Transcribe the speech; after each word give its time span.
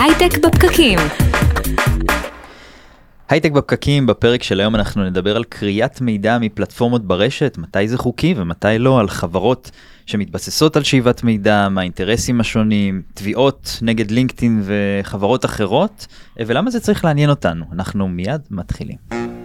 הייטק 0.00 0.38
בפקקים. 0.38 0.98
הייטק 3.28 3.52
בפקקים, 3.52 4.06
בפרק 4.06 4.42
של 4.42 4.60
היום 4.60 4.74
אנחנו 4.74 5.04
נדבר 5.04 5.36
על 5.36 5.44
קריאת 5.44 6.00
מידע 6.00 6.38
מפלטפורמות 6.38 7.04
ברשת, 7.04 7.58
מתי 7.58 7.88
זה 7.88 7.98
חוקי 7.98 8.34
ומתי 8.36 8.78
לא, 8.78 9.00
על 9.00 9.08
חברות 9.08 9.70
שמתבססות 10.06 10.76
על 10.76 10.82
שאיבת 10.82 11.24
מידע, 11.24 11.68
מה 11.68 11.80
האינטרסים 11.80 12.40
השונים, 12.40 13.02
תביעות 13.14 13.78
נגד 13.82 14.10
לינקדאין 14.10 14.62
וחברות 14.64 15.44
אחרות, 15.44 16.06
ולמה 16.36 16.70
זה 16.70 16.80
צריך 16.80 17.04
לעניין 17.04 17.30
אותנו. 17.30 17.64
אנחנו 17.72 18.08
מיד 18.08 18.40
מתחילים. 18.50 19.35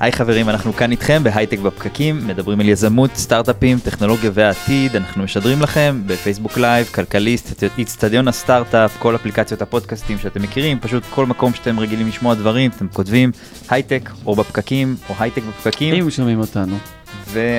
היי 0.00 0.12
חברים, 0.12 0.48
אנחנו 0.48 0.72
כאן 0.72 0.90
איתכם 0.90 1.24
בהייטק 1.24 1.58
בפקקים, 1.58 2.26
מדברים 2.26 2.60
על 2.60 2.68
יזמות, 2.68 3.10
סטארט-אפים, 3.16 3.78
טכנולוגיה 3.78 4.30
והעתיד, 4.34 4.96
אנחנו 4.96 5.22
משדרים 5.22 5.62
לכם 5.62 6.02
בפייסבוק 6.06 6.58
live, 6.58 6.86
כלכליסט, 6.86 7.64
איצטדיון 7.78 8.28
הסטארט-אפ, 8.28 8.96
כל 8.98 9.14
אפליקציות 9.14 9.62
הפודקאסטים 9.62 10.18
שאתם 10.18 10.42
מכירים, 10.42 10.78
פשוט 10.80 11.02
כל 11.10 11.26
מקום 11.26 11.54
שאתם 11.54 11.80
רגילים 11.80 12.08
לשמוע 12.08 12.34
דברים, 12.34 12.70
אתם 12.76 12.88
כותבים 12.88 13.32
הייטק 13.68 14.10
או 14.26 14.34
בפקקים 14.34 14.96
או 15.08 15.14
הייטק 15.18 15.42
בפקקים. 15.42 15.94
אם 15.94 16.10
שומעים 16.10 16.40
אותנו. 16.40 16.76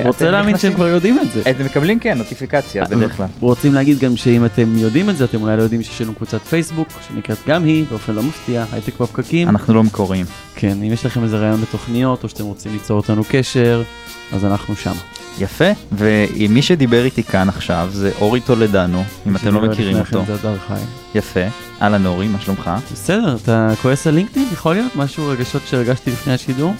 רוצה 0.04 0.30
להאמין 0.30 0.58
שהם 0.58 0.74
כבר 0.74 0.86
יודעים 0.86 1.18
את 1.18 1.32
זה. 1.32 1.50
אתם 1.50 1.64
מקבלים 1.64 1.98
כן 1.98 2.18
נוטיפיקציה 2.18 2.84
בדרך 2.84 3.16
כלל. 3.16 3.26
רוצים 3.40 3.74
להגיד 3.74 3.98
גם 3.98 4.16
שאם 4.16 4.44
אתם 4.44 4.78
יודעים 4.78 5.10
את 5.10 5.16
זה, 5.16 5.24
אתם 5.24 5.42
אולי 5.42 5.56
לא 5.56 5.62
יודעים 5.62 5.82
שיש 5.82 6.02
לנו 6.02 6.14
קבוצת 6.14 6.42
פייסבוק, 6.42 6.88
שנקראת 7.08 7.38
גם 7.46 7.64
היא, 7.64 7.84
באופן 7.90 8.12
לא 8.14 8.22
מפתיע, 8.22 8.64
הייטק 8.72 9.00
בפקקים. 9.00 9.48
אנחנו 9.48 9.74
לא 9.74 9.82
מקוריים. 9.82 10.26
כן, 10.54 10.76
אם 10.82 10.92
יש 10.92 11.06
לכם 11.06 11.24
איזה 11.24 11.38
רעיון 11.38 11.60
לתוכניות, 11.62 12.24
או 12.24 12.28
שאתם 12.28 12.44
רוצים 12.44 12.72
ליצור 12.72 12.96
אותנו 12.96 13.22
קשר, 13.28 13.82
אז 14.32 14.44
אנחנו 14.44 14.76
שם. 14.76 14.94
יפה, 15.38 15.64
ומי 15.92 16.62
שדיבר 16.62 17.04
איתי 17.04 17.22
כאן 17.22 17.48
עכשיו 17.48 17.88
זה 17.92 18.10
אורי 18.20 18.40
טולדנו, 18.40 19.04
אם 19.26 19.36
אתם 19.36 19.54
לא 19.54 19.60
מכירים 19.60 19.98
אותו. 19.98 20.24
כן. 20.68 20.74
יפה, 21.14 21.40
אהלן 21.82 22.06
אורי, 22.06 22.28
מה 22.28 22.40
שלומך? 22.40 22.70
בסדר, 22.92 23.36
אתה 23.42 23.72
כועס 23.82 24.06
על 24.06 24.14
לינקדאין? 24.14 24.48
יכול 24.52 24.74
להיות 24.74 24.96
משהו 24.96 25.26
רגשות 25.26 25.62
שהרגשתי 25.66 26.10
לפני 26.10 26.32
השידור? 26.32 26.74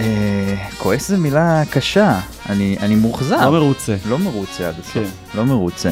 אה, 0.00 0.54
כועס 0.78 1.08
זה 1.08 1.16
מילה 1.16 1.62
קשה, 1.70 2.20
אני 2.48 2.76
אני 2.80 2.94
מאוכזב. 2.94 3.40
לא 3.42 3.50
מרוצה. 3.52 3.96
לא 4.08 4.18
מרוצה 4.18 4.68
עד 4.68 4.74
הסוף, 4.78 4.94
כן. 4.94 5.38
לא 5.38 5.44
מרוצה. 5.44 5.90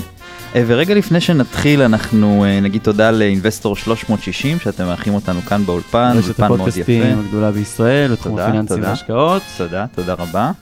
אה, 0.55 0.63
ורגע 0.67 0.95
לפני 0.95 1.21
שנתחיל 1.21 1.83
אנחנו 1.83 2.45
אה, 2.45 2.61
נגיד 2.61 2.83
תודה 2.83 3.11
לאינבסטור 3.11 3.77
360 3.77 4.59
שאתם 4.59 4.85
מארחים 4.85 5.15
אותנו 5.15 5.43
כאן 5.43 5.67
באולפן, 5.67 6.13
אולפן 6.15 6.49
מאוד 6.49 6.61
יפה. 6.61 6.65
הפודקאסטים 6.65 7.19
הגדולה 7.19 7.51
בישראל, 7.51 8.13
בתחום 8.13 8.39
הפיננסים. 8.39 8.83
והשקעות. 8.83 9.43
תודה, 9.57 9.87
תודה 9.95 10.15
רבה. 10.15 10.53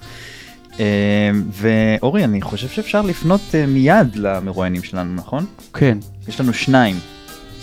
אה, 0.81 1.31
ואורי, 1.53 2.25
אני 2.25 2.43
חושב 2.43 2.69
שאפשר 2.69 3.03
לפנות 3.03 3.41
אה, 3.55 3.67
מיד 3.67 4.17
למרואיינים 4.17 4.83
שלנו, 4.83 5.15
נכון? 5.15 5.47
כן, 5.75 5.99
יש 6.29 6.41
לנו 6.41 6.53
שניים, 6.53 6.97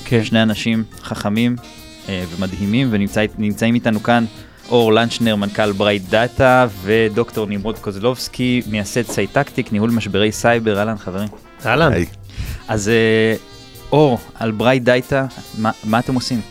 כן. 0.05 0.23
שני 0.23 0.43
אנשים 0.43 0.83
חכמים 1.01 1.55
אה, 2.09 2.23
ומדהימים 2.35 2.87
ונמצאים 2.91 3.75
איתנו 3.75 4.03
כאן 4.03 4.25
אור 4.73 4.93
לנצ'נר 4.93 5.35
מנכ"ל 5.35 5.71
ברייט 5.71 6.02
דאטה 6.09 6.67
ודוקטור 6.83 7.45
נמרוד 7.45 7.79
קוזלובסקי 7.79 8.61
מייסד 8.67 9.02
סייטקטיק 9.02 9.71
ניהול 9.71 9.89
משברי 9.89 10.31
סייבר 10.31 10.79
אהלן 10.79 10.97
חברים. 10.97 11.27
אהלן. 11.66 11.91
אז 12.67 12.89
אה, 12.89 13.35
אור 13.91 14.19
על 14.35 14.51
ברייט 14.51 14.83
דאטה 14.83 15.25
מה, 15.57 15.71
מה 15.83 15.99
אתם 15.99 16.16
עושים? 16.16 16.41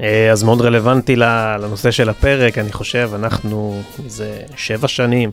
אה, 0.00 0.30
אז 0.32 0.42
מאוד 0.42 0.60
רלוונטי 0.60 1.16
לנושא 1.16 1.90
של 1.90 2.08
הפרק, 2.08 2.58
אני 2.58 2.72
חושב, 2.72 3.10
אנחנו 3.14 3.82
מזה 4.06 4.40
שבע 4.56 4.88
שנים 4.88 5.30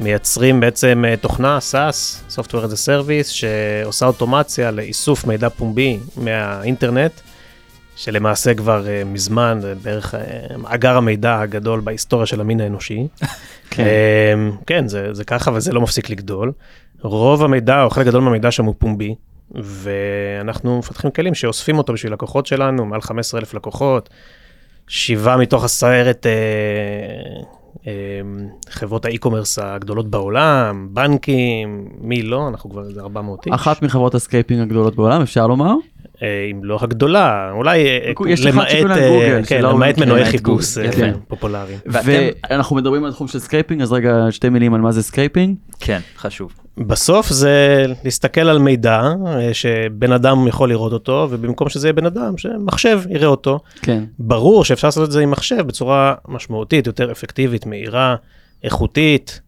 מייצרים 0.00 0.60
בעצם 0.60 1.04
אה, 1.08 1.16
תוכנה, 1.16 1.58
SaaS, 1.58 2.34
Software 2.36 2.64
as 2.64 2.72
a 2.72 2.88
Service, 2.88 3.28
שעושה 3.28 4.06
אוטומציה 4.06 4.70
לאיסוף 4.70 5.26
מידע 5.26 5.48
פומבי 5.48 5.98
מהאינטרנט, 6.16 7.12
שלמעשה 7.96 8.54
כבר 8.54 8.88
אה, 8.88 9.02
מזמן, 9.04 9.58
זה 9.60 9.74
בערך 9.82 10.14
אה, 10.14 10.56
מאגר 10.56 10.96
המידע 10.96 11.40
הגדול 11.40 11.80
בהיסטוריה 11.80 12.26
של 12.26 12.40
המין 12.40 12.60
האנושי. 12.60 13.06
כן. 13.70 13.84
כן, 13.84 14.38
כן 14.66 14.88
זה, 14.88 15.14
זה 15.14 15.24
ככה 15.24 15.50
וזה 15.54 15.72
לא 15.72 15.80
מפסיק 15.80 16.10
לגדול. 16.10 16.52
רוב 17.02 17.44
המידע, 17.44 17.82
או 17.82 17.90
חלק 17.90 18.06
גדול 18.06 18.22
מהמידע 18.22 18.50
שם 18.50 18.64
הוא 18.64 18.74
פומבי, 18.78 19.14
ואנחנו 19.54 20.78
מפתחים 20.78 21.10
כלים 21.10 21.34
שאוספים 21.34 21.78
אותו 21.78 21.92
בשביל 21.92 22.12
לקוחות 22.12 22.46
שלנו, 22.46 22.84
מעל 22.84 23.00
15 23.00 23.40
אלף 23.40 23.54
לקוחות, 23.54 24.08
שבעה 24.88 25.36
מתוך 25.36 25.64
עשרת 25.64 26.26
אה, 26.26 26.32
אה, 27.86 27.92
חברות 28.68 29.04
ה 29.04 29.09
e-commerce 29.09 29.58
הגדולות 29.58 30.10
בעולם, 30.10 30.88
בנקים, 30.90 31.88
מי 32.00 32.22
לא, 32.22 32.48
אנחנו 32.48 32.70
כבר 32.70 32.84
איזה 32.84 33.00
400 33.00 33.46
איש. 33.46 33.54
אחת 33.54 33.82
מחברות 33.82 34.14
ה 34.14 34.19
scraping 34.19 34.60
הגדולות 34.60 34.96
בעולם, 34.96 35.22
אפשר 35.22 35.46
לומר? 35.46 35.74
אה, 36.22 36.48
אם 36.50 36.64
לא 36.64 36.78
הגדולה, 36.80 37.50
אולי 37.52 37.86
אה, 37.86 38.12
למעט, 38.44 38.68
אה, 38.70 39.40
כן, 39.46 39.62
למעט 39.62 39.94
מכיר, 39.94 40.04
מנועי 40.06 40.24
חיפוש 40.24 40.76
יפה. 40.76 41.02
פופולריים. 41.28 41.78
ואנחנו 41.86 42.76
מדברים 42.76 43.04
על 43.04 43.12
תחום 43.12 43.28
של 43.28 43.38
scraping, 43.38 43.82
אז 43.82 43.92
רגע 43.92 44.26
שתי 44.30 44.48
מילים 44.48 44.74
על 44.74 44.80
מה 44.80 44.92
זה 44.92 45.02
scraping. 45.02 45.56
כן 45.80 46.00
חשוב. 46.16 46.52
בסוף 46.78 47.30
זה 47.30 47.84
להסתכל 48.04 48.40
על 48.40 48.58
מידע 48.58 49.02
שבן 49.52 50.12
אדם 50.12 50.48
יכול 50.48 50.68
לראות 50.68 50.92
אותו, 50.92 51.28
ובמקום 51.30 51.68
שזה 51.68 51.86
יהיה 51.86 51.92
בן 51.92 52.06
אדם, 52.06 52.38
שמחשב 52.38 53.00
יראה 53.08 53.26
אותו. 53.26 53.60
כן. 53.82 54.04
ברור 54.18 54.64
שאפשר 54.64 54.88
לעשות 54.88 55.04
את 55.04 55.12
זה 55.12 55.20
עם 55.20 55.30
מחשב 55.30 55.66
בצורה 55.66 56.14
משמעותית, 56.28 56.86
יותר 56.86 57.12
אפקטיבית, 57.12 57.66
מהירה, 57.66 58.16
איכותית, 58.64 59.40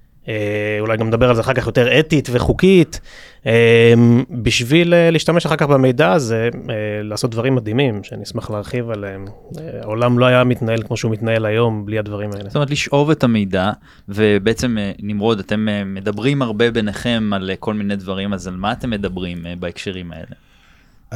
אולי 0.80 0.96
גם 0.96 1.06
נדבר 1.06 1.28
על 1.28 1.34
זה 1.34 1.40
אחר 1.40 1.54
כך 1.54 1.66
יותר 1.66 2.00
אתית 2.00 2.28
וחוקית, 2.32 3.00
אה, 3.46 3.94
בשביל 4.30 4.94
אה, 4.94 5.10
להשתמש 5.10 5.46
אחר 5.46 5.56
כך 5.56 5.66
במידע 5.66 6.12
הזה, 6.12 6.48
אה, 6.70 6.74
לעשות 7.02 7.30
דברים 7.30 7.54
מדהימים, 7.54 8.04
שאני 8.04 8.22
אשמח 8.22 8.50
להרחיב 8.50 8.90
עליהם. 8.90 9.24
אה, 9.58 9.80
העולם 9.82 10.18
לא 10.18 10.26
היה 10.26 10.44
מתנהל 10.44 10.82
כמו 10.82 10.96
שהוא 10.96 11.12
מתנהל 11.12 11.46
היום 11.46 11.86
בלי 11.86 11.98
הדברים 11.98 12.30
האלה. 12.32 12.44
זאת 12.44 12.54
אומרת 12.54 12.70
לשאוב 12.70 13.10
את 13.10 13.24
המידע 13.24 13.70
ובעצם 14.08 14.78
אה, 14.78 14.92
נמרוד 15.02 15.38
אתם 15.38 15.68
אה, 15.68 15.84
מדברים 15.84 16.42
הרבה 16.42 16.70
ביניכם 16.70 17.30
על 17.32 17.50
אה, 17.50 17.56
כל 17.56 17.74
מיני 17.74 17.96
דברים 17.96 18.32
אז 18.32 18.46
על 18.46 18.56
מה 18.56 18.72
אתם 18.72 18.90
מדברים 18.90 19.46
אה, 19.46 19.54
בהקשרים 19.58 20.12
האלה? 20.12 20.34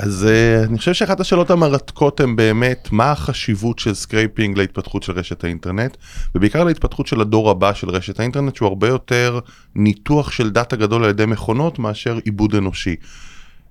אז 0.00 0.26
אה, 0.28 0.68
אני 0.68 0.78
חושב 0.78 0.92
שאחת 0.92 1.20
השאלות 1.20 1.50
המרתקות 1.50 2.20
הן 2.20 2.36
באמת 2.36 2.88
מה 2.92 3.10
החשיבות 3.10 3.78
של 3.78 3.94
scraping 3.94 4.58
להתפתחות 4.58 5.02
של 5.02 5.12
רשת 5.12 5.44
האינטרנט 5.44 5.96
ובעיקר 6.34 6.64
להתפתחות 6.64 7.06
של 7.06 7.20
הדור 7.20 7.50
הבא 7.50 7.72
של 7.72 7.90
רשת 7.90 8.20
האינטרנט 8.20 8.56
שהוא 8.56 8.68
הרבה 8.68 8.88
יותר 8.88 9.38
ניתוח 9.74 10.30
של 10.30 10.50
דאטה 10.50 10.76
גדול 10.76 11.04
על 11.04 11.10
ידי 11.10 11.26
מכונות 11.26 11.78
מאשר 11.78 12.18
עיבוד 12.24 12.54
אנושי. 12.54 12.96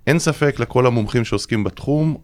אין 0.07 0.19
ספק 0.19 0.59
לכל 0.59 0.85
המומחים 0.85 1.25
שעוסקים 1.25 1.63
בתחום, 1.63 2.17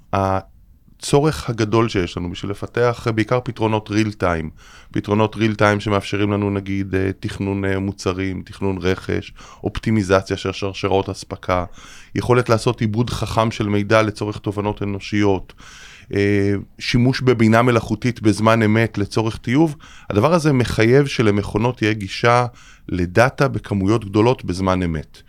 הצורך 0.98 1.50
הגדול 1.50 1.90
שיש 1.90 2.18
לנו 2.18 2.32
בשביל 2.32 2.52
לפתח 2.52 3.08
בעיקר 3.16 3.40
פתרונות 3.44 3.90
real 3.90 4.12
time, 4.12 4.50
פתרונות 4.92 5.36
ריל 5.36 5.56
טיים 5.56 5.80
שמאפשרים 5.80 6.32
לנו 6.32 6.50
נגיד 6.50 6.96
אה, 6.96 7.12
תכנון 7.20 7.66
אה, 7.66 7.80
מוצרים, 7.80 8.42
תכנון 8.46 8.78
רכש, 8.82 9.34
אופטימיזציה 9.64 10.38
של 10.38 10.52
שרשרות 10.52 11.10
אספקה, 11.10 11.66
יכולת 12.16 12.50
לעשות 12.50 12.82
עיבוד 12.82 13.10
חכם 13.10 13.52
של 13.52 13.68
מידע 13.68 14.02
לצורך 14.02 14.38
תובנות 14.38 14.84
אנושיות, 14.84 15.54
אה, 16.14 16.54
שימוש 16.80 17.22
בבינה 17.22 17.62
מלאכותית 17.62 18.22
בזמן 18.22 18.62
אמת 18.62 18.98
לצורך 18.98 19.38
טיוב, 19.38 19.76
הדבר 20.10 20.34
הזה 20.34 20.54
מחייב 20.54 21.06
שלמכונות 21.06 21.78
תהיה 21.78 21.94
גישה 21.94 22.46
לדאטה 22.90 23.48
בכמויות 23.48 24.06
גדולות 24.06 24.46
בזמן 24.46 24.84
אמת. 24.84 25.22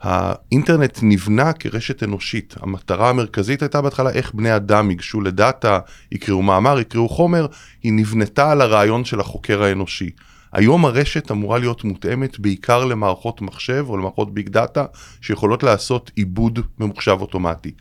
האינטרנט 0.00 0.98
נבנה 1.02 1.52
כרשת 1.52 2.02
אנושית, 2.02 2.54
המטרה 2.60 3.10
המרכזית 3.10 3.62
הייתה 3.62 3.82
בהתחלה 3.82 4.10
איך 4.10 4.34
בני 4.34 4.56
אדם 4.56 4.90
ייגשו 4.90 5.20
לדאטה, 5.20 5.78
יקראו 6.12 6.42
מאמר, 6.42 6.80
יקראו 6.80 7.08
חומר, 7.08 7.46
היא 7.82 7.92
נבנתה 7.92 8.52
על 8.52 8.60
הרעיון 8.60 9.04
של 9.04 9.20
החוקר 9.20 9.62
האנושי. 9.62 10.10
היום 10.52 10.84
הרשת 10.84 11.30
אמורה 11.30 11.58
להיות 11.58 11.84
מותאמת 11.84 12.38
בעיקר 12.38 12.84
למערכות 12.84 13.42
מחשב 13.42 13.84
או 13.88 13.96
למערכות 13.96 14.34
ביג 14.34 14.48
דאטה 14.48 14.84
שיכולות 15.20 15.62
לעשות 15.62 16.10
עיבוד 16.14 16.58
ממוחשב 16.78 17.16
אוטומטי. 17.20 17.72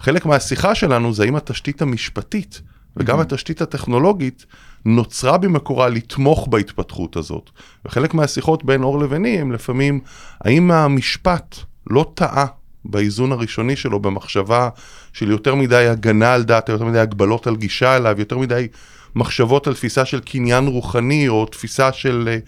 חלק 0.00 0.26
מהשיחה 0.26 0.74
שלנו 0.74 1.12
זה 1.12 1.24
האם 1.24 1.36
התשתית 1.36 1.82
המשפטית 1.82 2.60
וגם 2.96 3.20
התשתית 3.20 3.62
הטכנולוגית 3.62 4.46
נוצרה 4.88 5.38
במקורה 5.38 5.88
לתמוך 5.88 6.48
בהתפתחות 6.48 7.16
הזאת. 7.16 7.50
וחלק 7.84 8.14
מהשיחות 8.14 8.64
בין 8.64 8.82
אור 8.82 8.98
לביני 8.98 9.38
הם 9.38 9.52
לפעמים, 9.52 10.00
האם 10.40 10.70
המשפט 10.70 11.56
לא 11.90 12.12
טעה 12.14 12.46
באיזון 12.84 13.32
הראשוני 13.32 13.76
שלו 13.76 14.00
במחשבה 14.00 14.68
של 15.12 15.30
יותר 15.30 15.54
מדי 15.54 15.86
הגנה 15.86 16.34
על 16.34 16.42
דאטה, 16.42 16.72
יותר 16.72 16.84
מדי 16.84 16.98
הגבלות 16.98 17.46
על 17.46 17.56
גישה 17.56 17.96
אליו, 17.96 18.14
יותר 18.18 18.38
מדי 18.38 18.68
מחשבות 19.14 19.66
על 19.66 19.74
תפיסה 19.74 20.04
של 20.04 20.20
קניין 20.20 20.66
רוחני 20.66 21.28
או 21.28 21.46
תפיסה 21.46 21.92
של 21.92 22.28
אה, 22.28 22.38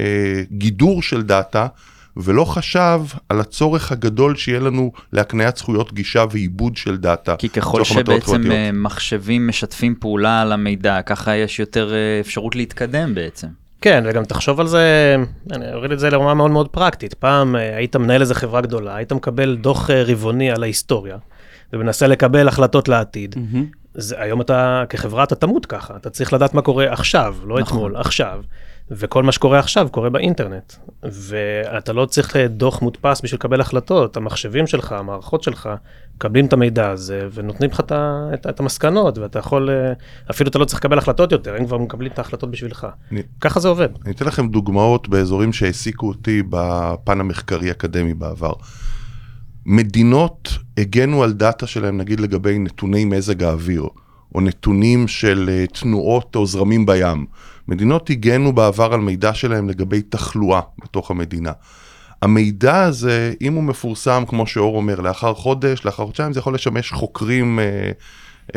אה, 0.00 0.42
גידור 0.52 1.02
של 1.02 1.22
דאטה, 1.22 1.66
ולא 2.16 2.44
חשב 2.44 3.00
על 3.28 3.40
הצורך 3.40 3.92
הגדול 3.92 4.36
שיהיה 4.36 4.60
לנו 4.60 4.92
להקניית 5.12 5.56
זכויות 5.56 5.92
גישה 5.92 6.24
ועיבוד 6.30 6.76
של 6.76 6.96
דאטה. 6.96 7.36
כי 7.36 7.48
ככל 7.48 7.84
שבעצם. 7.84 8.50
אה, 8.50 8.70
מחשבים 8.72 9.48
משתפים 9.48 9.94
פעולה 10.00 10.42
על 10.42 10.52
המידע, 10.52 11.02
ככה 11.02 11.36
יש 11.36 11.60
יותר 11.60 11.94
אה, 11.94 12.20
אפשרות 12.20 12.56
להתקדם 12.56 13.14
בעצם. 13.14 13.46
כן, 13.80 14.04
וגם 14.06 14.24
תחשוב 14.24 14.60
על 14.60 14.66
זה, 14.66 15.16
אני 15.52 15.74
אוריד 15.74 15.92
את 15.92 15.98
זה 15.98 16.10
לרמה 16.10 16.34
מאוד 16.34 16.50
מאוד 16.50 16.68
פרקטית. 16.68 17.14
פעם 17.14 17.56
אה, 17.56 17.76
היית 17.76 17.96
מנהל 17.96 18.20
איזה 18.20 18.34
חברה 18.34 18.60
גדולה, 18.60 18.96
היית 18.96 19.12
מקבל 19.12 19.56
דוח 19.56 19.90
רבעוני 19.90 20.50
על 20.50 20.62
ההיסטוריה, 20.62 21.16
ומנסה 21.72 22.06
לקבל 22.06 22.48
החלטות 22.48 22.88
לעתיד. 22.88 23.34
מהמם. 23.38 23.66
זה, 23.94 24.14
היום 24.18 24.40
אתה, 24.40 24.84
כחברה, 24.88 25.24
אתה 25.24 25.34
תמות 25.34 25.66
ככה, 25.66 25.96
אתה 25.96 26.10
צריך 26.10 26.32
לדעת 26.32 26.54
מה 26.54 26.62
קורה 26.62 26.92
עכשיו, 26.92 27.36
לא 27.44 27.60
נכון. 27.60 27.76
אתמול, 27.78 27.96
עכשיו. 27.96 28.42
וכל 28.90 29.22
מה 29.22 29.32
שקורה 29.32 29.58
עכשיו 29.58 29.88
קורה 29.90 30.10
באינטרנט. 30.10 30.72
ואתה 31.02 31.92
לא 31.92 32.06
צריך 32.06 32.36
אה, 32.36 32.48
דוח 32.48 32.82
מודפס 32.82 33.20
בשביל 33.20 33.38
לקבל 33.38 33.60
החלטות, 33.60 34.16
המחשבים 34.16 34.66
שלך, 34.66 34.92
המערכות 34.92 35.42
שלך, 35.42 35.68
מקבלים 36.16 36.46
את 36.46 36.52
המידע 36.52 36.90
הזה 36.90 37.28
ונותנים 37.34 37.70
לך 37.70 37.80
את, 37.80 37.92
את, 38.34 38.46
את 38.46 38.60
המסקנות, 38.60 39.18
ואתה 39.18 39.38
יכול, 39.38 39.70
אה, 39.70 39.92
אפילו 40.30 40.50
אתה 40.50 40.58
לא 40.58 40.64
צריך 40.64 40.78
לקבל 40.80 40.98
החלטות 40.98 41.32
יותר, 41.32 41.54
הם 41.56 41.66
כבר 41.66 41.78
מקבלים 41.78 42.10
את 42.12 42.18
ההחלטות 42.18 42.50
בשבילך. 42.50 42.86
אני- 43.12 43.22
ככה 43.40 43.60
זה 43.60 43.68
עובד. 43.68 43.88
אני 44.04 44.12
אתן 44.12 44.24
לכם 44.26 44.48
דוגמאות 44.48 45.08
באזורים 45.08 45.52
שהעסיקו 45.52 46.08
אותי 46.08 46.42
בפן 46.50 47.20
המחקרי-אקדמי 47.20 48.14
בעבר. 48.14 48.52
מדינות 49.66 50.48
הגנו 50.78 51.22
על 51.22 51.32
דאטה 51.32 51.66
שלהם, 51.66 51.96
נגיד 51.96 52.20
לגבי 52.20 52.58
נתוני 52.58 53.04
מזג 53.04 53.42
האוויר, 53.42 53.86
או 54.34 54.40
נתונים 54.40 55.08
של 55.08 55.50
אה, 55.52 55.64
תנועות 55.66 56.36
או 56.36 56.46
זרמים 56.46 56.86
בים. 56.86 57.26
מדינות 57.70 58.10
הגנו 58.10 58.52
בעבר 58.52 58.92
על 58.94 59.00
מידע 59.00 59.34
שלהם 59.34 59.68
לגבי 59.68 60.02
תחלואה 60.02 60.60
בתוך 60.84 61.10
המדינה. 61.10 61.52
המידע 62.22 62.82
הזה, 62.82 63.32
אם 63.40 63.54
הוא 63.54 63.64
מפורסם, 63.64 64.24
כמו 64.28 64.46
שאור 64.46 64.76
אומר, 64.76 65.00
לאחר 65.00 65.34
חודש, 65.34 65.84
לאחר 65.84 66.06
חודשיים, 66.06 66.32
זה 66.32 66.40
יכול 66.40 66.54
לשמש 66.54 66.92
חוקרים 66.92 67.58
אה, 67.58 67.90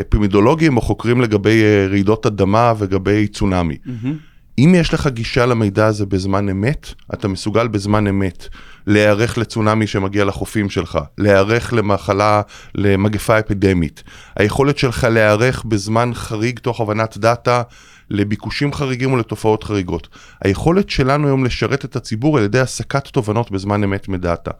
אפידמיולוגיים 0.00 0.76
או 0.76 0.82
חוקרים 0.82 1.20
לגבי 1.20 1.62
אה, 1.62 1.86
רעידות 1.90 2.26
אדמה 2.26 2.72
ולגבי 2.78 3.28
צונאמי. 3.28 3.76
מהמם. 3.84 4.16
אם 4.58 4.74
יש 4.76 4.94
לך 4.94 5.06
גישה 5.06 5.46
למידע 5.46 5.86
הזה 5.86 6.06
בזמן 6.06 6.48
אמת, 6.48 6.88
אתה 7.14 7.28
מסוגל 7.28 7.68
בזמן 7.68 8.06
אמת 8.06 8.48
להיערך 8.86 9.38
לצונאמי 9.38 9.86
שמגיע 9.86 10.24
לחופים 10.24 10.70
שלך, 10.70 10.98
להיערך 11.18 11.72
למחלה, 11.72 12.42
למגפה 12.74 13.38
אפידמית. 13.38 14.02
היכולת 14.36 14.78
שלך 14.78 15.04
להיערך 15.10 15.64
בזמן 15.64 16.10
חריג 16.14 16.58
תוך 16.58 16.80
הבנת 16.80 17.18
דאטה 17.18 17.62
לביקושים 18.10 18.72
חריגים 18.72 19.12
ולתופעות 19.12 19.64
חריגות. 19.64 20.08
היכולת 20.40 20.90
שלנו 20.90 21.26
היום 21.26 21.44
לשרת 21.44 21.84
את 21.84 21.96
הציבור 21.96 22.38
על 22.38 22.44
ידי 22.44 22.60
הסקת 22.60 23.08
תובנות 23.08 23.50
בזמן 23.50 23.84
אמת 23.84 24.08
מדאטה. 24.08 24.50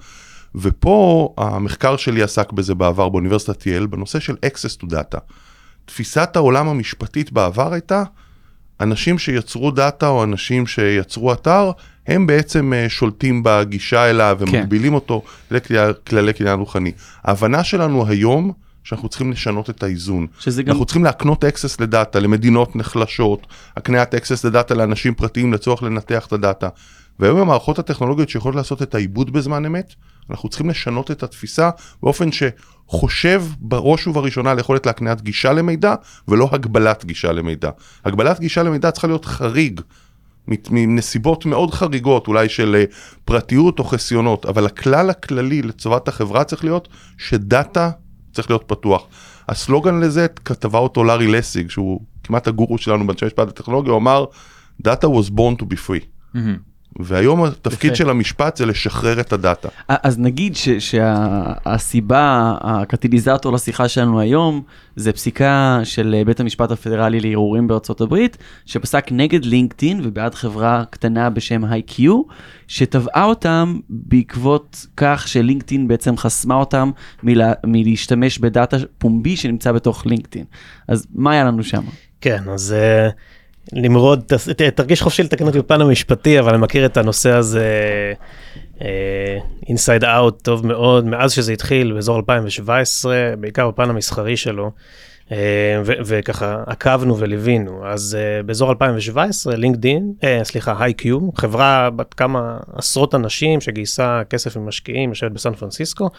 ופה 0.55 1.35
המחקר 1.39 1.97
שלי 1.97 2.23
עסק 2.23 2.53
בזה 2.53 2.75
בעבר 2.75 3.09
באוניברסיטת 3.09 3.67
יל, 3.67 3.87
בנושא 3.87 4.21
של 4.21 4.35
access 4.47 4.83
to 4.83 4.87
data. 4.87 5.19
תפיסת 5.85 6.37
העולם 6.37 6.69
המשפטית 6.69 7.33
בעבר 7.33 7.73
הייתה, 7.73 8.03
אנשים 8.81 9.19
שיצרו 9.19 9.71
דאטה 9.71 10.09
או 10.09 10.25
אנשים 10.25 10.67
שיצרו 10.67 11.33
אתר, 11.33 11.71
הם 12.07 12.27
בעצם 12.27 12.73
אה, 12.73 12.89
שולטים 12.89 13.43
בגישה 13.45 14.11
אליו 14.11 14.37
ומגבילים 14.41 14.95
אותו 14.95 15.23
לכללי 15.51 16.33
קניין 16.33 16.59
רוחני. 16.59 16.93
ההבנה 17.25 17.65
שלנו 17.65 18.07
היום, 18.07 18.53
שאנחנו 18.85 19.09
צריכים 19.09 19.33
לשנות 19.33 19.71
את 19.71 19.83
האיזון. 19.83 20.27
שזה 20.39 20.63
גם, 20.63 20.71
אנחנו 20.71 20.85
צריכים 20.85 21.05
להקנות 21.05 21.45
access 21.45 21.77
לדאטה 21.81 22.21
למדינות 22.21 22.77
נחלשות, 22.77 23.47
הקניית 23.77 24.15
access 24.15 24.47
לדאטה 24.47 24.75
לאנשים 24.75 25.15
פרטיים 25.15 25.53
לצורך 25.53 25.83
לנתח 25.83 26.27
את 26.27 26.33
הדאטה. 26.33 26.69
והיום 27.19 27.41
המערכות 27.41 27.79
הטכנולוגיות 27.79 28.29
שיכולות 28.29 28.57
לעשות 28.57 28.83
את 28.83 28.95
העיבוד 28.95 29.33
בזמן 29.33 29.67
אמת, 29.67 29.95
אנחנו 30.31 30.49
צריכים 30.49 30.71
לשנות 30.71 31.11
את 31.11 31.23
התפיסה 31.23 31.71
באופן 32.03 32.29
שחושב 32.33 33.43
בראש 33.59 34.07
ובראשונה 34.07 34.51
על 34.51 34.59
יכולת 34.59 34.87
להקניית 34.87 35.21
גישה 35.23 35.53
למידע, 35.53 35.95
ולא 36.29 36.49
הגבלת 36.53 37.05
גישה 37.05 37.33
למידע. 37.33 37.71
הגבלת 38.05 38.41
גישה 38.41 38.63
למידע 38.63 38.91
צריכה 38.91 39.07
להיות 39.07 39.25
חריג, 39.25 39.81
מנסיבות 40.71 41.47
מאוד 41.47 41.75
חריגות, 41.75 42.29
אולי 42.29 42.49
של 42.49 42.75
אה, 42.79 42.85
פרטיות 43.25 43.79
או 43.79 43.85
חסיונות, 43.85 44.47
אבל 44.47 44.67
הכלל 44.67 45.11
הכללי 45.11 45.63
לטובת 45.63 46.09
החברה 46.09 46.45
צריך 46.45 46.65
להיות 46.65 46.89
שדאטה 47.19 47.91
צריך 48.35 48.51
להיות 48.51 48.65
פתוח. 48.67 49.07
הסלוגן 49.49 50.01
לזה, 50.01 50.27
כתבה 50.45 50.79
אותו 50.79 51.05
לארי 51.05 51.27
לסיג, 51.27 51.71
שהוא 51.71 52.01
כמעט 52.25 52.49
הגורו 52.49 52.79
שלנו 52.79 53.07
באנשי 53.07 53.27
משפט 53.27 53.49
וטכנולוגיה, 53.49 53.93
הוא 53.93 54.01
אמר, 54.01 54.25
Data 54.83 55.07
was 55.07 55.31
born 55.31 55.63
to 55.63 55.65
be 55.65 55.77
free. 55.89 56.05
מהמם. 56.35 56.74
והיום 57.01 57.45
התפקיד 57.45 57.89
יפה. 57.91 57.97
של 57.97 58.11
המשפט 58.11 58.57
זה 58.57 58.67
לשחרר 58.67 59.21
את 59.21 59.33
הדאטה. 59.33 59.69
אז 59.89 60.19
נגיד 60.19 60.57
שהסיבה, 60.79 62.55
הקטליזטור 62.61 63.53
לשיחה 63.53 63.89
שלנו 63.89 64.21
היום, 64.21 64.63
זה 64.97 65.13
פסיקה 65.13 65.81
של 65.85 66.23
בית 66.27 66.41
המשפט 66.41 66.71
הפדרלי 66.71 67.21
לערעורים 67.21 67.69
בארצות 67.69 68.01
הברית, 68.01 68.37
שפסק 68.67 69.07
נגד 69.11 69.45
לינקדאין 69.45 70.01
ובעד 70.05 70.35
חברה 70.35 70.85
קטנה 70.91 71.31
בשם 71.31 71.65
IQ, 71.65 72.03
שתבעה 72.69 73.25
אותם 73.25 73.79
בעקבות 73.89 74.87
כך 74.97 75.29
שלינקדאין 75.29 75.89
בעצם 75.89 76.17
חסמה 76.17 76.55
אותם 76.55 76.91
מלה, 77.23 77.53
מלהשתמש 77.67 78.39
בדאטה 78.39 78.77
פומבי 78.99 79.37
שנמצא 79.37 79.73
בתוך 79.73 80.07
לינקדאין. 80.07 80.45
אז 80.89 81.07
מה 81.15 81.33
היה 81.33 81.45
לנו 81.45 81.65
שם? 81.65 81.83
כן, 82.21 82.43
אז 82.49 82.73
אה, 82.73 83.09
נמרוד, 83.73 84.33
תרגיש 84.75 85.03
חופשי 85.03 85.23
לתקן 85.23 85.47
אותי 85.47 85.59
בפן 85.59 85.81
המשפטי, 85.81 86.41
אבל 86.41 86.55
אני 86.55 86.63
מכיר 86.63 86.87
את 86.87 86.97
הנושא 86.97 87.31
הזה 87.31 87.69
inside 89.69 90.05
out 90.05 90.43
טוב 90.43 90.67
מאוד, 90.67 91.07
מאז 91.07 91.33
שזה 91.33 91.53
התחיל 91.53 91.93
באזור 91.93 92.17
2017, 92.17 93.35
בעיקר 93.39 93.71
בפן 93.71 93.91
המסחרי 93.91 94.37
שלו. 94.37 94.71
ו- 95.85 95.93
וככה 96.07 96.63
עקבנו 96.67 97.19
וליווינו 97.19 97.87
אז 97.87 98.19
אה, 98.21 98.43
באזור 98.43 98.71
2017 98.71 99.57
לינקדין 99.57 100.13
אה, 100.25 100.41
סליחה 100.45 100.75
הייקיו 100.79 101.21
חברה 101.37 101.91
בת 101.91 102.15
כמה 102.15 102.59
עשרות 102.73 103.15
אנשים 103.15 103.61
שגייסה 103.61 104.23
כסף 104.31 104.57
ממשקיעים 104.57 105.09
יושבת 105.11 105.33
בסן 105.33 105.55
פרנסיסקו 105.55 106.11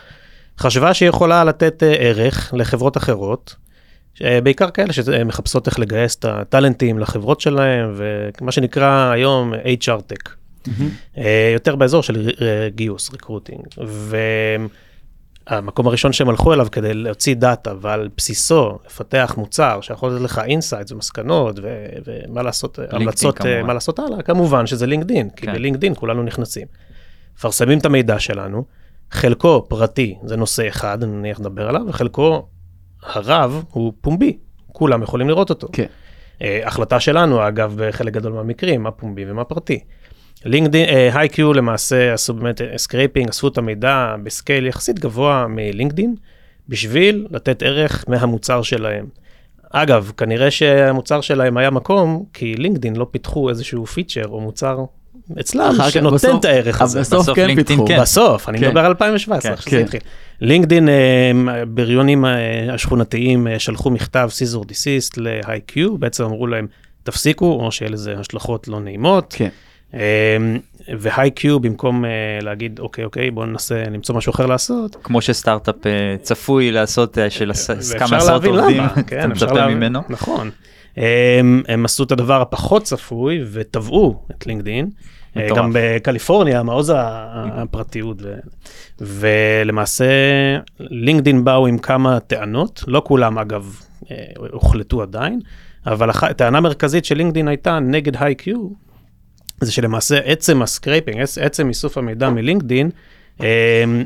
חשבה 0.59 0.93
שהיא 0.93 1.09
יכולה 1.09 1.43
לתת 1.43 1.83
ערך 1.99 2.53
לחברות 2.57 2.97
אחרות 2.97 3.55
בעיקר 4.43 4.69
כאלה 4.69 4.93
שמחפשות 4.93 5.67
איך 5.67 5.79
לגייס 5.79 6.15
את 6.15 6.25
הטאלנטים 6.25 6.99
לחברות 6.99 7.41
שלהם 7.41 7.93
ומה 7.95 8.51
שנקרא 8.51 9.11
היום 9.11 9.53
HR 9.53 10.13
Tech. 10.13 10.31
אה, 11.17 11.51
יותר 11.53 11.75
באזור 11.75 12.03
של 12.03 12.29
אה, 12.41 12.69
גיוס, 12.69 13.11
recruiting. 13.11 13.61
והמקום 15.49 15.87
הראשון 15.87 16.13
שהם 16.13 16.29
הלכו 16.29 16.53
אליו 16.53 16.67
כדי 16.71 16.93
להוציא 16.93 17.35
דאטה 17.35 17.73
ועל 17.81 18.09
בסיסו 18.17 18.77
לפתח 18.85 19.33
מוצר 19.37 19.81
שיכול 19.81 20.11
לתת 20.11 20.21
לך 20.21 20.41
insights 20.45 20.91
ומסקנות 20.91 21.59
ו- 21.61 21.85
ומה 22.05 22.43
לעשות, 22.43 22.79
המלצות, 22.91 23.37
אה, 23.37 23.43
כמובן. 23.43 23.67
מה 23.67 23.73
לעשות 23.73 23.99
הלאה, 23.99 24.21
כמובן 24.21 24.67
שזה 24.67 24.85
לינקדין, 24.85 25.29
כי 25.29 25.45
כן. 25.45 25.53
בלינקדין 25.53 25.93
כולנו 25.95 26.23
נכנסים. 26.23 26.67
מפרסמים 27.37 27.79
את 27.79 27.85
המידע 27.85 28.19
שלנו, 28.19 28.65
חלקו 29.11 29.65
פרטי, 29.69 30.15
זה 30.23 30.35
נושא 30.35 30.67
אחד, 30.67 31.03
נניח 31.03 31.39
נדבר 31.39 31.69
עליו, 31.69 31.81
וחלקו 31.87 32.47
הרב 33.05 33.63
הוא 33.71 33.93
פומבי, 34.01 34.37
כולם 34.71 35.03
יכולים 35.03 35.29
לראות 35.29 35.49
אותו. 35.49 35.67
כן. 35.73 35.85
אה, 36.41 36.61
החלטה 36.65 36.99
שלנו, 36.99 37.47
אגב, 37.47 37.75
בחלק 37.77 38.13
גדול 38.13 38.33
מהמקרים, 38.33 38.83
מה 38.83 38.91
פומבי 38.91 39.31
ומה 39.31 39.43
פרטי. 39.43 39.79
לינקדאין, 40.45 41.13
היי-קיו 41.13 41.53
למעשה 41.53 42.13
עשו 42.13 42.33
באמת 42.33 42.61
scraping, 42.77 43.29
אספו 43.29 43.47
את 43.47 43.57
המידע 43.57 44.15
ב 44.23 44.31
scale 44.31 44.67
יחסית 44.67 44.99
גבוה 44.99 45.47
מלינקדאין, 45.49 46.15
בשביל 46.69 47.27
לתת 47.31 47.63
ערך 47.63 48.05
מהמוצר 48.07 48.61
שלהם. 48.61 49.05
אגב, 49.71 50.11
כנראה 50.17 50.51
שהמוצר 50.51 51.21
שלהם 51.21 51.57
היה 51.57 51.69
מקום, 51.69 52.25
כי 52.33 52.55
לינקדאין 52.55 52.95
לא 52.95 53.07
פיתחו 53.11 53.49
איזשהו 53.49 53.85
פיצ'ר 53.85 54.27
או 54.27 54.41
מוצר 54.41 54.85
אצלם 55.39 55.75
שנותן 55.89 56.15
בסוף- 56.15 56.39
את 56.39 56.45
הערך 56.45 56.81
הזה. 56.81 56.99
בסוף 56.99 57.21
בסוף 57.21 57.35
כן 57.35 57.47
לינקדאין 57.47 57.79
פיתחו. 57.79 57.85
כן. 57.87 58.01
בסוף, 58.01 58.49
אני 58.49 58.59
כן. 58.59 58.67
מדבר 58.67 58.79
על 58.79 58.85
2017, 58.85 59.41
כן, 59.41 59.55
איך 59.55 59.61
שזה 59.61 59.71
כן. 59.71 59.83
התחיל. 59.83 59.99
לינקדאין, 60.41 60.89
אה, 60.89 61.31
בריונים 61.67 62.25
אה, 62.25 62.29
השכונתיים 62.73 63.47
אה, 63.47 63.59
שלחו 63.59 63.89
מכתב 63.89 64.27
סיזור 64.31 64.65
דיסיסט 64.65 65.17
ל-IQ, 65.17 65.77
בעצם 65.99 66.23
אמרו 66.23 66.47
להם, 66.47 66.67
תפסיקו, 67.03 67.45
או 67.45 67.71
שיהיה 67.71 67.91
לזה 67.91 68.15
השלכות 68.19 68.67
לא 68.67 68.79
נעימות. 68.79 69.35
כן. 69.37 69.49
ו-IQ, 70.99 71.59
במקום 71.61 72.05
אה, 72.05 72.09
להגיד, 72.41 72.79
אוקיי, 72.79 73.05
אוקיי, 73.05 73.31
בואו 73.31 73.45
ננסה 73.45 73.83
למצוא 73.91 74.15
משהו 74.15 74.29
אחר 74.31 74.45
לעשות, 74.45 74.95
כמו 75.03 75.21
שסטארט-אפ 75.21 75.87
אה, 75.87 75.91
צפוי 76.21 76.71
לעשות 76.71 77.17
אה, 77.17 77.29
של 77.29 77.51
כמה 77.99 78.17
עשרות 78.17 78.45
עובדים, 78.45 78.83
אתה 78.99 79.27
מצפה 79.27 79.67
ממנו. 79.67 79.99
נכון. 80.09 80.49
הם, 80.97 81.63
הם 81.67 81.85
עשו 81.85 82.03
את 82.03 82.11
הדבר 82.11 82.41
הפחות 82.41 82.83
צפוי 82.83 83.43
ותבעו 83.51 84.25
את 84.31 84.47
לינקדין. 84.47 84.89
אה. 85.37 85.47
גם 85.55 85.71
בקליפורניה, 85.73 86.63
מעוז 86.63 86.93
הפרטיות. 87.35 88.17
ו- 88.21 88.39
ולמעשה 89.01 90.05
לינקדין 90.79 91.43
באו 91.43 91.67
עם 91.67 91.77
כמה 91.77 92.19
טענות, 92.19 92.83
לא 92.87 93.01
כולם 93.05 93.39
אגב 93.39 93.79
אה, 94.11 94.15
הוחלטו 94.51 95.01
עדיין, 95.01 95.39
אבל 95.85 96.11
טענה 96.37 96.61
מרכזית 96.61 97.05
של 97.05 97.15
לינקדין 97.17 97.47
הייתה 97.47 97.79
נגד 97.79 98.23
היי-קיו, 98.23 98.67
זה 99.61 99.71
שלמעשה 99.71 100.17
עצם 100.17 100.61
ה 100.61 100.67
scraping, 100.67 101.21
עצ- 101.21 101.41
עצם 101.41 101.69
איסוף 101.69 101.97
המידע 101.97 102.29
מלינקדין, 102.29 102.87
אה, 102.87 102.91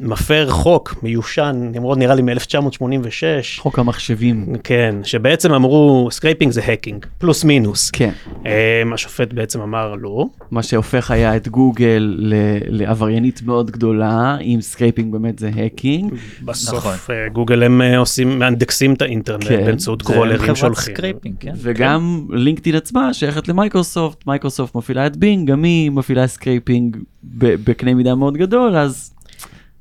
מפר 0.02 0.50
חוק 0.50 0.96
מיושן, 1.04 1.72
נמרוד 1.76 1.98
נראה 1.98 2.16
לי 2.16 2.22
מ-1986. 2.22 3.60
חוק 3.60 3.80
המחשבים. 3.80 4.46
כן, 4.64 4.96
שבעצם 5.04 5.54
אמרו 5.54 6.08
scraping 6.12 6.52
זה 6.52 6.62
hacking, 6.66 7.06
פלוס 7.18 7.44
מינוס. 7.44 7.92
כן. 7.92 8.12
אה, 8.46 8.84
השופט 8.94 9.34
בעצם 9.34 9.62
אמר 9.62 9.96
לא. 9.96 10.26
מה 10.52 10.64
שהופך 10.64 11.12
היה 11.12 11.36
את 11.36 11.48
גוגל 11.48 12.16
ל- 12.18 12.34
לעבריינית 12.68 13.42
מאוד 13.46 13.72
גדולה, 13.72 14.38
אם 14.42 14.58
scraping 14.62 15.12
באמת 15.12 15.40
זה 15.40 15.50
hacking. 15.56 16.14
בסוף 16.46 16.78
נכון. 16.78 16.94
אה, 17.10 17.30
גוגל 17.34 17.64
הם 17.64 17.82
אה, 17.82 17.98
עושים, 17.98 18.40
מאנדקסים 18.40 18.94
את 18.94 19.02
האינטרנט 19.02 19.44
כן, 19.44 19.66
באמצעות 19.66 20.02
זה 20.02 20.14
קרולרים 20.14 20.38
חברת 20.40 20.56
שהולכים. 20.56 20.96
scraping, 20.96 21.36
כן. 21.40 21.54
וגם 21.58 22.26
לינקדאין 22.30 22.76
עצמה 22.76 23.14
שייכת 23.14 23.48
למייקרוסופט, 23.48 24.28
מייקרוסופט 24.28 24.76
מפעילה 24.76 25.08
את 25.08 25.18
בינג, 25.18 25.50
גם 25.52 25.64
היא 25.64 25.92
מפעילה 25.92 26.28
scraping 26.28 26.98
ב- 27.24 27.56
בקנה 27.64 27.94
מידה 27.94 28.16
מאוד 28.16 28.38
גדול, 28.38 28.76
אז 28.76 29.14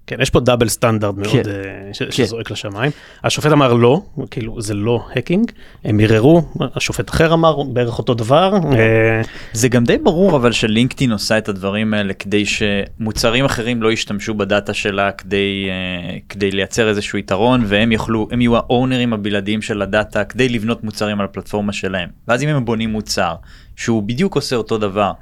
כן, 0.09 0.17
יש 0.21 0.31
פה 0.31 0.41
double 0.41 0.69
standard 0.69 1.15
מאוד 1.17 1.33
כן. 1.33 1.43
אה, 1.51 1.95
ש- 1.95 2.03
שזועק 2.17 2.51
לשמיים. 2.51 2.91
השופט 3.25 3.53
אמר 3.53 3.75
לא, 3.75 4.03
כאילו 4.31 4.61
זה 4.61 4.75
לא 4.75 5.05
האקינג, 5.13 5.51
הם 5.85 6.01
ערערו, 6.01 6.43
השופט 6.75 7.11
אחר 7.11 7.35
אמר 7.35 7.63
בערך 7.63 7.99
אותו 7.99 8.15
דבר. 8.15 8.55
אה, 8.73 9.23
זה 9.53 9.69
גם 9.69 9.85
די 9.85 9.99
ברור 9.99 10.37
אבל 10.37 10.53
שלינקדאין 10.53 11.13
עושה 11.13 11.39
את 11.39 11.49
הדברים 11.49 11.95
האלה 11.95 12.15
כדי 12.15 12.45
שמוצרים 12.47 13.45
אחרים 13.45 13.83
לא 13.83 13.93
ישתמשו 13.93 14.35
בדאטה 14.35 14.75
שלה 14.75 15.13
כדי 15.13 15.67
אה, 15.69 16.17
כדי 16.29 16.51
לייצר 16.51 16.89
איזשהו 16.89 17.19
יתרון 17.19 17.65
והם 17.67 17.93
יוכלו 17.93 18.29
הם 18.31 18.41
יהיו 18.41 18.57
האונרים 18.57 19.13
הבלעדיים 19.13 19.63
של 19.63 19.83
הדאטה 19.83 20.25
כדי 20.25 20.49
לבנות 20.49 20.85
מוצרים 20.85 21.21
על 21.21 21.25
הפלטפורמה 21.25 21.73
שלהם 21.73 22.09
ואז 22.29 22.43
אם 22.43 22.49
הם 22.49 22.65
בונים 22.65 22.91
מוצר 22.91 23.35
שהוא 23.77 24.03
בדיוק 24.03 24.37
עושה 24.37 24.57
אותו 24.57 24.79
דבר 24.79 25.13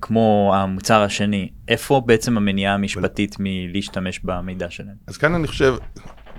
כמו 0.00 0.52
המוצר 0.56 1.02
השני 1.02 1.48
איפה 1.68 2.02
בעצם 2.06 2.36
המניעה 2.36 2.74
המשפטית 2.74 3.36
מלהשתמש 3.38 4.20
במידע 4.24 4.70
שלהם. 4.70 4.94
אז 5.06 5.16
כאן 5.16 5.34
אני 5.34 5.46
חושב, 5.46 5.74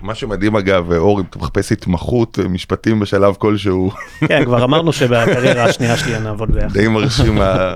מה 0.02 0.14
שמדהים 0.14 0.56
אגב, 0.56 0.92
אור, 0.92 1.20
אם 1.20 1.24
אתה 1.30 1.38
מחפש 1.38 1.72
התמחות 1.72 2.38
אה, 2.38 2.48
משפטים 2.48 3.00
בשלב 3.00 3.34
כלשהו, 3.34 3.90
כן, 4.28 4.44
כבר 4.44 4.64
אמרנו 4.64 4.92
שבקריירה 4.92 5.64
השנייה 5.64 5.96
שלי 5.96 6.20
נעבוד 6.20 6.52
ביחד. 6.52 6.72
די 6.72 6.88
מרשים, 6.88 7.40
ה... 7.40 7.74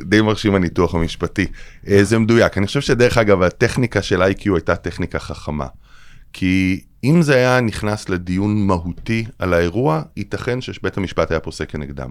די 0.00 0.20
מרשים 0.20 0.54
הניתוח 0.54 0.94
המשפטי. 0.94 1.46
אה, 1.88 2.04
זה 2.04 2.18
מדויק, 2.18 2.58
אני 2.58 2.66
חושב 2.66 2.80
שדרך 2.80 3.18
אגב 3.18 3.42
הטכניקה 3.42 4.02
של 4.02 4.22
איי-קיו 4.22 4.54
הייתה 4.56 4.76
טכניקה 4.76 5.18
חכמה. 5.18 5.66
כי 6.32 6.80
אם 7.04 7.22
זה 7.22 7.34
היה 7.34 7.60
נכנס 7.60 8.08
לדיון 8.08 8.66
מהותי 8.66 9.24
על 9.38 9.54
האירוע, 9.54 10.02
ייתכן 10.16 10.60
שבית 10.60 10.96
המשפט 10.96 11.30
היה 11.30 11.40
פוסק 11.40 11.70
כנגדם. 11.70 12.10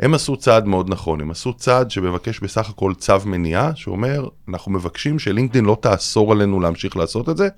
הם 0.00 0.14
עשו 0.14 0.36
צעד 0.36 0.66
מאוד 0.66 0.90
נכון, 0.90 1.20
הם 1.20 1.30
עשו 1.30 1.54
צעד 1.54 1.90
שמבקש 1.90 2.40
בסך 2.40 2.68
הכל 2.70 2.92
צו 2.98 3.14
מניעה, 3.24 3.70
שאומר, 3.74 4.28
אנחנו 4.48 4.72
מבקשים 4.72 5.18
שלינקדאין 5.18 5.64
לא 5.64 5.76
תאסור 5.82 6.32
עלינו 6.32 6.60
להמשיך 6.60 6.96
לעשות 6.96 7.28
את 7.28 7.36
זה, 7.36 7.48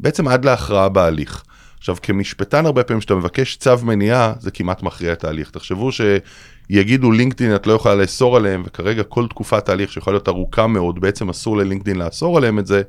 בעצם 0.00 0.28
עד 0.28 0.44
להכרעה 0.44 0.88
בהליך. 0.88 1.42
עכשיו, 1.78 1.96
כמשפטן 2.02 2.66
הרבה 2.66 2.84
פעמים 2.84 3.00
כשאתה 3.00 3.14
מבקש 3.14 3.56
צו 3.56 3.70
מניעה, 3.82 4.32
זה 4.38 4.50
כמעט 4.50 4.82
מכריע 4.82 5.12
את 5.12 5.24
ההליך. 5.24 5.50
תחשבו 5.50 5.90
שיגידו 5.92 7.10
לינקדאין 7.10 7.54
את 7.54 7.66
לא 7.66 7.72
יכולה 7.72 7.94
לאסור 7.94 8.36
עליהם, 8.36 8.62
וכרגע 8.66 9.02
כל 9.02 9.26
תקופת 9.26 9.68
ההליך 9.68 9.92
שיכולה 9.92 10.14
להיות 10.14 10.28
ארוכה 10.28 10.66
מאוד, 10.66 11.00
בעצם 11.00 11.28
אסור 11.30 11.56
ללינקדאין 11.56 11.96
לאסור 11.96 12.36
עליהם 12.36 12.58
את 12.58 12.66
זה, 12.66 12.82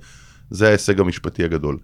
זה 0.49 0.67
ההישג 0.67 0.99
המשפטי 0.99 1.43
הגדול. 1.43 1.77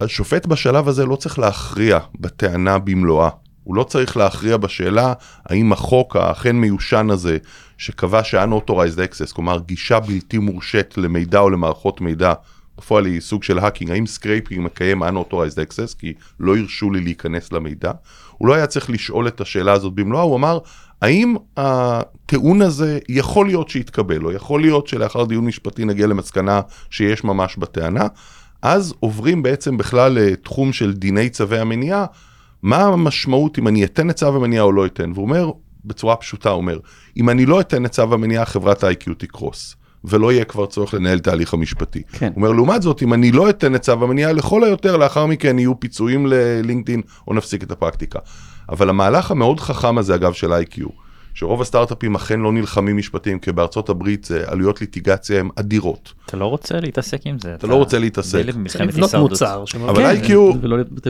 השופט 0.00 0.46
בשלב 0.46 0.88
הזה 0.88 1.06
לא 1.06 1.16
צריך 1.16 1.38
להכריע 1.38 1.98
בטענה 2.20 2.78
במלואה. 2.78 3.28
הוא 3.68 3.76
לא 3.76 3.84
צריך 3.84 4.16
להכריע 4.16 4.56
בשאלה 4.56 5.12
האם 5.46 5.72
החוק 5.72 6.16
האכן 6.16 6.56
מיושן 6.56 7.10
הזה, 7.10 7.38
שקבע 7.78 8.24
ש-unauthorized 8.24 8.98
access, 8.98 9.34
כלומר 9.34 9.58
גישה 9.66 10.00
בלתי 10.00 10.38
מורשית 10.38 10.98
למידע 10.98 11.38
או 11.38 11.50
למערכות 11.50 12.00
מידע, 12.00 12.32
בפועל 12.78 13.04
היא 13.06 13.20
סוג 13.20 13.42
של 13.42 13.58
hacking, 13.58 13.90
האם 13.90 14.06
scraping 14.06 14.64
מקיים 14.64 15.02
unauthorized 15.02 15.58
access, 15.68 15.98
כי 15.98 16.12
לא 16.40 16.56
הרשו 16.56 16.90
לי 16.90 17.00
להיכנס 17.00 17.52
למידע, 17.52 17.92
הוא 18.38 18.48
לא 18.48 18.54
היה 18.54 18.66
צריך 18.66 18.90
לשאול 18.90 19.28
את 19.28 19.40
השאלה 19.40 19.72
הזאת 19.72 19.92
במלואה, 19.94 20.22
הוא 20.22 20.36
אמר, 20.36 20.58
האם 21.02 21.36
הטיעון 21.56 22.62
הזה 22.62 22.98
יכול 23.08 23.46
להיות 23.46 23.68
שיתקבל, 23.68 24.24
או 24.24 24.32
יכול 24.32 24.60
להיות 24.60 24.86
שלאחר 24.86 25.24
דיון 25.24 25.44
משפטי 25.44 25.84
נגיע 25.84 26.06
למסקנה 26.06 26.60
שיש 26.90 27.24
ממש 27.24 27.56
בטענה, 27.56 28.06
אז 28.62 28.94
עוברים 29.00 29.42
בעצם 29.42 29.76
בכלל 29.76 30.12
לתחום 30.12 30.72
של 30.72 30.92
דיני 30.92 31.30
צווי 31.30 31.58
המניעה, 31.58 32.06
מה 32.62 32.82
המשמעות 32.82 33.58
אם 33.58 33.68
אני 33.68 33.84
אתן 33.84 34.10
את 34.10 34.16
צו 34.16 34.36
המניעה 34.36 34.64
או 34.64 34.72
לא 34.72 34.86
אתן, 34.86 35.12
והוא 35.14 35.24
אומר 35.24 35.50
בצורה 35.84 36.16
פשוטה, 36.16 36.50
הוא 36.50 36.56
אומר, 36.56 36.78
אם 37.16 37.30
אני 37.30 37.46
לא 37.46 37.60
אתן 37.60 37.86
את 37.86 37.90
צו 37.90 38.14
המניעה, 38.14 38.44
חברת 38.44 38.84
היי-קיו 38.84 39.14
תקרוס. 39.18 39.74
ולא 40.04 40.32
יהיה 40.32 40.44
כבר 40.44 40.66
צורך 40.66 40.94
לנהל 40.94 41.18
את 41.18 41.26
ההליך 41.26 41.54
המשפטי. 41.54 42.02
כן. 42.12 42.26
הוא 42.26 42.36
אומר, 42.36 42.52
לעומת 42.52 42.82
זאת, 42.82 43.02
אם 43.02 43.14
אני 43.14 43.32
לא 43.32 43.50
אתן 43.50 43.74
את 43.74 43.80
צו 43.80 43.92
המניעה, 43.92 44.32
לכל 44.32 44.64
היותר 44.64 44.96
לאחר 44.96 45.26
מכן 45.26 45.58
יהיו 45.58 45.80
פיצויים 45.80 46.26
ללינקדאין 46.26 47.02
או 47.28 47.34
נפסיק 47.34 47.62
את 47.62 47.70
הפרקטיקה. 47.70 48.18
אבל 48.68 48.88
המהלך 48.88 49.30
המאוד 49.30 49.60
חכם 49.60 49.98
הזה, 49.98 50.14
אגב, 50.14 50.32
של 50.32 50.52
IQ, 50.52 50.88
שרוב 51.34 51.60
הסטארט-אפים 51.60 52.14
אכן 52.14 52.40
לא 52.40 52.52
נלחמים 52.52 52.96
משפטיים, 52.96 53.38
כי 53.38 53.52
בארצות 53.52 53.88
הברית 53.88 54.28
עלויות 54.46 54.80
ליטיגציה 54.80 55.40
הן 55.40 55.48
אדירות. 55.56 56.12
אתה 56.26 56.36
לא 56.36 56.46
רוצה 56.46 56.80
להתעסק 56.80 57.20
עם 57.24 57.38
זה. 57.38 57.54
אתה 57.54 57.66
לא 57.66 57.74
רוצה 57.74 57.98
להתעסק. 57.98 58.38
ילד 58.38 58.44
צריך 58.44 58.56
במלחמת 58.56 58.94
לבנות. 58.94 59.30
מוצר. 59.30 59.64
אבל 59.88 60.16
כן, 60.22 60.34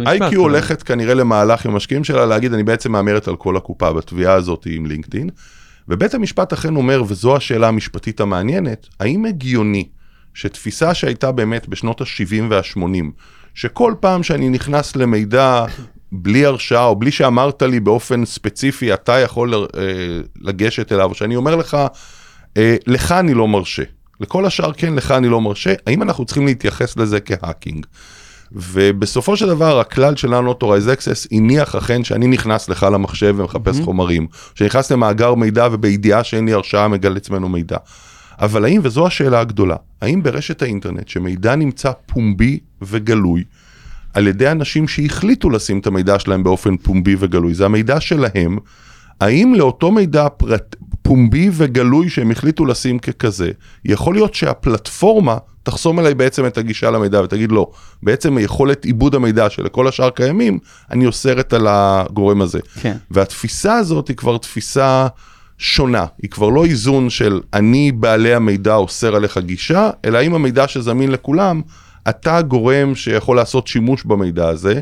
IQ 0.07 0.37
הולכת 0.37 0.83
כנראה 0.83 1.15
למהלך 1.15 1.67
עם 1.67 1.73
המשקיעים 1.73 2.05
שלה 2.05 2.27
להגיד 2.27 2.53
אני 2.53 2.63
בעצם 2.63 2.93
מהמרת 2.93 3.29
על 3.29 3.37
כל 3.37 3.57
הקופה 3.57 3.93
בתביעה 3.93 4.35
הזאת 4.35 4.67
עם 4.71 4.87
לינקדאין. 4.87 5.31
ובית 5.89 6.15
המשפט 6.15 6.53
אכן 6.53 6.77
אומר 6.77 7.03
וזו 7.09 7.37
השאלה 7.37 7.69
המשפטית 7.69 8.21
המעניינת 8.21 8.87
האם 9.01 9.25
הגיוני 9.25 9.89
שתפיסה 10.35 10.95
שהייתה 10.95 11.33
באמת 11.33 11.69
בשנות 11.69 12.01
ה-70 12.01 12.43
וה-80 12.51 13.05
שכל 13.55 13.95
פעם 14.01 14.23
שאני 14.23 14.49
נכנס 14.49 14.97
למידע 14.97 15.65
בלי 16.13 16.47
הרשאה 16.47 16.85
או 16.85 16.97
בלי 16.97 17.11
שאמרת 17.11 17.63
לי 17.63 17.81
באופן 17.81 18.25
ספציפי 18.25 18.95
אתה 18.95 19.19
יכול 19.19 19.55
אה, 19.55 19.61
לגשת 20.41 20.93
אליו 20.93 21.15
שאני 21.15 21.37
אומר 21.37 21.57
לך 21.57 21.77
אה, 22.57 22.77
לך 22.87 23.13
אני 23.13 23.35
לא 23.35 23.49
מרשה 23.49 23.83
לכל 24.21 24.47
השאר 24.47 24.73
כן 24.73 24.95
לך 24.95 25.11
אני 25.11 25.29
לא 25.29 25.41
מרשה 25.41 25.75
האם 25.87 26.03
אנחנו 26.03 26.25
צריכים 26.25 26.47
להתייחס 26.47 26.97
לזה 26.97 27.21
כהאקינג. 27.21 27.87
ובסופו 28.53 29.37
של 29.37 29.47
דבר 29.47 29.81
הכלל 29.81 30.17
של 30.17 30.35
non-authorized 30.35 30.99
access 30.99 31.29
הניח 31.33 31.75
אכן 31.75 32.05
שאני 32.05 32.27
נכנס 32.27 32.69
לך 32.69 32.87
למחשב 32.93 33.35
ומחפש 33.39 33.79
mm-hmm. 33.79 33.85
חומרים, 33.85 34.27
שנכנס 34.55 34.93
למאגר 34.93 35.35
מידע 35.35 35.69
ובידיעה 35.73 36.25
שאין 36.25 36.45
לי 36.45 36.53
הרשאה 36.53 36.89
מגלץ 36.89 37.31
ממנו 37.31 37.49
מידע. 37.49 37.77
אבל 38.41 38.65
האם, 38.65 38.81
וזו 38.85 39.07
השאלה 39.07 39.41
הגדולה, 39.41 39.77
האם 40.03 40.23
ברשת 40.23 40.63
האינטרנט 40.63 41.09
שמידע 41.09 41.57
נמצא 41.57 41.93
פומבי 42.07 42.59
וגלוי, 42.83 43.45
על 44.19 44.27
ידי 44.27 44.51
אנשים 44.51 44.89
שהחליטו 44.89 45.51
לשים 45.51 45.79
את 45.79 45.87
המידע 45.87 46.19
שלהם 46.19 46.43
באופן 46.43 46.77
פומבי 46.77 47.17
וגלוי, 47.19 47.55
זה 47.55 47.65
המידע 47.65 48.01
שלהם, 48.01 48.59
האם 49.21 49.55
לאותו 49.55 49.91
מידע 49.91 50.29
פרט, 50.29 50.77
פומבי 51.03 51.51
וגלוי 51.53 52.11
שהם 52.11 52.31
החליטו 52.31 52.67
לשים 52.67 52.99
ככזה, 52.99 53.51
יכול 53.85 54.15
להיות 54.15 54.35
שהפלטפורמה 54.35 55.37
תחסום 55.63 55.99
עליי 55.99 56.15
בעצם 56.15 56.47
את 56.47 56.59
הגישה 56.59 56.91
למידע 56.91 57.21
ותגיד 57.21 57.53
לא, 57.53 57.71
בעצם 58.03 58.39
יכולת 58.39 58.85
עיבוד 58.85 59.15
המידע 59.15 59.51
שלכל 59.51 59.89
השאר 59.89 60.11
קיימים, 60.11 60.59
אני 60.91 61.07
אוסרת 61.07 61.53
על 61.53 61.67
הגורם 61.71 62.43
הזה. 62.43 62.61
כן. 62.81 62.97
והתפיסה 63.11 63.75
הזאת 63.75 64.09
היא 64.09 64.17
כבר 64.17 64.39
תפיסה 64.39 65.07
שונה, 65.59 66.07
היא 66.23 66.31
כבר 66.31 66.49
לא 66.49 66.65
איזון 66.65 67.11
של 67.11 67.41
אני 67.55 67.93
בעלי 67.93 68.35
המידע 68.35 68.75
אוסר 68.75 69.17
עליך 69.17 69.39
גישה, 69.39 69.91
אלא 70.05 70.23
אם 70.23 70.35
המידע 70.35 70.69
שזמין 70.69 71.11
לכולם, 71.11 71.63
אתה 72.09 72.37
הגורם 72.37 72.95
שיכול 72.95 73.37
לעשות 73.37 73.67
שימוש 73.67 74.05
במידע 74.05 74.49
הזה, 74.49 74.81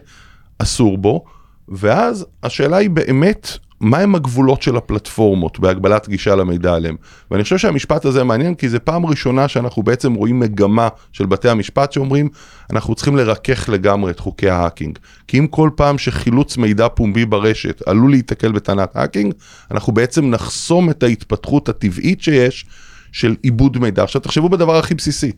אסור 0.59 0.99
בו, 0.99 1.25
ואז 1.69 2.27
השאלה 2.43 2.77
היא 2.77 2.91
באמת, 2.91 3.59
מהם 3.81 4.15
הגבולות 4.15 4.63
של 4.63 4.77
הפלטפורמות 4.77 5.59
בהגבלת 5.59 6.09
גישה 6.09 6.35
למידע 6.35 6.75
עליהם. 6.75 6.97
ואני 7.31 7.43
חושב 7.43 7.59
שהמשפט 7.59 8.05
הזה 8.05 8.25
מעניין 8.25 8.55
כי 8.55 8.69
זה 8.69 8.79
פעם 8.79 9.07
ראשונה 9.07 9.49
שאנחנו 9.49 9.83
בעצם 9.83 10.15
רואים 10.15 10.41
מגמה 10.41 10.89
של 11.13 11.27
בתי 11.27 11.49
המשפט 11.49 11.93
שאומרים 11.93 12.29
אנחנו 12.73 12.95
צריכים 12.95 13.17
לרכך 13.17 13.69
לגמרי 13.69 14.11
את 14.11 14.21
חוקי 14.21 14.51
ה 14.51 14.56
hacking. 14.56 14.99
כי 15.29 15.39
אם 15.39 15.47
כל 15.47 15.71
פעם 15.77 15.99
שחילוץ 15.99 16.57
מידע 16.57 16.89
פומבי 16.89 17.25
ברשת 17.25 17.83
עלול 17.87 18.11
להיתקל 18.11 18.53
בטענת 18.53 18.97
hacking, 18.97 19.35
אנחנו 19.71 19.93
בעצם 19.93 20.31
נחסום 20.31 20.91
את 20.91 21.03
ההתפתחות 21.03 21.69
הטבעית 21.69 22.23
שיש 22.23 22.67
של 23.13 23.37
עיבוד 23.43 23.79
מידע. 23.79 24.03
עכשיו 24.03 24.21
תחשבו 24.21 24.49
בדבר 24.49 24.77
הכי 24.77 24.95
בסיסי, 24.95 25.33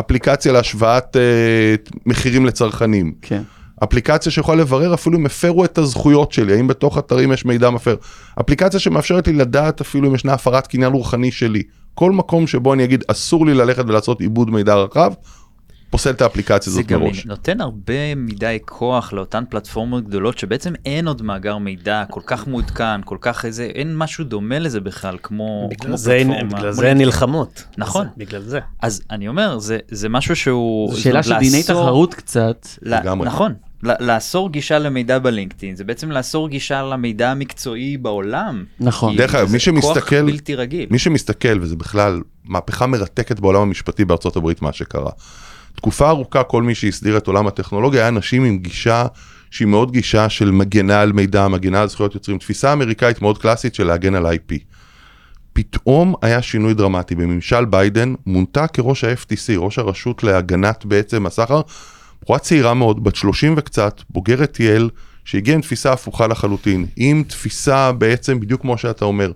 אפליקציה 0.00 0.52
להשוואת 0.52 1.16
אה, 1.16 1.74
מחירים 2.06 2.46
לצרכנים. 2.46 3.14
כן. 3.22 3.42
אפליקציה 3.84 4.32
שיכולה 4.32 4.60
לברר 4.60 4.94
אפילו 4.94 5.18
אם 5.18 5.26
הפרו 5.26 5.64
את 5.64 5.78
הזכויות 5.78 6.32
שלי, 6.32 6.56
האם 6.56 6.66
בתוך 6.66 6.98
אתרים 6.98 7.32
יש 7.32 7.44
מידע 7.44 7.70
מפר. 7.70 7.96
אפליקציה 8.40 8.80
שמאפשרת 8.80 9.28
לי 9.28 9.32
לדעת 9.32 9.80
אפילו 9.80 10.08
אם 10.08 10.14
ישנה 10.14 10.32
הפרת 10.32 10.66
קניין 10.66 10.92
רוחני 10.92 11.30
שלי. 11.30 11.62
כל 11.94 12.12
מקום 12.12 12.46
שבו 12.46 12.74
אני 12.74 12.84
אגיד 12.84 13.04
אסור 13.08 13.46
לי 13.46 13.54
ללכת 13.54 13.84
ולעשות 13.88 14.20
עיבוד 14.20 14.50
מידע 14.50 14.74
רחב, 14.74 15.12
פוסל 15.90 16.10
את 16.10 16.22
האפליקציה 16.22 16.72
זה 16.72 16.80
הזאת 16.80 16.90
גם 16.90 17.00
מראש. 17.00 17.26
נותן 17.26 17.60
הרבה 17.60 18.14
מדי 18.16 18.58
כוח 18.64 19.12
לאותן 19.12 19.44
פלטפורמות 19.50 20.04
גדולות 20.08 20.38
שבעצם 20.38 20.72
אין 20.84 21.08
עוד 21.08 21.22
מאגר 21.22 21.58
מידע 21.58 22.04
כל 22.10 22.20
כך 22.26 22.46
מעודכן, 22.48 23.02
כל 23.04 23.16
כך 23.20 23.44
איזה, 23.44 23.64
אין 23.74 23.96
משהו 23.96 24.24
דומה 24.24 24.58
לזה 24.58 24.80
בכלל 24.80 25.16
כמו, 25.22 25.68
בגלל 25.70 25.88
כמו 25.88 25.96
זה, 25.96 26.16
פלטפורמה. 26.28 26.44
בגלל 26.58 26.72
זה 26.72 26.82
לינקדאין. 26.82 27.06
נלחמות. 27.06 27.62
נכון. 27.78 28.04
זה- 28.06 28.10
בגלל 28.16 28.42
זה. 28.42 28.58
אז 28.82 29.02
אני 29.10 29.28
אומר, 29.28 29.58
זה, 29.58 29.78
זה 29.90 30.08
משהו 30.08 30.36
שהוא... 30.36 30.94
זו 30.94 31.00
שאלה 31.00 31.22
של 31.22 31.38
דיני 31.38 31.62
תחרות 31.62 32.14
קצת. 32.14 32.66
לגמרי. 32.82 33.26
נכון. 33.26 33.54
ל- 33.82 34.06
לאסור 34.12 34.50
גישה 34.52 34.78
למידע 34.78 35.18
בלינקדאין 35.18 35.76
זה 35.76 35.84
בעצם 35.84 36.10
לאסור 36.10 36.48
גישה 36.48 36.82
למידע 36.82 37.30
המקצועי 37.30 37.96
בעולם. 37.96 38.64
נכון. 38.80 39.16
דרך 39.16 39.34
אגב, 39.34 39.46
זה 39.48 39.52
מי 39.72 39.80
כוח 39.80 39.94
שמסתכל- 39.96 40.26
בלתי 40.26 40.54
רגיל. 40.54 40.86
מי 40.90 40.98
שמסתכל, 40.98 41.58
וזה 41.60 41.76
בכלל 41.76 42.20
מהפכה 42.44 42.86
מרתקת 42.86 43.40
בעולם 43.40 43.60
המשפטי 43.62 44.04
בארצות 44.04 44.36
הברית, 44.36 44.62
מה 44.62 44.72
שקרה. 44.72 45.10
תקופה 45.76 46.08
ארוכה 46.08 46.42
כל 46.42 46.62
מי 46.62 46.74
שהסדיר 46.74 47.16
את 47.16 47.26
עולם 47.26 47.46
הטכנולוגיה 47.46 48.00
היה 48.00 48.08
אנשים 48.08 48.44
עם 48.44 48.58
גישה 48.58 49.06
שהיא 49.50 49.68
מאוד 49.68 49.92
גישה 49.92 50.28
של 50.28 50.50
מגנה 50.50 51.00
על 51.00 51.12
מידע, 51.12 51.48
מגנה 51.48 51.82
על 51.82 51.88
זכויות 51.88 52.14
יוצרים, 52.14 52.38
תפיסה 52.38 52.72
אמריקאית 52.72 53.22
מאוד 53.22 53.38
קלאסית 53.38 53.74
של 53.74 53.86
להגן 53.86 54.14
על 54.14 54.26
IP. 54.26 54.54
פתאום 55.52 56.14
היה 56.22 56.42
שינוי 56.42 56.74
דרמטי 56.74 57.14
בממשל 57.14 57.64
ביידן, 57.64 58.14
מונתה 58.26 58.66
כראש 58.66 59.04
ה-FTC, 59.04 59.58
ראש 59.58 59.78
הרשות 59.78 60.24
להגנת 60.24 60.84
בעצם 60.84 61.26
הסחר, 61.26 61.60
בחורה 62.22 62.38
צעירה 62.38 62.74
מאוד, 62.74 63.04
בת 63.04 63.16
30 63.16 63.54
וקצת, 63.56 64.00
בוגרת 64.10 64.60
יל, 64.60 64.90
שהגיעה 65.24 65.54
עם 65.54 65.60
תפיסה 65.60 65.92
הפוכה 65.92 66.26
לחלוטין, 66.26 66.86
עם 66.96 67.22
תפיסה 67.28 67.92
בעצם 67.92 68.40
בדיוק 68.40 68.60
כמו 68.60 68.78
שאתה 68.78 69.04
אומר, 69.04 69.32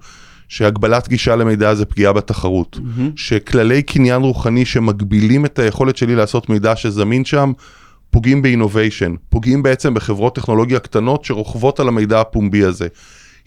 שהגבלת 0.49 1.09
גישה 1.09 1.37
למידע 1.37 1.75
זה 1.75 1.85
פגיעה 1.85 2.13
בתחרות, 2.13 2.79
שכללי 3.17 3.83
קניין 3.83 4.23
רוחני 4.23 4.65
שמגבילים 4.65 5.45
את 5.45 5.59
היכולת 5.59 5.97
שלי 5.97 6.15
לעשות 6.15 6.49
מידע 6.49 6.77
שזמין 6.77 7.25
שם, 7.25 7.53
פוגעים 8.11 8.43
באינוביישן, 8.43 9.15
פוגעים 9.29 9.63
בעצם 9.63 9.95
בחברות 9.95 10.35
טכנולוגיה 10.35 10.79
קטנות 10.79 11.25
שרוכבות 11.25 11.81
על 11.81 11.89
המידע 11.89 12.21
הפומבי 12.21 12.65
הזה. 12.65 12.89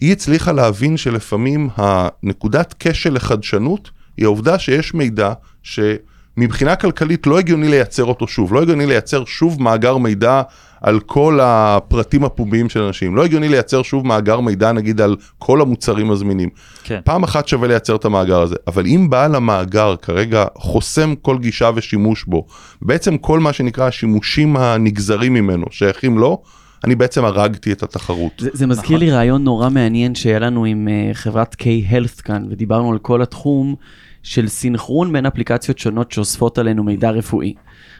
היא 0.00 0.12
הצליחה 0.12 0.52
להבין 0.52 0.96
שלפעמים 0.96 1.68
הנקודת 1.76 2.74
כשל 2.78 3.14
לחדשנות 3.14 3.90
היא 4.16 4.24
העובדה 4.24 4.58
שיש 4.58 4.94
מידע 4.94 5.32
שמבחינה 5.62 6.76
כלכלית 6.76 7.26
לא 7.26 7.38
הגיוני 7.38 7.68
לייצר 7.68 8.04
אותו 8.04 8.26
שוב, 8.26 8.54
לא 8.54 8.62
הגיוני 8.62 8.86
לייצר 8.86 9.24
שוב 9.24 9.62
מאגר 9.62 9.96
מידע 9.96 10.42
על 10.82 11.00
כל 11.00 11.38
הפרטים 11.42 12.24
הפומביים 12.24 12.68
של 12.68 12.82
אנשים, 12.82 13.16
לא 13.16 13.24
הגיוני 13.24 13.48
לייצר 13.48 13.82
שוב 13.82 14.06
מאגר 14.06 14.40
מידע 14.40 14.72
נגיד 14.72 15.00
על 15.00 15.16
כל 15.38 15.60
המוצרים 15.60 16.10
הזמינים. 16.10 16.48
כן. 16.84 17.00
פעם 17.04 17.22
אחת 17.22 17.48
שווה 17.48 17.68
לייצר 17.68 17.96
את 17.96 18.04
המאגר 18.04 18.40
הזה, 18.40 18.56
אבל 18.66 18.86
אם 18.86 19.10
בעל 19.10 19.34
המאגר 19.34 19.96
כרגע 20.02 20.44
חוסם 20.58 21.14
כל 21.14 21.38
גישה 21.38 21.70
ושימוש 21.74 22.24
בו, 22.24 22.46
בעצם 22.82 23.18
כל 23.18 23.40
מה 23.40 23.52
שנקרא 23.52 23.86
השימושים 23.86 24.56
הנגזרים 24.56 25.34
ממנו 25.34 25.66
שייכים 25.70 26.18
לו, 26.18 26.42
אני 26.84 26.94
בעצם 26.94 27.24
הרגתי 27.24 27.72
את 27.72 27.82
התחרות. 27.82 28.32
זה, 28.38 28.50
זה 28.52 28.66
מזכיר 28.66 28.98
לי 28.98 29.10
רעיון 29.10 29.44
נורא 29.44 29.68
מעניין 29.68 30.14
שהיה 30.14 30.38
לנו 30.38 30.64
עם 30.64 30.88
uh, 30.88 31.14
חברת 31.14 31.56
K-Health 31.60 32.22
כאן, 32.22 32.46
ודיברנו 32.50 32.92
על 32.92 32.98
כל 32.98 33.22
התחום 33.22 33.74
של 34.22 34.48
סינכרון 34.48 35.12
בין 35.12 35.26
אפליקציות 35.26 35.78
שונות 35.78 36.12
שאוספות 36.12 36.58
עלינו 36.58 36.84
מידע 36.84 37.10
רפואי. 37.10 37.54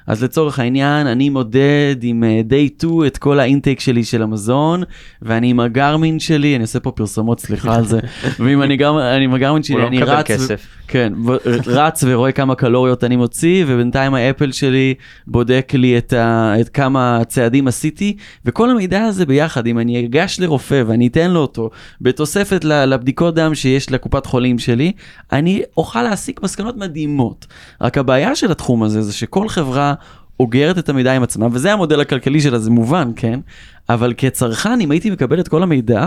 אז 0.07 0.23
לצורך 0.25 0.59
העניין, 0.59 1.07
אני 1.07 1.29
מודד 1.29 1.97
עם 2.03 2.23
uh, 2.23 2.51
day 2.53 2.79
2 2.79 3.07
את 3.07 3.19
כל 3.19 3.41
האינטייק 3.41 3.81
שלי 3.81 4.05
של 4.05 4.23
המזון, 4.23 4.83
ואני 5.23 5.51
עם 5.51 5.61
הגרמין 5.61 6.19
שלי, 6.19 6.55
אני 6.57 6.63
עושה 6.63 6.81
פה 6.81 6.91
פרסומות, 6.91 7.41
סליחה 7.41 7.75
על 7.75 7.87
זה, 7.87 8.01
ועם 8.41 8.63
אני 8.63 8.77
גר- 8.77 9.15
אני 9.17 9.25
עם 9.25 9.35
הגרמין 9.35 9.63
הוא 9.63 9.67
שלי, 9.67 9.77
לא 9.77 9.87
אני 9.87 9.97
מקבל 9.99 10.11
רץ, 10.11 10.31
ו- 10.31 10.35
כסף. 10.35 10.67
כן, 10.89 11.13
ו- 11.27 11.37
רץ 11.67 12.05
ורואה 12.07 12.33
כמה 12.33 12.55
קלוריות 12.55 13.05
אני 13.05 13.17
מוציא, 13.17 13.65
ובינתיים 13.69 14.15
האפל 14.15 14.53
שלי 14.53 14.95
בודק 15.27 15.73
לי 15.75 15.99
את, 15.99 16.13
ה, 16.13 16.55
את 16.61 16.69
כמה 16.69 17.21
צעדים 17.29 17.69
עשיתי, 17.69 18.17
וכל 18.45 18.71
המידע 18.71 19.03
הזה 19.05 19.27
ביחד, 19.27 19.67
אם 19.67 19.79
אני 19.79 20.07
אגש 20.07 20.41
לרופא 20.41 20.83
ואני 20.87 21.07
אתן 21.07 21.31
לו 21.31 21.41
אותו, 21.41 21.71
בתוספת 22.01 22.65
לבדיקות 22.65 23.35
דם 23.35 23.55
שיש 23.55 23.93
לקופת 23.93 24.27
חולים 24.27 24.59
שלי, 24.59 24.93
אני 25.33 25.63
אוכל 25.77 26.03
להסיק 26.03 26.43
מסקנות 26.43 26.77
מדהימות. 26.77 27.47
רק 27.81 27.99
הבעיה 27.99 28.37
של 28.37 28.51
התחום 28.51 28.83
הזה 28.83 29.03
זה 29.03 29.13
שכל 29.13 29.49
חברה 29.49 29.95
אוגרת 30.41 30.79
את 30.79 30.89
המידע 30.89 31.13
עם 31.13 31.23
עצמה, 31.23 31.47
וזה 31.53 31.73
המודל 31.73 32.01
הכלכלי 32.01 32.41
שלה, 32.41 32.59
זה 32.59 32.71
מובן, 32.71 33.11
כן? 33.17 33.41
אבל 33.89 34.15
כצרכן, 34.17 34.81
אם 34.81 34.91
הייתי 34.91 35.11
מקבל 35.11 35.41
את 35.41 35.49
כל 35.49 35.63
המידע, 35.63 36.07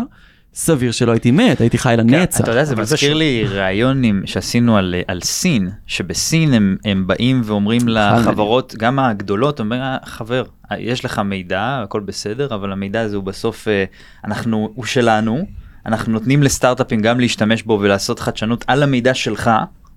סביר 0.53 0.91
שלא 0.91 1.11
הייתי 1.11 1.31
מת, 1.31 1.61
הייתי 1.61 1.77
חי 1.77 1.95
לנצח. 1.97 2.41
אתה 2.41 2.51
יודע, 2.51 2.63
זה 2.63 2.75
מזכיר 2.75 3.13
לי 3.13 3.43
ראיונים 3.47 4.21
שעשינו 4.25 4.77
על, 4.77 4.95
על 5.07 5.21
סין, 5.21 5.69
שבסין 5.87 6.53
הם, 6.53 6.77
הם 6.85 7.07
באים 7.07 7.41
ואומרים 7.45 7.81
לחברות, 7.87 8.75
גם 8.77 8.99
הגדולות, 8.99 9.59
אומר, 9.59 9.81
"אה, 9.81 9.97
חבר, 10.05 10.43
יש 10.77 11.05
לך 11.05 11.19
מידע, 11.19 11.79
הכל 11.83 11.99
בסדר, 11.99 12.55
אבל 12.55 12.71
המידע 12.71 13.01
הזה 13.01 13.15
הוא 13.15 13.23
בסוף, 13.23 13.67
אה, 13.67 13.83
אנחנו, 14.25 14.69
הוא 14.75 14.85
שלנו, 14.85 15.45
אנחנו 15.85 16.13
נותנים 16.13 16.43
לסטארט-אפים 16.43 16.99
גם 17.01 17.19
להשתמש 17.19 17.63
בו 17.63 17.79
ולעשות 17.81 18.19
חדשנות 18.19 18.65
על 18.67 18.83
המידע 18.83 19.13
שלך, 19.13 19.51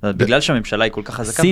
בגלל 0.04 0.40
שהממשלה 0.40 0.84
היא 0.84 0.92
כל 0.92 1.02
כך 1.04 1.14
חזקה, 1.14 1.42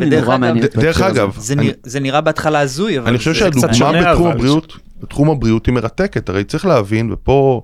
דרך. 0.81 1.01
אגב, 1.01 1.35
זה, 1.39 1.55
אני- 1.55 1.63
נרא, 1.65 1.73
זה 1.83 2.01
נראה 2.01 2.21
בהתחלה 2.21 2.61
הזוי, 2.61 2.99
אבל 2.99 3.09
אני 3.09 3.19
חושב 3.19 3.33
זה 3.33 3.39
קצת 3.39 3.53
שהדוגמה 3.53 3.75
שונה, 3.75 4.11
בתחום 4.13 4.27
אבל- 4.27 4.37
הבריאות, 4.37 4.73
בתחום 5.03 5.31
הבריאות 5.31 5.67
היא 5.67 5.75
מרתקת, 5.75 6.29
הרי 6.29 6.45
צריך 6.45 6.67
להבין, 6.67 7.13
ופה 7.13 7.63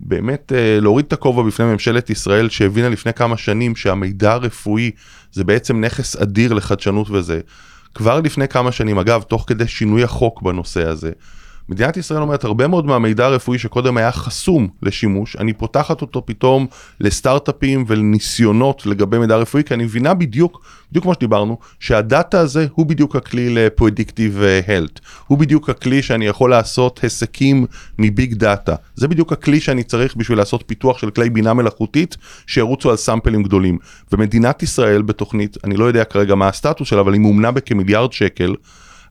באמת 0.00 0.52
אה, 0.56 0.78
להוריד 0.80 1.06
את 1.06 1.12
הכובע 1.12 1.42
בפני 1.42 1.66
ממשלת 1.66 2.10
ישראל 2.10 2.48
שהבינה 2.48 2.88
לפני 2.88 3.12
כמה 3.12 3.36
שנים 3.36 3.76
שהמידע 3.76 4.32
הרפואי 4.32 4.90
זה 5.32 5.44
בעצם 5.44 5.80
נכס 5.80 6.16
אדיר 6.16 6.52
לחדשנות 6.52 7.10
וזה. 7.10 7.40
כבר 7.94 8.20
לפני 8.20 8.48
כמה 8.48 8.72
שנים, 8.72 8.98
אגב, 8.98 9.22
תוך 9.22 9.44
כדי 9.46 9.66
שינוי 9.68 10.04
החוק 10.04 10.42
בנושא 10.42 10.88
הזה, 10.88 11.10
מדינת 11.68 11.96
ישראל 11.96 12.22
אומרת 12.22 12.44
הרבה 12.44 12.68
מאוד 12.68 12.86
מהמידע 12.86 13.26
הרפואי 13.26 13.58
שקודם 13.58 13.96
היה 13.96 14.12
חסום 14.12 14.68
לשימוש, 14.82 15.36
אני 15.36 15.52
פותחת 15.52 16.02
אותו 16.02 16.26
פתאום 16.26 16.66
לסטארט-אפים 17.00 17.84
ולניסיונות 17.86 18.86
לגבי 18.86 19.18
מידע 19.18 19.36
רפואי, 19.36 19.64
כי 19.64 19.74
אני 19.74 19.84
מבינה 19.84 20.14
בדיוק, 20.14 20.64
בדיוק 20.90 21.02
כמו 21.02 21.14
שדיברנו, 21.14 21.58
שהדאטה 21.80 22.40
הזה 22.40 22.66
הוא 22.72 22.86
בדיוק 22.86 23.16
הכלי 23.16 23.54
ל-Predictive 23.54 24.68
Health, 24.68 25.00
הוא 25.26 25.38
בדיוק 25.38 25.70
הכלי 25.70 26.02
שאני 26.02 26.26
יכול 26.26 26.50
לעשות 26.50 27.00
היסקים 27.02 27.66
מביג 27.98 28.34
דאטה, 28.34 28.74
זה 28.94 29.08
בדיוק 29.08 29.32
הכלי 29.32 29.60
שאני 29.60 29.82
צריך 29.82 30.16
בשביל 30.16 30.38
לעשות 30.38 30.64
פיתוח 30.66 30.98
של 30.98 31.10
כלי 31.10 31.30
בינה 31.30 31.54
מלאכותית 31.54 32.16
שירוצו 32.46 32.90
על 32.90 32.96
סאמפלים 32.96 33.42
גדולים. 33.42 33.78
ומדינת 34.12 34.62
ישראל 34.62 35.02
בתוכנית, 35.02 35.56
אני 35.64 35.76
לא 35.76 35.84
יודע 35.84 36.04
כרגע 36.04 36.34
מה 36.34 36.48
הסטטוס 36.48 36.88
שלה, 36.88 37.00
אבל 37.00 37.12
היא 37.12 37.20
מומנה 37.20 37.50
בכמיליארד 37.50 38.12
שקל. 38.12 38.54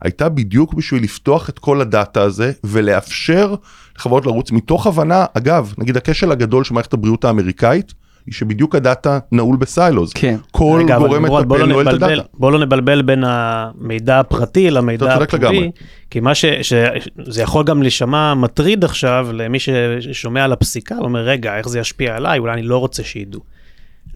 הייתה 0.02 0.28
בדיוק 0.28 0.74
בשביל 0.74 1.02
לפתוח 1.02 1.48
את 1.48 1.58
כל 1.58 1.80
הדאטה 1.80 2.22
הזה 2.22 2.52
ולאפשר 2.64 3.54
לחברות 3.96 4.26
לרוץ 4.26 4.50
מתוך 4.50 4.86
הבנה, 4.86 5.24
אגב, 5.34 5.74
נגיד 5.78 5.96
הכשל 5.96 6.32
הגדול 6.32 6.64
של 6.64 6.74
מערכת 6.74 6.92
הבריאות 6.92 7.24
האמריקאית, 7.24 7.94
היא 8.26 8.34
שבדיוק 8.34 8.74
הדאטה 8.74 9.18
נעול 9.32 9.56
בסיילוז. 9.56 10.12
כן. 10.12 10.36
כל 10.50 10.80
רגע, 10.84 10.98
גורם 10.98 11.22
מטפל 11.22 11.56
לא 11.56 11.66
נועל 11.66 11.88
את 11.88 11.94
הדאטה. 11.94 12.22
בוא 12.34 12.52
לא 12.52 12.58
נבלבל 12.58 13.02
בין 13.02 13.24
המידע 13.26 14.20
הפרטי 14.20 14.70
למידע. 14.70 15.14
הפומבי, 15.14 15.70
כי 16.10 16.20
מה 16.20 16.34
ש... 16.34 16.44
שזה 16.62 17.42
יכול 17.42 17.64
גם 17.64 17.82
להישמע 17.82 18.34
מטריד 18.34 18.84
עכשיו 18.84 19.28
למי 19.32 19.58
ששומע 19.58 20.44
על 20.44 20.52
הפסיקה, 20.52 20.94
ואומר, 21.00 21.20
רגע, 21.20 21.56
איך 21.56 21.68
זה 21.68 21.78
ישפיע 21.78 22.16
עליי, 22.16 22.38
אולי 22.38 22.52
אני 22.52 22.62
לא 22.62 22.78
רוצה 22.78 23.02
שידעו. 23.04 23.40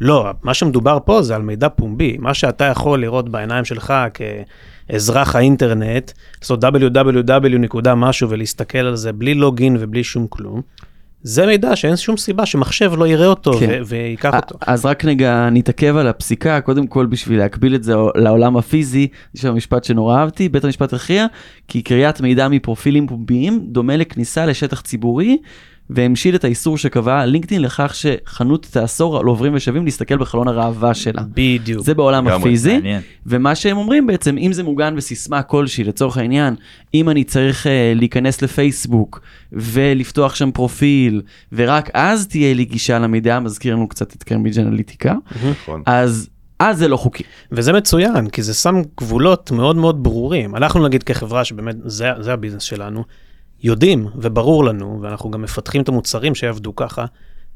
לא, 0.01 0.31
מה 0.43 0.55
שמדובר 0.55 0.99
פה 1.05 1.23
זה 1.23 1.37
על 1.37 1.43
מידע 1.43 1.69
פומבי, 1.69 2.17
מה 2.19 2.35
שאתה 2.35 2.65
יכול 2.65 3.01
לראות 3.01 3.29
בעיניים 3.29 3.65
שלך 3.65 3.95
כאזרח 4.91 5.37
האינטרנט, 5.37 6.13
לעשות 6.41 6.65
www 6.65 7.59
נקודה 7.59 7.95
משהו 7.95 8.31
ולהסתכל 8.31 8.79
על 8.79 8.97
זה 8.97 9.13
בלי 9.13 9.35
לוגין 9.35 9.77
ובלי 9.81 10.05
שום 10.05 10.27
כלום, 10.31 10.61
זה 11.23 11.47
מידע 11.47 11.77
שאין 11.77 11.97
שום 11.97 12.17
סיבה 12.17 12.47
שמחשב 12.47 12.93
לא 12.99 13.07
יראה 13.07 13.27
אותו 13.27 13.53
כן. 13.53 13.69
ו- 13.71 13.87
וייקח 13.87 14.35
אותו. 14.35 14.59
אז 14.67 14.87
רק 14.87 15.05
רגע 15.05 15.49
נתעכב 15.53 15.97
על 15.97 16.09
הפסיקה, 16.09 16.61
קודם 16.61 16.87
כל 16.87 17.07
בשביל 17.07 17.39
להקביל 17.39 17.75
את 17.75 17.83
זה 17.83 17.95
לעולם 18.15 18.57
הפיזי, 18.57 19.09
יש 19.35 19.41
שם 19.43 19.55
משפט 19.55 19.85
שנורא 19.85 20.19
אהבתי, 20.19 20.49
בית 20.49 20.65
המשפט 20.65 20.93
הכריע 20.93 21.27
כי 21.69 21.83
קריאת 21.83 22.21
מידע 22.21 22.49
מפרופילים 22.49 23.07
פומביים 23.07 23.61
דומה 23.67 23.97
לכניסה 23.97 24.47
לשטח 24.47 24.81
ציבורי, 24.81 25.39
והמשיל 25.91 26.35
את 26.35 26.45
האיסור 26.45 26.79
שקבע 26.79 27.27
לינקדאין 27.27 27.63
לכך 27.63 27.95
שחנות 27.95 28.67
תאסור 28.71 29.19
על 29.19 29.27
עוברים 29.27 29.55
ושבים 29.55 29.85
להסתכל 29.85 30.17
בחלון 30.17 30.49
הראווה 30.49 30.95
שלה. 30.95 31.23
בדיוק. 31.35 31.85
זה 31.85 31.95
בעולם 31.95 32.29
הפיזי, 32.29 32.75
מעניין. 32.75 33.03
ומה 33.27 33.55
שהם 33.55 33.77
אומרים 33.77 34.07
בעצם, 34.07 34.39
אם 34.39 34.53
זה 34.53 34.63
מוגן 34.63 34.97
בסיסמה 34.97 35.43
כלשהי, 35.43 35.85
לצורך 35.85 36.17
העניין, 36.17 36.55
אם 36.95 37.09
אני 37.09 37.25
צריך 37.25 37.67
uh, 37.67 37.69
להיכנס 37.95 38.43
לפייסבוק 38.43 39.21
ולפתוח 39.53 40.35
שם 40.35 40.51
פרופיל, 40.51 41.23
ורק 41.53 41.91
אז 41.95 42.27
תהיה 42.27 42.55
לי 42.55 42.65
גישה 42.65 42.99
למידע, 42.99 43.41
מזכיר 43.41 43.75
לנו 43.75 43.89
קצת 43.89 44.17
את 44.17 44.23
קרמביג' 44.23 44.59
אנליטיקה, 44.59 45.15
נכון. 45.51 45.83
אז, 45.87 46.29
אז 46.59 46.79
זה 46.79 46.89
לא 46.89 46.97
חוקי. 46.97 47.23
וזה 47.53 47.73
מצוין, 47.73 48.29
כי 48.29 48.43
זה 48.43 48.55
שם 48.55 48.83
גבולות 49.01 49.51
מאוד 49.51 49.77
מאוד 49.77 50.03
ברורים. 50.03 50.57
אנחנו 50.57 50.87
נגיד 50.87 51.03
כחברה 51.03 51.45
שבאמת 51.45 51.77
זה, 51.85 52.11
זה 52.21 52.33
הביזנס 52.33 52.63
שלנו, 52.63 53.05
יודעים 53.63 54.07
וברור 54.15 54.65
לנו, 54.65 54.99
ואנחנו 55.03 55.31
גם 55.31 55.43
מפתחים 55.43 55.83
את 55.83 55.89
המוצרים 55.89 56.35
שיעבדו 56.35 56.77
ככה, 56.77 57.05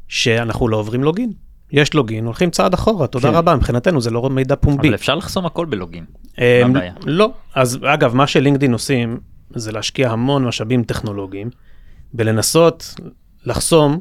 שאנחנו 0.09 0.69
לא 0.69 0.77
עוברים 0.77 1.05
לוגין. 1.05 1.33
יש 1.73 1.95
לוגין, 1.95 2.25
הולכים 2.25 2.51
צעד 2.51 2.75
אחורה, 2.75 3.07
תודה 3.07 3.31
כן. 3.31 3.35
רבה, 3.35 3.57
מבחינתנו 3.57 4.01
זה 4.01 4.11
לא 4.11 4.31
מידע 4.31 4.57
פומבי. 4.57 4.89
אבל 4.89 4.95
אפשר 4.95 5.15
לחסום 5.15 5.47
הכל 5.47 5.67
בלוגין. 5.67 6.05
אה, 6.39 6.63
מה 6.65 6.71
הבעיה? 6.71 6.93
לא, 7.07 7.33
אז 7.55 7.79
אגב, 7.85 8.15
מה 8.15 8.27
שלינקדאין 8.27 8.73
עושים, 8.73 9.21
זה 9.55 9.73
להשקיע 9.73 10.11
המון 10.11 10.45
משאבים 10.45 10.85
טכנולוגיים, 10.85 11.51
בלנסות 12.13 12.95
לחסום 13.47 14.01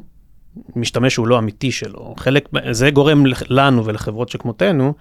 משתמש 0.76 1.12
שהוא 1.12 1.26
לא 1.26 1.38
אמיתי 1.38 1.72
שלו. 1.72 2.14
חלק, 2.18 2.48
זה 2.70 2.90
גורם 2.90 3.24
לנו 3.48 3.84
ולחברות 3.84 4.28
שכמותנו, 4.28 4.94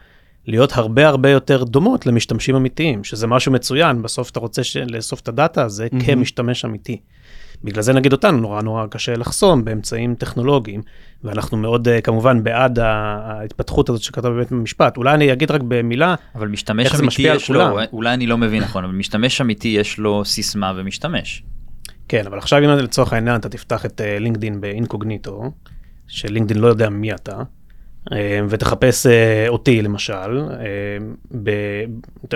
להיות 0.48 0.72
הרבה 0.74 1.08
הרבה 1.08 1.30
יותר 1.30 1.64
דומות 1.64 2.06
למשתמשים 2.06 2.56
אמיתיים, 2.56 3.04
שזה 3.04 3.28
משהו 3.28 3.52
מצוין, 3.52 4.02
בסוף 4.02 4.30
אתה 4.30 4.40
רוצה 4.40 4.64
ש- 4.64 4.78
לאסוף 4.78 5.20
את 5.20 5.28
הדאטה 5.28 5.64
הזה 5.64 5.88
מהמם. 5.92 6.06
כמשתמש 6.06 6.66
אמיתי. 6.66 7.00
בגלל 7.64 7.84
זה 7.84 7.94
נגיד 7.94 8.12
אותנו 8.14 8.38
נורא 8.38 8.62
נורא 8.62 8.88
קשה 8.88 9.16
לחסום 9.16 9.66
באמצעים 9.66 10.16
טכנולוגיים, 10.16 10.82
ואנחנו 11.24 11.58
מאוד 11.58 11.88
אה, 11.88 12.02
כמובן 12.02 12.44
בעד 12.44 12.80
ההתפתחות 12.80 13.90
הזאת 13.90 14.02
שכתב 14.02 14.28
בבית 14.28 14.52
המשפט. 14.52 14.98
אולי 14.98 15.14
אני 15.14 15.34
אגיד 15.34 15.52
רק 15.52 15.62
במילה, 15.68 16.16
אבל 16.36 16.48
משתמש 16.48 16.86
איך 16.86 16.96
זה 16.96 17.04
אמיתי 17.04 17.08
משפיע 17.08 17.32
על 17.32 17.38
יש 17.38 17.50
לו, 17.50 17.60
כולם? 17.60 17.86
אולי 17.94 18.14
אני 18.14 18.28
לא 18.28 18.38
מבין 18.38 18.64
נכון, 18.64 18.84
אבל 18.84 18.94
משתמש 18.94 19.42
אמיתי 19.42 19.68
יש 19.68 19.98
לו 19.98 20.26
סיסמה 20.26 20.74
ומשתמש. 20.76 21.44
כן, 22.08 22.26
אבל 22.26 22.38
עכשיו 22.38 22.60
אם 22.60 22.70
לצורך 22.70 23.14
העניין 23.14 23.36
אתה 23.36 23.50
תפתח 23.50 23.86
את 23.86 24.02
אה, 24.02 24.20
לינקדין 24.20 24.62
באינקוגניטו, 24.62 25.52
שלינקדין 26.08 26.58
לא 26.58 26.68
יודע 26.68 26.90
מי 26.90 27.14
אתה, 27.14 27.38
ותחפש 28.50 29.06
אה, 29.06 29.46
אותי 29.48 29.82
למשל, 29.82 30.42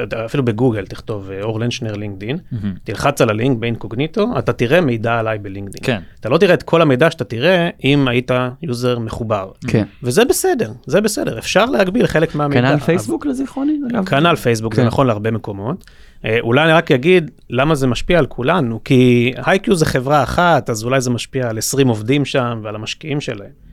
יודע, 0.01 0.25
אפילו 0.25 0.45
בגוגל 0.45 0.85
תכתוב 0.85 1.31
אה, 1.31 1.41
אור 1.41 1.59
לנשנר 1.59 1.93
לינקדין. 1.93 2.37
תלחץ 2.83 3.21
על 3.21 3.29
הלינק 3.29 3.57
באינקוגניטו, 3.59 4.39
אתה 4.39 4.53
תראה 4.53 4.81
מידע 4.81 5.19
עליי 5.19 5.37
בלינקדין. 5.37 5.81
כן. 5.83 6.01
אתה 6.19 6.29
לא 6.29 6.37
תראה 6.37 6.53
את 6.53 6.63
כל 6.63 6.81
המידע 6.81 7.11
שאתה 7.11 7.23
תראה 7.23 7.69
אם 7.83 8.07
היית 8.07 8.31
user 8.61 8.99
מחובר. 8.99 9.51
כן. 9.67 9.83
וזה 10.03 10.25
בסדר, 10.25 10.71
זה 10.85 11.01
בסדר, 11.01 11.37
אפשר 11.37 11.65
להגביל 11.65 12.07
חלק 12.07 12.35
מהמידע. 12.35 12.61
כנ"ל 12.61 12.79
פייסבוק 12.79 13.25
לזיכרוני? 13.25 13.73
כנ"ל 14.05 14.35
פייסבוק, 14.35 14.75
זה 14.75 14.81
כן. 14.81 14.87
נכון 14.87 15.07
להרבה 15.07 15.31
מקומות. 15.31 15.85
אה, 16.25 16.37
אולי 16.39 16.63
אני 16.63 16.73
רק 16.73 16.91
אגיד 16.91 17.31
למה 17.49 17.75
זה 17.75 17.87
משפיע 17.87 18.19
על 18.19 18.25
כולנו, 18.25 18.79
כי 18.83 19.33
hiQ 19.45 19.75
זה 19.75 19.85
חברה 19.85 20.23
אחת, 20.23 20.69
אז 20.69 20.83
אולי 20.83 21.01
זה 21.01 21.09
משפיע 21.09 21.49
על 21.49 21.57
20 21.57 21.87
עובדים 21.87 22.25
שם 22.25 22.59
ועל 22.63 22.75
המשקיעים 22.75 23.21
שלהם. 23.21 23.67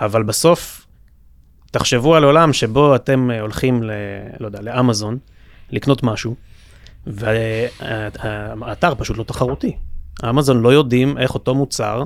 אבל 0.00 0.22
בסוף, 0.22 0.83
תחשבו 1.74 2.14
על 2.14 2.24
עולם 2.24 2.52
שבו 2.52 2.94
אתם 2.94 3.30
אה, 3.30 3.40
הולכים, 3.40 3.82
ל, 3.82 3.90
לא 4.40 4.46
יודע, 4.46 4.60
לאמזון, 4.62 5.18
לקנות 5.70 6.02
משהו, 6.02 6.34
והאתר 7.06 8.94
פשוט 8.94 9.18
לא 9.18 9.22
תחרותי. 9.22 9.76
אמזון 10.28 10.62
לא 10.62 10.72
יודעים 10.72 11.18
איך 11.18 11.34
אותו 11.34 11.54
מוצר 11.54 12.04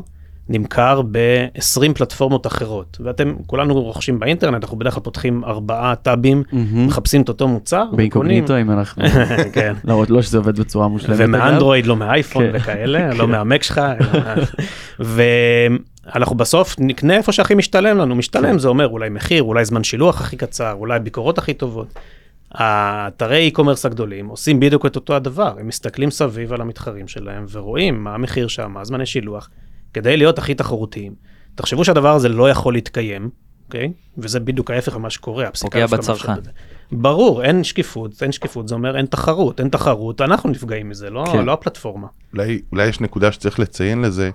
נמכר 0.49 1.03
ב-20 1.11 1.95
פלטפורמות 1.95 2.47
אחרות. 2.47 2.99
ואתם, 3.05 3.35
כולנו 3.47 3.83
רוכשים 3.83 4.19
באינטרנט, 4.19 4.65
אנחנו 4.65 4.79
בדרך 4.79 4.95
כלל 4.95 5.03
פותחים 5.03 5.45
ארבעה 5.45 5.95
טאבים, 5.95 6.43
מהמם. 6.53 6.87
מחפשים 6.87 7.23
את 7.23 7.29
אותו 7.29 7.49
מוצר, 7.49 7.85
באינקוגניטו 7.93 8.61
אם 8.61 8.71
אנחנו... 8.71 9.05
כן. 9.53 9.75
להראות 9.85 10.11
לא 10.11 10.23
שזה 10.23 10.39
עובד 10.39 10.61
בצורה 10.61 10.89
מושלמת. 10.89 11.17
ומאנדרואיד, 11.19 11.87
לא 11.87 11.97
מאייפון 11.97 12.45
כן. 12.45 12.51
וכאלה, 12.55 12.99
כן. 13.13 13.17
לא 13.17 13.29
מהמק 13.29 13.63
שלך. 13.63 13.81
ואנחנו 16.15 16.37
בסוף 16.37 16.77
נקנה 16.79 17.17
איפה 17.17 17.33
שהכי 17.33 17.55
משתלם 17.55 17.99
לנו. 17.99 18.15
משתלם 18.15 18.53
כן. 18.53 18.59
זה 18.59 18.69
אומר 18.69 18.89
אולי 18.89 19.09
מחיר, 19.09 19.43
אולי 19.43 19.65
זמן 19.65 19.85
שילוח 19.85 20.21
הכי 20.21 20.37
קצר, 20.37 20.73
אולי 20.73 20.99
ביקורות 20.99 21.39
הכי 21.39 21.55
טובות. 21.55 21.95
האתרי 22.53 23.51
e-commerce 23.55 23.85
הגדולים 23.85 24.27
עושים 24.27 24.61
בדיוק 24.61 24.87
את 24.87 24.97
אותו 24.97 25.17
הדבר, 25.17 25.55
הם 25.61 25.69
מסתכלים 25.69 26.11
סביב 26.11 26.53
על 26.53 26.61
המתחרים 26.61 27.09
שלהם 27.09 27.45
ורואים 27.51 28.05
מה 28.05 28.15
המחיר 28.15 28.49
שם, 28.49 28.73
מה 28.73 28.85
זמני 28.85 29.07
שילוח, 29.07 29.51
כדי 29.95 30.17
להיות 30.17 30.39
הכי 30.39 30.55
תחרותיים. 30.55 31.15
תחשבו 31.55 31.85
שהדבר 31.85 32.15
הזה 32.15 32.29
לא 32.29 32.51
יכול 32.51 32.75
להתקיים, 32.75 33.31
אוקיי? 33.67 33.93
וזה 34.19 34.41
בדיוק 34.41 34.71
ההפך 34.71 34.97
ממה 34.97 35.11
שקורה, 35.11 35.49
הפסיקה 35.49 35.71
פוגע 35.71 35.87
בצרכן. 35.87 36.33
ברור, 36.93 37.43
אין 37.43 37.65
שקיפות, 37.65 38.23
אין 38.23 38.33
שקיפות, 38.33 38.69
זה 38.69 38.75
אומר 38.75 38.97
אין 38.97 39.07
תחרות, 39.07 39.61
אין 39.61 39.69
תחרות, 39.69 40.21
אנחנו 40.21 40.51
נפגעים 40.51 40.89
מזה, 40.89 41.11
לא, 41.11 41.25
כן. 41.33 41.45
לא 41.45 41.53
הפלטפורמה. 41.53 42.07
אולי, 42.33 42.63
אולי 42.73 42.87
יש 42.87 43.01
נקודה 43.01 43.33
שצריך 43.33 43.61
לציין 43.61 44.03
לזה. 44.03 44.31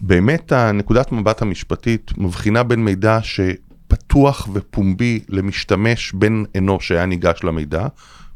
באמת 0.00 0.52
הנקודת 0.52 1.12
מבט 1.12 1.42
המשפטית 1.42 2.10
מבחינה 2.18 2.62
בין 2.62 2.84
מידע 2.84 3.18
שפתוח 3.22 4.48
ופומבי 4.52 5.20
למשתמש 5.28 6.12
בן 6.12 6.42
אנוש 6.58 6.88
שהיה 6.88 7.06
ניגש 7.06 7.40
למידע, 7.44 7.86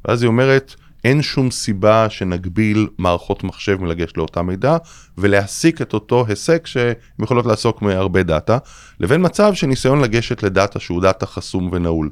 ואז 0.05 0.23
היא 0.23 0.29
אומרת, 0.29 0.75
אין 1.05 1.23
שום 1.23 1.51
סיבה 1.51 2.11
שנגביל 2.11 2.89
מערכות 2.99 3.45
מחשב 3.45 3.83
מלגשת 3.83 4.17
לאותה 4.17 4.43
מידע 4.43 4.77
ולהסיק 5.19 5.83
את 5.83 5.95
אותו 5.95 6.25
היסק 6.29 6.67
שהן 6.67 6.95
יכולות 7.23 7.47
לעסוק 7.47 7.83
מהרבה 7.83 8.23
data, 8.23 8.59
לבין 9.01 9.25
מצב 9.25 9.55
של 9.55 9.67
ניסיון 9.67 10.01
לגשת 10.01 10.43
ל 10.43 10.50
data 10.50 10.81
שהוא 10.81 11.03
data 11.03 11.27
חסום 11.27 11.71
ונעול. 11.73 12.11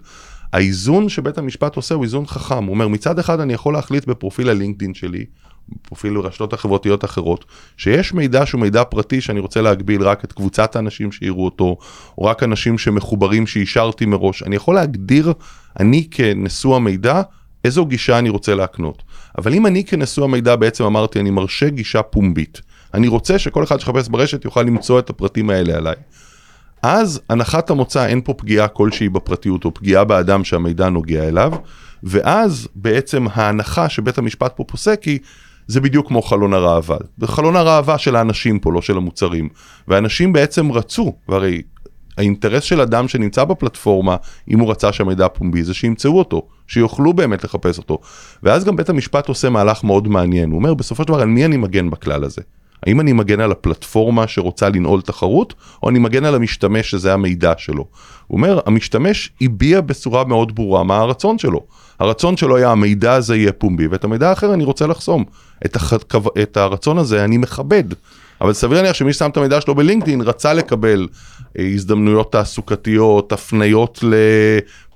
האיזון 0.53 1.09
שבית 1.09 1.39
המשפט 1.39 1.77
עושה 1.77 1.95
הוא 1.95 2.05
איזון 2.05 2.27
חכם, 2.27 2.65
הוא 2.65 2.75
אומר 2.75 2.89
מצד 2.89 3.19
אחד 3.19 3.41
אני 3.41 3.53
יכול 3.53 3.75
להחליט 3.75 4.07
בפרופיל 4.07 4.49
ה 4.49 4.54
LinkedIn 4.54 4.95
שלי, 4.95 5.25
בפרופיל 5.69 6.17
הרשתות 6.17 6.53
החברתיות 6.53 7.03
האחרות, 7.03 7.45
שיש 7.77 8.15
מידע 8.15 8.47
שהוא 8.47 8.61
מידע 8.61 8.85
פרטי 8.85 9.21
שאני 9.21 9.41
רוצה 9.41 9.63
להגביל 9.63 10.03
רק 10.03 10.25
את 10.25 10.33
קבוצת 10.33 10.77
האנשים 10.77 11.13
שיראו 11.13 11.45
אותו, 11.45 11.77
או 12.19 12.25
רק 12.25 12.43
אנשים 12.43 12.79
שמחוברים 12.79 13.47
שאישרתי 13.47 14.07
מראש, 14.07 14.43
אני 14.43 14.57
יכול 14.57 14.75
להגדיר 14.75 15.33
אני 15.81 16.07
כנשוא 16.11 16.77
המידע 16.77 17.23
איזו 17.65 17.87
גישה 17.87 18.19
אני 18.19 18.29
רוצה 18.29 18.55
להקנות. 18.55 19.03
אבל 19.39 19.55
אם 19.55 19.67
אני 19.67 19.85
כנשוא 19.85 20.25
המידע 20.25 20.57
בעצם 20.57 20.85
אמרתי 20.85 21.21
אני 21.21 21.31
מרשה 21.31 21.69
גישה 21.69 22.03
פומבית, 22.03 22.61
אני 22.95 23.09
רוצה 23.09 23.39
שכל 23.39 23.65
אחד 23.65 23.81
שיחפש 23.81 24.09
ברשת 24.09 24.45
יוכל 24.45 24.63
למצוא 24.63 24.99
את 24.99 25.11
הפרטים 25.11 25.51
האלה 25.51 25.77
עליי. 25.77 25.95
אז 26.83 27.21
הנחת 27.31 27.71
המוצא 27.71 28.07
אין 28.07 28.21
פה 28.21 28.35
פגיעה 28.35 28.69
כלשהי 28.69 29.09
בפרטיות 29.09 29.65
או 29.65 29.75
פגיעה 29.75 30.05
באדם 30.05 30.45
שהמידע 30.45 30.89
נוגע 30.89 31.29
אליו, 31.29 31.53
ואז 32.03 32.69
בעצם 32.75 33.27
ההנחה 33.33 33.89
שבית 33.89 34.19
המשפט 34.19 34.53
פה 34.57 34.65
פוסק 34.65 35.03
היא, 35.03 35.19
זה 35.69 35.81
בדיוק 35.81 36.09
כמו 36.09 36.23
חלון 36.23 36.55
הראווה. 36.55 36.97
זה 37.19 37.27
חלון 37.27 37.57
הראווה 37.57 37.99
של 37.99 38.17
האנשים 38.17 38.59
פה, 38.59 38.73
לא 38.73 38.83
של 38.83 38.97
המוצרים. 38.97 39.49
ואנשים 39.89 40.33
בעצם 40.33 40.73
רצו, 40.73 41.17
והרי 41.29 41.63
האינטרס 42.19 42.65
של 42.65 42.81
אדם 42.81 43.09
שנמצא 43.09 43.45
בפלטפורמה, 43.45 44.17
אם 44.51 44.59
הוא 44.59 44.71
רצה 44.71 44.93
שהמידע 44.93 45.29
פומבי, 45.29 45.63
זה 45.63 45.75
שימצאו 45.75 46.19
אותו, 46.19 46.43
שיוכלו 46.67 47.13
באמת 47.13 47.45
לחפש 47.45 47.79
אותו. 47.79 47.99
ואז 48.43 48.65
גם 48.65 48.77
בית 48.77 48.89
המשפט 48.89 49.29
עושה 49.29 49.51
מהלך 49.51 49.85
מאוד 49.85 50.09
מעניין, 50.09 50.51
הוא 50.51 50.59
אומר 50.59 50.75
בסופו 50.75 51.03
של 51.03 51.09
דבר 51.09 51.21
על 51.21 51.29
מי 51.29 51.45
אני 51.45 51.57
מגן 51.57 51.91
בכלל 51.91 52.25
הזה? 52.25 52.43
האם 52.87 53.01
אני 53.01 53.13
מגן 53.13 53.41
על 53.41 53.53
הפלטפורמה 53.53 54.27
שרוצה 54.27 54.69
לנעול 54.69 55.01
תחרות, 55.01 55.55
או 55.83 55.89
אני 55.89 55.99
מגן 55.99 56.25
על 56.25 56.35
המשתמש 56.35 56.91
שזה 56.91 57.13
המידע 57.13 57.53
שלו? 57.59 57.85
הוא 58.27 58.37
אומר, 58.37 58.61
המשתמש 58.67 59.31
הביע 59.41 59.81
בצורה 59.81 60.25
מאוד 60.25 60.55
ברורה 60.55 60.85
מה 60.85 60.97
הרצון 60.97 61.39
שלו. 61.39 61.65
הרצון 61.99 62.37
שלו 62.37 62.57
היה 62.57 62.71
המידע 62.71 63.13
הזה 63.13 63.37
יהיה 63.37 63.53
פומבי, 63.53 63.87
ואת 63.87 64.05
המידע 64.05 64.29
האחר 64.29 64.55
אני 64.55 64.65
רוצה 64.65 64.87
לחסום. 64.87 65.25
את, 65.65 65.77
הח... 65.77 65.93
את 66.43 66.57
הרצון 66.57 66.99
הזה 66.99 67.25
אני 67.25 67.39
מכבד. 67.39 67.85
אבל 68.41 68.53
סביר 68.53 68.77
להניח 68.79 68.95
שמי 68.95 69.13
ששם 69.13 69.31
את 69.31 69.37
המידע 69.37 69.61
שלו 69.61 69.75
בלינקדאין 69.75 70.21
רצה 70.21 70.53
לקבל 70.53 71.09
אה, 71.59 71.67
הזדמנויות 71.75 72.33
תעסוקתיות, 72.33 73.33
הפניות 73.33 74.05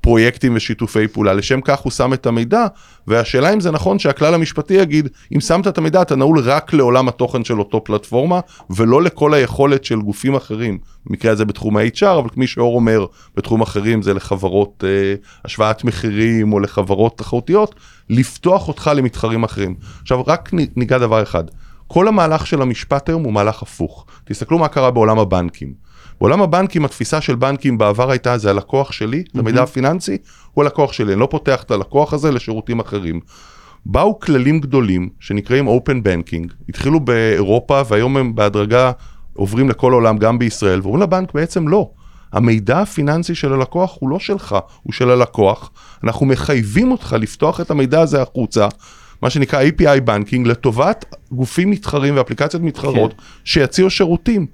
לפרויקטים 0.02 0.56
ושיתופי 0.56 1.08
פעולה, 1.08 1.32
לשם 1.32 1.60
כך 1.60 1.78
הוא 1.80 1.92
שם 1.92 2.12
את 2.12 2.26
המידע, 2.26 2.66
והשאלה 3.06 3.52
אם 3.52 3.60
זה 3.60 3.70
נכון 3.70 3.98
שהכלל 3.98 4.34
המשפטי 4.34 4.74
יגיד, 4.74 5.08
אם 5.34 5.40
שמת 5.40 5.66
את 5.66 5.78
המידע 5.78 6.02
אתה 6.02 6.16
נעול 6.16 6.38
רק 6.38 6.72
לעולם 6.72 7.08
התוכן 7.08 7.44
של 7.44 7.58
אותו 7.58 7.84
פלטפורמה, 7.84 8.40
ולא 8.70 9.02
לכל 9.02 9.34
היכולת 9.34 9.84
של 9.84 10.00
גופים 10.00 10.34
אחרים, 10.34 10.78
במקרה 11.06 11.32
הזה 11.32 11.44
בתחום 11.44 11.76
ה-HR, 11.76 12.18
אבל 12.18 12.28
כמי 12.28 12.46
שאור 12.46 12.74
אומר, 12.74 13.06
בתחום 13.36 13.62
אחרים 13.62 14.02
זה 14.02 14.14
לחברות 14.14 14.84
אה, 14.86 15.14
השוואת 15.44 15.84
מחירים 15.84 16.52
או 16.52 16.60
לחברות 16.60 17.18
תחרותיות, 17.18 17.74
לפתוח 18.10 18.68
אותך 18.68 18.90
למתחרים 18.96 19.44
אחרים. 19.44 19.74
עכשיו 20.02 20.22
רק 20.26 20.50
ניגע 20.76 20.98
דבר 20.98 21.22
אחד. 21.22 21.44
כל 21.86 22.08
המהלך 22.08 22.46
של 22.46 22.62
המשפט 22.62 23.08
היום 23.08 23.24
הוא 23.24 23.32
מהלך 23.32 23.62
הפוך. 23.62 24.06
תסתכלו 24.24 24.58
מה 24.58 24.68
קרה 24.68 24.90
בעולם 24.90 25.18
הבנקים. 25.18 25.81
בעולם 26.20 26.42
הבנקים 26.42 26.84
התפיסה 26.84 27.20
של 27.20 27.34
בנקים 27.34 27.78
בעבר 27.78 28.10
הייתה 28.10 28.38
זה 28.38 28.50
הלקוח 28.50 28.92
שלי, 28.92 29.24
זה 29.34 29.42
מידע 29.42 29.66
פיננסי, 29.66 30.18
הוא 30.52 30.64
הלקוח 30.64 30.92
שלי, 30.92 31.12
אני 31.12 31.20
לא 31.20 31.28
פותח 31.30 31.62
את 31.62 31.70
הלקוח 31.70 32.12
הזה 32.12 32.30
לשירותים 32.30 32.80
אחרים. 32.80 33.20
באו 33.86 34.20
כללים 34.20 34.60
גדולים 34.60 35.08
שנקראים 35.20 35.68
Open 35.68 36.06
Banking, 36.06 36.52
התחילו 36.68 37.00
באירופה 37.00 37.82
והיום 37.88 38.16
הם 38.16 38.34
בהדרגה 38.34 38.92
עוברים 39.34 39.68
לכל 39.68 39.92
העולם 39.92 40.18
גם 40.18 40.38
בישראל, 40.38 40.80
ואומרים 40.82 41.02
לבנק 41.02 41.34
בעצם 41.34 41.68
לא. 41.68 41.90
המידע 42.32 42.78
הפיננסי 42.78 43.34
של 43.34 43.52
הלקוח 43.52 43.96
הוא 44.00 44.10
לא 44.10 44.18
שלך, 44.18 44.56
הוא 44.82 44.92
של 44.92 45.10
הלקוח. 45.10 45.70
אנחנו 46.04 46.26
מחייבים 46.26 46.90
אותך 46.90 47.16
לפתוח 47.20 47.60
את 47.60 47.70
המידע 47.70 48.00
הזה 48.00 48.22
החוצה, 48.22 48.68
מה 49.22 49.30
שנקרא 49.30 49.62
API 49.62 50.00
בנקינג, 50.04 50.46
לטובת 50.46 51.04
גופים 51.32 51.70
מתחרים 51.70 52.16
ואפליקציות 52.16 52.62
מתחרות 52.62 53.12
כן. 53.12 53.22
שיציעו 53.44 53.90
שירותים. 53.90 54.46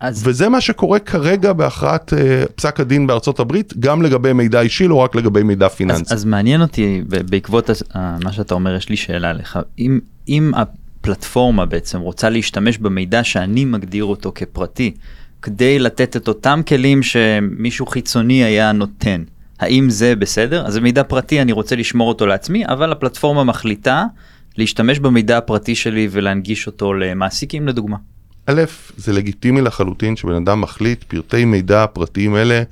אז 0.00 0.22
וזה 0.26 0.48
מה 0.48 0.60
שקורה 0.60 0.98
כרגע 0.98 1.52
בהכרעת 1.52 2.12
אה, 2.12 2.44
פסק 2.54 2.80
הדין 2.80 3.06
בארצות 3.06 3.40
הברית, 3.40 3.76
גם 3.78 4.02
לגבי 4.02 4.32
מידע 4.32 4.60
אישי, 4.60 4.88
לא 4.88 4.94
רק 4.94 5.14
לגבי 5.14 5.42
מידע 5.42 5.66
אז, 5.66 5.74
פיננסי. 5.74 6.14
אז 6.14 6.24
מעניין 6.24 6.62
אותי 6.62 7.02
בעקבות 7.06 7.70
אה, 7.70 8.16
מה 8.24 8.32
שאתה 8.32 8.54
אומר 8.54 8.74
יש 8.74 8.88
לי 8.88 8.96
שאלה 8.96 9.32
לך 9.32 9.58
אם 9.78 10.00
אם 10.28 10.52
הפלטפורמה 10.56 11.66
בעצם 11.66 12.00
רוצה 12.00 12.30
להשתמש 12.30 12.78
במידע 12.78 13.24
שאני 13.24 13.64
מגדיר 13.64 14.04
אותו 14.04 14.32
כפרטי 14.34 14.94
כדי 15.42 15.78
לתת 15.78 16.16
את 16.16 16.28
אותם 16.28 16.60
כלים 16.68 17.02
שמישהו 17.02 17.86
חיצוני 17.86 18.44
היה 18.44 18.72
נותן. 18.72 19.22
האם 19.60 19.90
זה 19.90 20.16
בסדר? 20.16 20.66
אז 20.66 20.72
זה 20.72 20.80
מידע 20.80 21.02
פרטי, 21.02 21.42
אני 21.42 21.52
רוצה 21.52 21.76
לשמור 21.76 22.08
אותו 22.08 22.26
לעצמי, 22.26 22.66
אבל 22.66 22.92
הפלטפורמה 22.92 23.44
מחליטה 23.44 24.04
להשתמש 24.56 24.98
במידע 24.98 25.38
הפרטי 25.38 25.74
שלי 25.74 26.08
ולהנגיש 26.10 26.66
אותו 26.66 26.94
למעסיקים 26.94 27.68
לדוגמה. 27.68 27.96
א', 28.46 28.62
זה 28.96 29.12
לגיטימי 29.12 29.60
לחלוטין 29.60 30.16
שבן 30.16 30.34
אדם 30.34 30.60
מחליט 30.60 31.04
פרטי 31.04 31.44
מידע 31.44 31.86
פרטיים 31.86 32.36
אלה, 32.36 32.62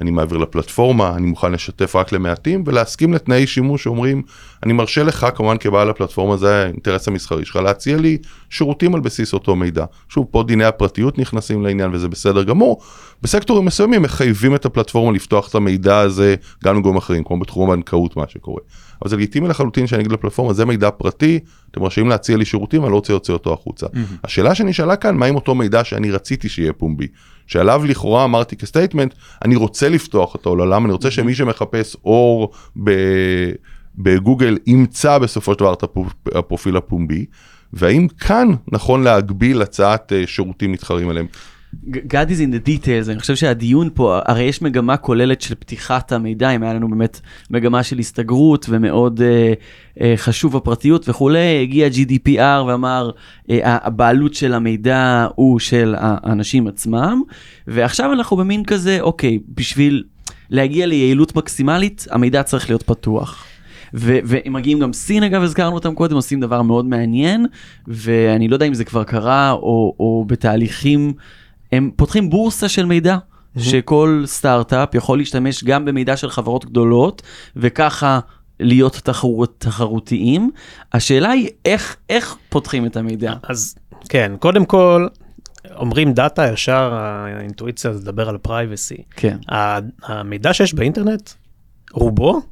אני 0.00 0.10
מעביר 0.10 0.38
לפלטפורמה, 0.38 1.14
אני 1.16 1.26
מוכן 1.26 1.52
לשתף 1.52 1.96
רק 1.96 2.12
למעטים 2.12 2.64
ולהסכים 2.66 3.14
לתנאי 3.14 3.46
שימוש 3.46 3.84
שאומרים, 3.84 4.22
אני 4.62 4.72
מרשה 4.72 5.02
לך 5.02 5.26
כמובן 5.34 5.56
כבעל 5.58 5.90
הפלטפורמה, 5.90 6.36
זה 6.36 6.62
האינטרס 6.64 7.08
המסחרי 7.08 7.44
שלך, 7.44 7.56
להציע 7.56 7.96
לי 7.96 8.18
שירותים 8.50 8.94
על 8.94 9.00
בסיס 9.00 9.32
אותו 9.32 9.56
מידע. 9.56 9.84
שוב, 10.08 10.26
פה 10.30 10.42
דיני 10.42 10.64
הפרטיות 10.64 11.18
נכנסים 11.18 11.62
לעניין 11.62 11.90
וזה 11.94 12.08
בסדר 12.08 12.42
גמור. 12.42 12.82
בסקטורים 13.22 13.64
מסוימים 13.64 14.02
מחייבים 14.02 14.54
את 14.54 14.64
הפלטפורמה 14.64 15.12
לפתוח 15.12 15.48
את 15.48 15.54
המידע 15.54 15.98
הזה 15.98 16.34
גם 16.64 16.76
לגורמים 16.78 16.98
אחרים, 16.98 17.24
כמו 17.24 17.40
בתחום 17.40 17.70
הבנקאות 17.70 18.16
מה 18.16 18.24
שקורה. 18.28 18.60
אבל 19.02 19.10
זה 19.10 19.16
לגיטימי 19.16 19.48
לחלוטין 19.48 19.86
שאני 19.86 20.00
אגיד 20.00 20.12
לפלטפורמה, 20.12 20.52
זה 20.52 20.64
מידע 20.64 20.90
פרטי, 20.90 21.38
אתם 21.70 21.82
רשאים 21.82 22.08
להציע 22.08 22.36
לי 22.36 22.44
שירותים, 22.44 22.82
אני 22.82 22.90
לא 22.90 22.96
רוצה 22.96 23.12
להוציא 23.12 23.34
אותו 23.34 23.52
החוצה. 23.52 23.86
Mm-hmm. 23.86 24.16
השאלה 24.24 24.54
שנשאלה 24.54 24.96
כאן, 24.96 25.16
מה 25.16 25.26
עם 25.26 25.34
אותו 25.34 25.54
מידע 25.54 25.84
שאני 25.84 26.10
רציתי 26.10 26.48
שיהיה 26.48 26.72
פומבי? 26.72 27.06
שעליו 27.46 27.84
לכאורה 27.84 28.24
אמרתי 28.24 28.56
כ 28.56 28.66
statement, 28.66 29.14
אני 29.44 29.56
רוצה 29.56 29.88
לפתוח 29.88 30.34
אותו 30.34 30.56
לעולם, 30.56 30.84
אני 30.84 30.92
רוצה 30.92 31.10
שמי 31.10 31.34
שמחפש 31.34 31.96
אור 32.04 32.52
בגוגל 33.96 34.58
ימצא 34.66 35.18
בסופו 35.18 35.52
של 35.52 35.58
דבר 35.58 35.72
את 35.72 35.84
הפרופיל 36.34 36.76
הפומבי, 36.76 37.24
והאם 37.72 38.08
כאן 38.08 38.48
נכון 38.72 39.02
להגביל 39.02 39.62
הצעת 39.62 40.12
אה, 40.12 40.26
שירותים 40.26 40.72
מתחרים 40.72 41.08
עליהם. 41.08 41.26
God 41.86 42.30
is 42.30 42.40
in 42.40 42.52
the 42.52 42.68
details, 42.68 43.10
אני 43.10 43.20
חושב 43.20 43.36
שהדיון 43.36 43.90
פה, 43.94 44.18
הרי 44.24 44.42
יש 44.42 44.62
מגמה 44.62 44.96
כוללת 44.96 45.40
של 45.40 45.54
פתיחת 45.54 46.12
המידע, 46.12 46.50
אם 46.50 46.62
היה 46.62 46.74
לנו 46.74 46.88
באמת 46.88 47.20
מגמה 47.50 47.82
של 47.82 47.98
הסתגרות 47.98 48.66
ומאוד 48.68 49.20
אה, 49.22 49.52
אה, 50.00 50.14
חשוב 50.16 50.56
הפרטיות 50.56 51.08
וכולי, 51.08 51.62
הגיע 51.62 51.88
GDPR 51.88 52.62
ואמר 52.66 53.10
אה, 53.50 53.58
הבעלות 53.62 54.34
של 54.34 54.54
המידע 54.54 55.26
הוא 55.34 55.58
של 55.58 55.94
האנשים 55.98 56.66
עצמם, 56.66 57.22
ועכשיו 57.66 58.12
אנחנו 58.12 58.36
במין 58.36 58.64
כזה, 58.64 59.00
אוקיי, 59.00 59.38
בשביל 59.54 60.02
להגיע 60.50 60.86
ליעילות 60.86 61.36
מקסימלית, 61.36 62.06
המידע 62.10 62.42
צריך 62.42 62.70
להיות 62.70 62.82
פתוח. 62.82 63.46
והם 63.96 64.52
מגיעים 64.52 64.78
גם 64.78 64.92
סין 64.92 65.22
אגב, 65.22 65.42
הזכרנו 65.42 65.74
אותם 65.74 65.94
קודם, 65.94 66.16
עושים 66.16 66.40
דבר 66.40 66.62
מאוד 66.62 66.84
מעניין, 66.84 67.46
ואני 67.88 68.48
לא 68.48 68.56
יודע 68.56 68.66
אם 68.66 68.74
זה 68.74 68.84
כבר 68.84 69.04
קרה 69.04 69.50
או, 69.50 69.94
או 70.00 70.24
בתהליכים 70.26 71.12
הם 71.74 71.90
פותחים 71.96 72.30
בורסה 72.30 72.68
של 72.68 72.86
מידע. 72.86 73.16
Mm-hmm. 73.16 73.60
שכל 73.60 74.22
סטארט-אפ 74.26 74.94
יכול 74.94 75.18
להשתמש 75.18 75.64
גם 75.64 75.84
במידע 75.84 76.16
של 76.16 76.30
חברות 76.30 76.64
גדולות, 76.64 77.22
וככה 77.56 78.20
להיות 78.60 78.92
תחרות, 78.92 79.54
תחרותיים. 79.58 80.50
השאלה 80.92 81.30
היא 81.30 81.48
איך, 81.64 81.96
איך 82.08 82.36
פותחים 82.48 82.86
את 82.86 82.96
המידע. 82.96 83.32
אז 83.48 83.74
כן, 84.08 84.32
קודם 84.38 84.64
כל, 84.64 85.06
אומרים 85.76 86.12
data, 86.12 86.52
ישר 86.52 86.94
האינטואיציה 86.94 87.92
זה 87.92 87.98
לדבר 87.98 88.28
על 88.28 88.38
privacy. 88.38 89.02
כן. 89.10 89.38
המידע 90.02 90.54
שיש 90.54 90.74
באינטרנט, 90.74 91.30
רובו, 91.92 92.42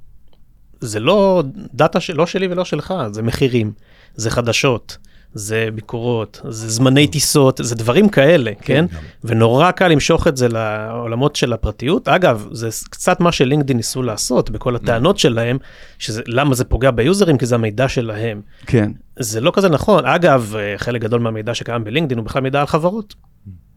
זה 0.80 1.00
לא 1.00 1.42
דאטה 1.74 1.98
לא 2.14 2.26
שלי 2.26 2.46
ולא 2.46 2.64
שלך, 2.64 2.94
זה 3.10 3.22
מחירים, 3.22 3.72
זה 4.14 4.30
חדשות. 4.30 4.96
זה 5.34 5.68
ביקורות, 5.74 6.40
זה 6.48 6.68
זמני 6.68 7.06
טיסות, 7.06 7.60
זה 7.62 7.74
דברים 7.74 8.08
כאלה, 8.08 8.52
כן? 8.62 8.86
כן? 8.90 8.96
ונורא 9.24 9.70
קל 9.70 9.88
למשוך 9.88 10.28
את 10.28 10.36
זה 10.36 10.48
לעולמות 10.48 11.36
של 11.36 11.52
הפרטיות. 11.52 12.08
אגב, 12.08 12.48
זה 12.52 12.68
קצת 12.90 13.20
מה 13.20 13.32
שלינקדאין 13.32 13.76
ניסו 13.76 14.02
לעשות 14.02 14.50
בכל 14.50 14.76
הטענות 14.76 15.18
שלהם, 15.18 15.58
שזה, 15.98 16.22
למה 16.26 16.54
זה 16.54 16.64
פוגע 16.64 16.90
ביוזרים? 16.90 17.38
כי 17.38 17.46
זה 17.46 17.54
המידע 17.54 17.88
שלהם. 17.88 18.40
כן. 18.66 18.90
זה 19.18 19.40
לא 19.40 19.52
כזה 19.54 19.68
נכון. 19.68 20.06
אגב, 20.06 20.54
חלק 20.76 21.00
גדול 21.00 21.20
מהמידע 21.20 21.54
שקיים 21.54 21.84
בלינקדאין 21.84 22.18
הוא 22.18 22.26
בכלל 22.26 22.42
מידע 22.42 22.60
על 22.60 22.66
חברות. 22.66 23.14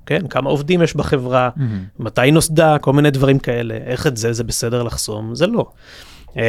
כן, 0.06 0.28
כמה 0.28 0.50
עובדים 0.50 0.82
יש 0.82 0.96
בחברה. 0.96 1.50
מתי 2.00 2.32
נוסדה, 2.32 2.78
כל 2.78 2.94
מיני 2.94 3.12
דברים 3.12 3.40
כאלה, 3.40 3.74
איך 3.86 4.08
את 4.08 4.18
זה, 4.18 4.34
זה 4.34 4.44
בסדר 4.44 4.84
לחסום, 4.84 5.36
זה 5.36 5.48
לא. 5.48 5.66
אמ, 6.36 6.42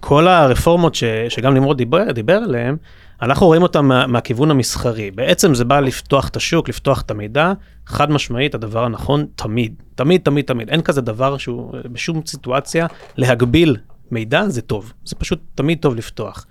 כל 0.00 0.28
הרפורמות 0.28 0.94
ש, 0.94 1.04
שגם 1.28 1.54
נמרוד 1.54 1.78
דיבר, 1.78 2.12
דיבר 2.12 2.36
עליהן, 2.36 2.76
אנחנו 3.22 3.46
רואים 3.46 3.62
אותם 3.62 3.86
מה, 3.86 4.06
מהכיוון 4.06 4.50
המסחרי. 4.50 5.10
בעצם 5.10 5.54
זה 5.54 5.64
בא 5.64 5.80
לפתוח 5.80 6.28
את 6.28 6.36
השוק, 6.36 6.68
לפתוח 6.68 7.00
את 7.02 7.10
המידע, 7.10 7.52
חד 7.86 8.10
משמעית 8.10 8.54
הדבר 8.54 8.84
הנכון 8.84 9.26
תמיד, 9.36 9.74
תמיד, 9.94 10.20
תמיד, 10.24 10.44
תמיד. 10.44 10.68
אין 10.68 10.82
כזה 10.82 11.00
דבר 11.00 11.38
שהוא 11.38 11.72
בשום 11.92 12.20
סיטואציה 12.26 12.86
להגביל 13.16 13.76
מידע 14.10 14.48
זה 14.48 14.62
טוב, 14.62 14.92
זה 15.04 15.16
פשוט 15.16 15.40
תמיד 15.54 15.78
טוב 15.78 15.94
לפתוח. 15.94 16.46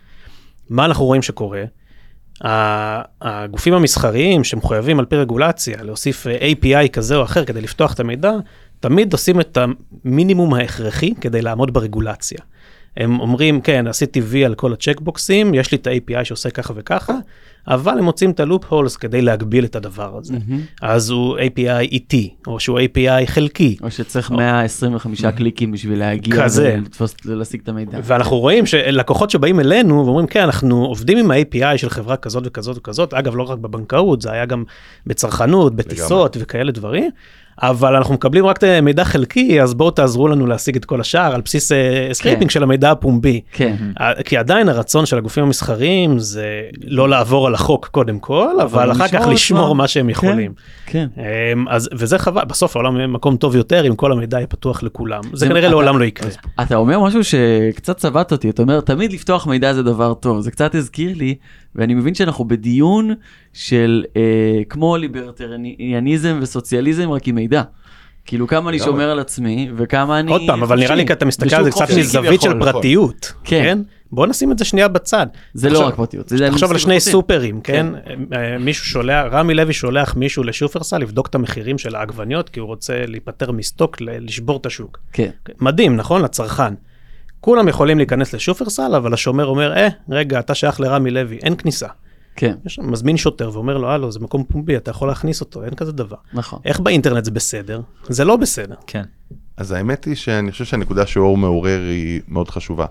מה 0.70 0.86
אנחנו 0.86 1.06
רואים 1.06 1.22
שקורה? 1.22 1.64
הגופים 3.22 3.74
המסחריים 3.74 4.44
שמחויבים 4.44 5.00
על 5.00 5.06
פי 5.06 5.16
רגולציה 5.16 5.84
להוסיף 5.84 6.28
API 6.28 6.90
כזה 6.94 7.16
או 7.16 7.24
אחר 7.24 7.46
כדי 7.46 7.62
לפתוח 7.62 7.94
את 7.94 8.00
המידע, 8.00 8.32
תמיד 8.80 9.14
עושים 9.14 9.40
את 9.40 9.58
המינימום 9.58 10.54
ההכרחי 10.54 11.14
כדי 11.22 11.42
לעמוד 11.42 11.74
ברגולציה. 11.74 12.40
הם 12.98 13.20
אומרים, 13.20 13.62
כן, 13.62 13.88
עשיתי 13.88 14.22
וי 14.22 14.46
על 14.46 14.56
כל 14.56 14.74
הצ'קבוקסים, 14.74 15.54
יש 15.54 15.72
לי 15.72 15.78
את 15.78 15.88
ה-API 15.88 16.24
שעושה 16.24 16.50
ככה 16.50 16.74
וככה, 16.76 17.14
אבל 17.68 17.98
הם 17.98 18.04
מוצאים 18.04 18.32
את 18.32 18.40
הלופ 18.40 18.66
הולס 18.66 18.98
כדי 18.98 19.22
להגביל 19.22 19.66
את 19.66 19.76
הדבר 19.76 20.18
הזה. 20.18 20.34
Mm-hmm. 20.34 20.80
אז 20.82 21.10
הוא 21.10 21.38
API 21.38 21.80
איטי, 21.82 22.34
או 22.48 22.60
שהוא 22.60 22.80
API 22.80 23.26
חלקי. 23.26 23.78
או 23.84 23.92
שצריך 23.92 24.32
או... 24.32 24.38
125 24.38 25.22
mm-hmm. 25.22 25.32
קליקים 25.32 25.72
בשביל 25.72 26.00
להגיע 26.00 26.44
כזה. 26.44 26.76
ולתפוס, 26.78 27.16
להשיג 27.26 27.62
את 27.64 27.70
המידע. 27.70 28.00
ואנחנו 28.04 28.40
רואים 28.40 28.66
שלקוחות 28.66 29.30
שבאים 29.30 29.60
אלינו 29.60 30.06
ואומרים, 30.06 30.28
כן, 30.28 30.42
אנחנו 30.42 30.86
עובדים 30.86 31.18
עם 31.18 31.32
ה-API 31.32 31.78
של 31.78 31.90
חברה 31.90 32.18
כזאת 32.18 32.44
וכזאת 32.46 32.78
וכזאת, 32.78 33.14
אגב, 33.14 33.36
לא 33.36 33.44
רק 33.44 33.60
בבנקאות, 33.60 34.22
זה 34.22 34.32
היה 34.32 34.46
גם 34.46 34.64
בצרכנות, 35.08 35.76
בטיסות 35.76 36.38
וכאלה 36.40 36.72
דברים. 36.72 37.12
אבל 37.62 37.96
אנחנו 37.96 38.14
מקבלים 38.14 38.46
רק 38.46 38.60
מידע 38.82 39.04
חלקי, 39.04 39.62
אז 39.62 39.74
בואו 39.74 39.92
תעזרו 39.92 40.28
לנו 40.28 40.48
להשיג 40.48 40.76
את 40.76 40.86
כל 40.86 41.02
השאר 41.02 41.36
על 41.36 41.42
בסיס 41.42 41.72
scraping 42.12 42.44
כן. 42.44 42.50
של 42.50 42.64
המידע 42.64 42.92
הפומבי. 42.92 43.42
כן. 43.52 43.76
כי 44.26 44.38
עדיין 44.38 44.70
הרצון 44.70 45.06
של 45.06 45.18
הגופים 45.18 45.44
המסחריים 45.44 46.20
זה 46.20 46.62
לא 46.84 47.10
לעבור 47.10 47.48
על 47.48 47.54
החוק 47.54 47.88
קודם 47.88 48.20
כל, 48.20 48.62
אבל, 48.62 48.82
אבל 48.82 48.92
אחר 48.92 49.08
כך 49.08 49.28
לשמור 49.28 49.76
מה 49.76 49.88
שהם 49.88 50.10
יכולים. 50.10 50.54
כן. 50.86 51.08
כן. 51.16 51.60
אז, 51.70 51.90
וזה 51.94 52.18
חבל, 52.18 52.44
בסוף 52.44 52.76
העולם 52.76 52.98
יהיה 52.98 53.08
מקום 53.08 53.38
טוב 53.38 53.56
יותר 53.56 53.88
אם 53.88 53.96
כל 53.96 54.12
המידע 54.12 54.38
יהיה 54.38 54.48
פתוח 54.48 54.84
לכולם. 54.84 55.22
זה, 55.24 55.30
זה 55.34 55.46
כנראה 55.46 55.60
אתה, 55.60 55.70
לעולם 55.70 56.00
לא 56.00 56.06
יקרה. 56.06 56.30
אתה 56.62 56.76
אומר 56.76 57.00
משהו 57.00 57.24
שקצת 57.24 57.98
צבט 57.98 58.32
אותי, 58.32 58.50
אתה 58.50 58.62
אומר 58.62 58.80
תמיד 58.82 59.14
לפתוח 59.14 59.48
מידע 59.48 59.74
זה 59.74 59.84
דבר 59.84 60.14
טוב, 60.14 60.42
זה 60.42 60.52
קצת 60.52 60.76
הזכיר 60.76 61.12
לי. 61.16 61.36
ואני 61.76 61.94
מבין 61.94 62.16
שאנחנו 62.16 62.46
בדיון 62.46 63.14
של 63.54 64.04
אה, 64.16 64.62
כמו 64.70 64.98
ליברטריאניזם 64.98 66.40
וסוציאליזם 66.42 67.10
רק 67.10 67.28
עם 67.28 67.36
מידע. 67.36 67.62
כאילו 68.26 68.48
כמה 68.48 68.70
אני 68.70 68.80
שומר 68.80 69.10
על 69.10 69.20
עצמי 69.20 69.70
וכמה 69.76 70.20
אני 70.20 70.32
עוד 70.32 70.42
פעם 70.48 70.64
אבל 70.64 70.80
נראה 70.80 70.96
לי 70.96 71.08
כי 71.08 71.14
אתה 71.14 71.26
מסתכל 71.26 71.56
על 71.56 71.64
זה 71.64 71.72
קצת 71.72 71.88
מזווית 71.98 72.42
של 72.42 72.60
פרטיות 72.60 73.34
כן. 73.44 73.64
כן 73.64 73.80
בוא 74.12 74.28
נשים 74.28 74.52
את 74.52 74.60
זה 74.60 74.66
שנייה 74.66 74.88
בצד. 74.88 75.28
זה 75.54 75.70
לא 75.70 75.88
רק 75.88 75.96
פרטיות. 75.96 76.34
תחשוב 76.52 76.72
על 76.72 76.78
שני 76.78 77.00
סופרים 77.00 77.62
כן? 77.62 77.94
כן 78.06 78.20
אה, 78.34 78.58
מישהו 78.58 78.86
שולח 78.86 79.26
רמי 79.32 79.54
לוי 79.54 79.74
שולח 79.74 80.16
מישהו 80.16 80.44
לשופרסל 80.44 80.98
לבדוק 80.98 81.28
את 81.28 81.36
המחירים 81.36 81.78
של 81.78 81.96
העגבניות 81.96 82.50
כי 82.50 82.60
הוא 82.60 82.68
רוצה 82.68 83.06
להיפטר 83.06 83.52
מסטוק 83.52 84.02
לשבור 84.02 84.58
את 84.58 84.66
השוק. 84.66 85.00
כן. 85.14 85.30
מדהים 85.60 85.96
נכון 85.96 86.22
לצרכן. 86.22 86.74
כולם 87.42 87.68
יכולים 87.68 87.98
להיכנס 87.98 88.34
לשופרסל, 88.34 88.96
אבל 88.96 89.14
השומר 89.14 89.46
אומר, 89.46 89.74
אה, 89.78 89.88
רגע, 90.10 90.40
אתה 90.40 90.56
שייך 90.56 90.80
לרמי 90.80 91.12
לוי, 91.12 91.38
אין 91.38 91.56
כניסה. 91.56 91.88
כן. 92.36 92.56
יש 92.66 92.76
שם 92.76 92.92
מזמין 92.92 93.18
שוטר 93.18 93.50
ואומר 93.54 93.78
לו, 93.78 93.90
הלו, 93.90 94.12
זה 94.12 94.20
מקום 94.20 94.44
פומבי, 94.44 94.78
אתה 94.78 94.92
יכול 94.92 95.08
להכניס 95.08 95.42
אותו, 95.42 95.64
אין 95.64 95.74
כזה 95.74 95.92
דבר. 95.92 96.18
נכון. 96.34 96.60
איך 96.66 96.80
באינטרנט 96.80 97.26
זה 97.26 97.32
בסדר? 97.32 97.82
זה 98.10 98.26
לא 98.26 98.38
בסדר. 98.38 98.76
כן. 98.88 99.04
אז 99.58 99.72
האמת 99.72 100.06
היא 100.06 100.16
שאני 100.16 100.52
חושב 100.52 100.66
שהנקודה 100.66 101.06
שאור 101.06 101.38
מעורר 101.38 101.82
היא 101.82 102.22
מאוד 102.28 102.50
חשובה. 102.50 102.86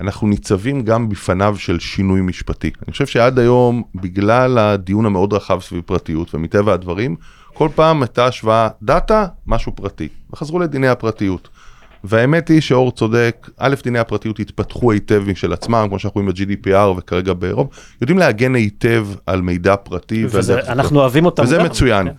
אנחנו 0.00 0.26
ניצבים 0.26 0.84
גם 0.84 1.08
בפניו 1.08 1.56
של 1.58 1.78
שינוי 1.78 2.20
משפטי. 2.20 2.70
אני 2.86 2.92
חושב 2.92 3.06
שעד 3.06 3.38
היום, 3.38 3.82
בגלל 3.94 4.58
הדיון 4.58 5.06
המאוד 5.06 5.32
רחב 5.32 5.60
סביב 5.60 5.82
פרטיות, 5.86 6.34
ומטבע 6.34 6.72
הדברים, 6.72 7.16
כל 7.54 7.68
פעם 7.74 8.02
הייתה 8.02 8.26
השוואה 8.26 8.68
דאטה, 8.82 9.26
משהו 9.46 9.76
פרטי, 9.76 10.08
וחזרו 10.32 10.58
לדיני 10.58 10.88
הפרטיות. 10.88 11.48
והאמת 12.04 12.48
היא 12.48 12.60
שאור 12.60 12.92
צודק, 12.92 13.50
א', 13.58 13.74
דיני 13.84 13.98
הפרטיות 13.98 14.40
התפתחו 14.40 14.92
היטב 14.92 15.22
משל 15.26 15.52
עצמם, 15.52 15.86
כמו 15.88 15.98
שאנחנו 15.98 16.20
רואים 16.20 16.34
ב-GDPR 16.34 16.98
וכרגע 16.98 17.32
באירופ, 17.32 17.68
יודעים 18.00 18.18
להגן 18.18 18.54
היטב 18.54 19.06
על 19.26 19.42
מידע 19.42 19.76
פרטי. 19.76 20.24
וזה, 20.28 20.60
אנחנו 20.60 21.00
אוהבים 21.00 21.24
אותם. 21.24 21.42
וזה 21.42 21.56
גם. 21.56 21.64
מצוין. 21.64 22.08
כן. 22.08 22.14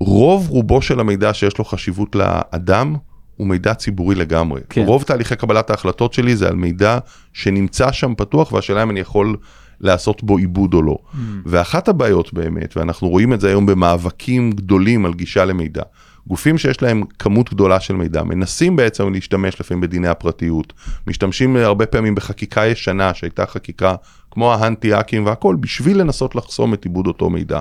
רוב 0.00 0.48
רובו 0.48 0.82
של 0.82 1.00
המידע 1.00 1.34
שיש 1.34 1.58
לו 1.58 1.64
חשיבות 1.64 2.16
לאדם, 2.16 2.96
הוא 3.36 3.46
מידע 3.46 3.74
ציבורי 3.74 4.14
לגמרי. 4.14 4.60
כן. 4.68 4.84
רוב 4.86 5.02
תהליכי 5.02 5.36
קבלת 5.36 5.70
ההחלטות 5.70 6.12
שלי 6.12 6.36
זה 6.36 6.48
על 6.48 6.56
מידע 6.56 6.98
שנמצא 7.32 7.92
שם 7.92 8.14
פתוח, 8.14 8.52
והשאלה 8.52 8.82
אם 8.82 8.90
אני 8.90 9.00
יכול 9.00 9.36
לעשות 9.80 10.22
בו 10.22 10.36
עיבוד 10.36 10.74
או 10.74 10.82
לא. 10.82 10.98
ואחת 11.46 11.88
הבעיות 11.88 12.34
באמת, 12.34 12.76
ואנחנו 12.76 13.08
רואים 13.08 13.32
את 13.32 13.40
זה 13.40 13.48
היום 13.48 13.66
במאבקים 13.66 14.52
גדולים 14.52 15.06
על 15.06 15.14
גישה 15.14 15.44
למידע, 15.44 15.82
גופים 16.28 16.58
שיש 16.58 16.82
להם 16.82 17.02
כמות 17.18 17.50
גדולה 17.50 17.80
של 17.80 17.94
מידע, 17.94 18.22
מנסים 18.22 18.76
בעצם 18.76 19.12
להשתמש 19.12 19.60
לפעמים 19.60 19.80
בדיני 19.80 20.08
הפרטיות, 20.08 20.72
משתמשים 21.06 21.56
הרבה 21.56 21.86
פעמים 21.86 22.14
בחקיקה 22.14 22.66
ישנה 22.66 23.14
שהייתה 23.14 23.46
חקיקה 23.46 23.94
כמו 24.30 24.54
ההנטי-האקים 24.54 25.26
והכל, 25.26 25.56
בשביל 25.60 26.00
לנסות 26.00 26.34
לחסום 26.34 26.74
את 26.74 26.84
עיבוד 26.84 27.06
אותו 27.06 27.30
מידע. 27.30 27.58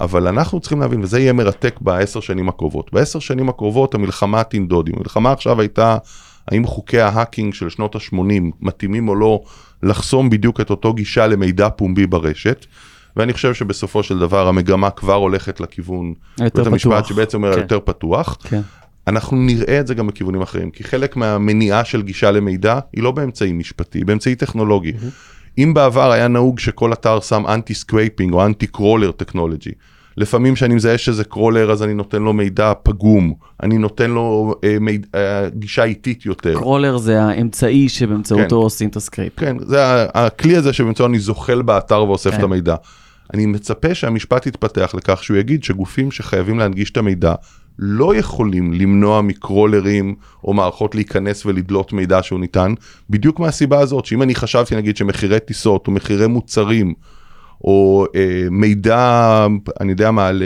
אבל 0.00 0.28
אנחנו 0.28 0.60
צריכים 0.60 0.80
להבין, 0.80 1.02
וזה 1.02 1.20
יהיה 1.20 1.32
מרתק 1.32 1.76
בעשר 1.80 2.20
שנים 2.20 2.48
הקרובות. 2.48 2.92
בעשר 2.92 3.18
שנים 3.18 3.48
הקרובות 3.48 3.94
המלחמה 3.94 4.44
תנדוד. 4.44 4.88
אם 4.88 4.94
המלחמה 4.96 5.32
עכשיו 5.32 5.60
הייתה, 5.60 5.96
האם 6.48 6.66
חוקי 6.66 7.00
ההאקינג 7.00 7.54
של 7.54 7.68
שנות 7.68 7.94
ה-80 7.94 8.42
מתאימים 8.60 9.08
או 9.08 9.14
לא 9.14 9.40
לחסום 9.82 10.30
בדיוק 10.30 10.60
את 10.60 10.70
אותו 10.70 10.94
גישה 10.94 11.26
למידע 11.26 11.68
פומבי 11.68 12.06
ברשת, 12.06 12.66
ואני 13.16 13.32
חושב 13.32 13.54
שבסופו 13.54 14.02
של 14.02 14.18
דבר 14.18 14.48
המגמה 14.48 14.90
כבר 14.90 15.14
הולכת 15.14 15.60
לכיוון 15.60 16.14
בית 16.38 16.58
המשפט. 16.58 17.06
שבעצם 17.06 17.36
אומר 17.36 17.54
כן. 17.54 17.60
יותר 17.60 17.78
פתוח. 17.84 18.36
כן. 18.42 18.60
אנחנו 19.06 19.36
נראה 19.36 19.80
את 19.80 19.86
זה 19.86 19.94
גם 19.94 20.06
בכיוונים 20.06 20.42
אחרים, 20.42 20.70
כי 20.70 20.84
חלק 20.84 21.16
מהמניעה 21.16 21.84
של 21.84 22.02
גישה 22.02 22.30
למידע 22.30 22.78
היא 22.92 23.02
לא 23.02 23.10
באמצעי 23.10 23.52
משפטי, 23.52 23.98
היא 23.98 24.06
באמצעי 24.06 24.34
טכנולוגי. 24.34 24.92
אם 25.58 25.74
בעבר 25.74 26.10
היה 26.10 26.28
נהוג 26.28 26.58
שכל 26.58 26.92
אתר 26.92 27.20
שם 27.20 27.42
anti 27.48 27.74
scraping 27.74 28.32
או 28.32 28.46
anti 28.46 28.66
crawler 28.66 29.10
טכנולוגי, 29.10 29.70
לפעמים 30.16 30.54
כשאני 30.54 30.74
מזהה 30.74 30.98
שזה 30.98 31.24
crawler 31.24 31.70
אז 31.70 31.82
אני 31.82 31.94
נותן 31.94 32.22
לו 32.22 32.32
מידע 32.32 32.72
פגום, 32.82 33.34
אני 33.62 33.78
נותן 33.78 34.10
לו 34.10 34.54
אה, 34.64 34.76
מיד, 34.80 35.06
אה, 35.14 35.48
גישה 35.48 35.84
איטית 35.84 36.26
יותר. 36.26 36.54
crawler 36.54 36.96
זה 36.96 37.22
האמצעי 37.22 37.88
שבאמצעותו 37.88 38.48
כן. 38.48 38.54
עושים 38.54 38.88
את 38.88 38.96
ה 38.96 39.00
scraping. 39.00 39.40
כן, 39.40 39.56
זה 39.58 40.04
הכלי 40.14 40.56
הזה 40.56 40.72
שבאמצעו 40.72 41.06
אני 41.06 41.18
זוחל 41.18 41.62
באתר 41.62 42.04
ואוסף 42.04 42.30
כן. 42.30 42.38
את 42.38 42.42
המידע. 42.42 42.74
אני 43.34 43.46
מצפה 43.46 43.94
שהמשפט 43.94 44.46
יתפתח 44.46 44.94
לכך 44.94 45.24
שהוא 45.24 45.36
יגיד 45.36 45.64
שגופים 45.64 46.10
שחייבים 46.10 46.58
להנגיש 46.58 46.90
את 46.90 46.96
המידע 46.96 47.34
לא 47.78 48.16
יכולים 48.16 48.72
למנוע 48.72 49.22
מקרולרים 49.22 50.14
או 50.44 50.54
מערכות 50.54 50.94
להיכנס 50.94 51.46
ולדלות 51.46 51.92
מידע 51.92 52.22
שהוא 52.22 52.40
ניתן, 52.40 52.74
בדיוק 53.10 53.40
מהסיבה 53.40 53.80
הזאת 53.80 54.04
שאם 54.04 54.22
אני 54.22 54.34
חשבתי 54.34 54.76
נגיד 54.76 54.96
שמחירי 54.96 55.40
טיסות 55.40 55.86
או 55.86 55.92
מחירי 55.92 56.26
מוצרים 56.26 56.94
או 57.64 58.06
אה, 58.14 58.46
מידע, 58.50 59.46
אני 59.80 59.92
יודע 59.92 60.10
מה, 60.10 60.26
על 60.26 60.42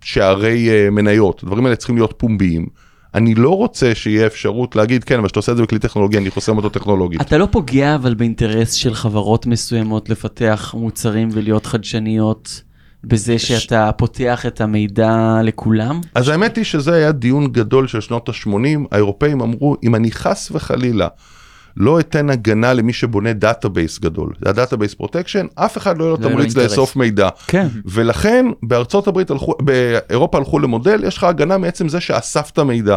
שערי 0.00 0.70
אה, 0.70 0.90
מניות, 0.90 1.42
הדברים 1.42 1.64
האלה 1.64 1.76
צריכים 1.76 1.96
להיות 1.96 2.14
פומביים. 2.16 2.66
אני 3.14 3.34
לא 3.34 3.56
רוצה 3.56 3.94
שיהיה 3.94 4.26
אפשרות 4.26 4.76
להגיד 4.76 5.04
כן 5.04 5.18
אבל 5.18 5.26
כשאתה 5.26 5.38
עושה 5.38 5.52
את 5.52 5.56
זה 5.56 5.62
בכלי 5.62 5.78
טכנולוגי 5.78 6.18
אני 6.18 6.30
חוסם 6.30 6.56
אותו 6.56 6.68
טכנולוגית. 6.68 7.20
אתה 7.20 7.38
לא 7.38 7.48
פוגע 7.50 7.94
אבל 7.94 8.14
באינטרס 8.14 8.72
של 8.72 8.94
חברות 8.94 9.46
מסוימות 9.46 10.08
לפתח 10.10 10.74
מוצרים 10.78 11.28
ולהיות 11.32 11.66
חדשניות 11.66 12.62
בזה 13.04 13.38
שאתה 13.38 13.90
פותח 13.96 14.46
את 14.46 14.60
המידע 14.60 15.40
לכולם? 15.44 16.00
אז 16.14 16.28
האמת 16.28 16.56
היא 16.56 16.64
שזה 16.64 16.94
היה 16.94 17.12
דיון 17.12 17.46
גדול 17.52 17.86
של 17.86 18.00
שנות 18.00 18.28
ה-80, 18.28 18.86
האירופאים 18.90 19.40
אמרו, 19.40 19.76
אם 19.82 19.94
אני 19.94 20.10
חס 20.10 20.50
וחלילה 20.50 21.08
לא 21.76 22.00
אתן 22.00 22.30
הגנה 22.30 22.72
למי 22.72 22.92
שבונה 22.92 23.32
database 23.32 23.98
גדול, 23.98 24.32
זה 24.44 24.50
ה 24.50 24.55
database 24.55 24.94
protection, 24.94 25.46
אף 25.54 25.76
אחד 25.76 25.98
לא 25.98 26.04
יהיה 26.04 26.16
לו 26.16 26.22
לא 26.22 26.28
תמריץ 26.28 26.56
אינטרס. 26.56 26.70
לאסוף 26.70 26.96
מידע. 26.96 27.28
כן. 27.46 27.66
ולכן 27.84 28.46
בארצות 28.62 29.08
הברית 29.08 29.30
הלכו, 29.30 29.54
באירופה 29.60 30.38
הלכו 30.38 30.58
למודל, 30.58 31.04
יש 31.04 31.16
לך 31.16 31.24
הגנה 31.24 31.58
מעצם 31.58 31.88
זה 31.88 32.00
שאספת 32.00 32.58
מידע. 32.58 32.96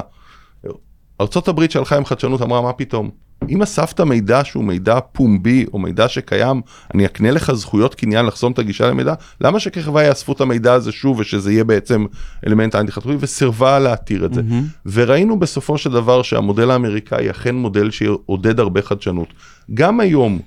ארצות 1.22 1.48
הברית 1.48 1.72
שהלכה 1.72 1.98
עם 1.98 2.06
חדשנות 2.06 2.42
אמרה 2.42 2.62
מה 2.62 2.74
פתאום, 2.74 3.10
אם 3.50 3.62
אספת 3.62 4.00
מידע 4.00 4.44
שהוא 4.44 4.64
מידע 4.64 5.00
פומבי 5.12 5.66
או 5.74 5.80
מידע 5.80 6.08
שקיים, 6.08 6.62
אני 6.94 7.06
אקנה 7.06 7.32
לך 7.32 7.52
זכויות 7.52 7.96
קניין 7.96 8.26
לחסום 8.26 8.52
את 8.52 8.60
הגישה 8.60 8.88
למידע, 8.88 9.14
למה 9.42 9.60
שכחברה 9.60 10.04
יאספו 10.04 10.34
את 10.34 10.42
המידע 10.42 10.74
הזה 10.74 10.92
שוב 10.92 11.20
ושזה 11.20 11.52
יהיה 11.52 11.64
בעצם 11.64 12.06
אלמנט 12.48 12.76
אנטי 12.76 12.92
חתומי 12.92 13.16
וסירבה 13.20 13.80
להתיר 13.80 14.26
את 14.26 14.34
זה. 14.34 14.42
וראינו 14.86 15.40
בסופו 15.40 15.78
של 15.78 15.92
דבר 15.92 16.22
שהמודל 16.22 16.72
האמריקאי 16.72 17.32
אכן 17.32 17.56
מודל 17.56 17.92
שעודד 17.92 18.60
הרבה 18.60 18.82
חדשנות. 18.82 19.28
גם 19.74 20.00
היום, 20.00 20.40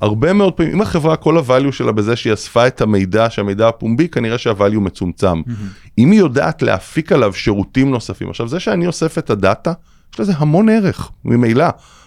הרבה 0.00 0.32
מאוד 0.32 0.52
פעמים, 0.52 0.72
אם 0.72 0.80
החברה 0.80 1.16
כל 1.16 1.38
הvalue 1.38 1.72
שלה 1.72 1.92
בזה 1.92 2.16
שהיא 2.16 2.32
אספה 2.32 2.66
את 2.66 2.80
המידע, 2.80 3.30
שהמידע 3.30 3.68
הפומבי, 3.68 4.08
כנראה 4.08 4.36
שהvalue 4.36 4.80
מצומצם. 4.80 5.42
אם 5.98 6.10
היא 6.10 6.18
יודעת 6.18 6.62
להפיק 6.62 7.12
עליו 7.12 7.32
שירותים 7.32 7.90
נוספים, 7.90 8.30
עכשיו 8.30 8.48
זה 8.48 8.60
שאני 8.60 8.86
אוסף 8.86 9.18
את 9.18 9.30
ה 9.30 9.37
data, 9.37 9.72
יש 10.14 10.20
לזה 10.20 10.32
המון 10.36 10.68
ערך, 10.68 11.10
ממילא. 11.24 11.66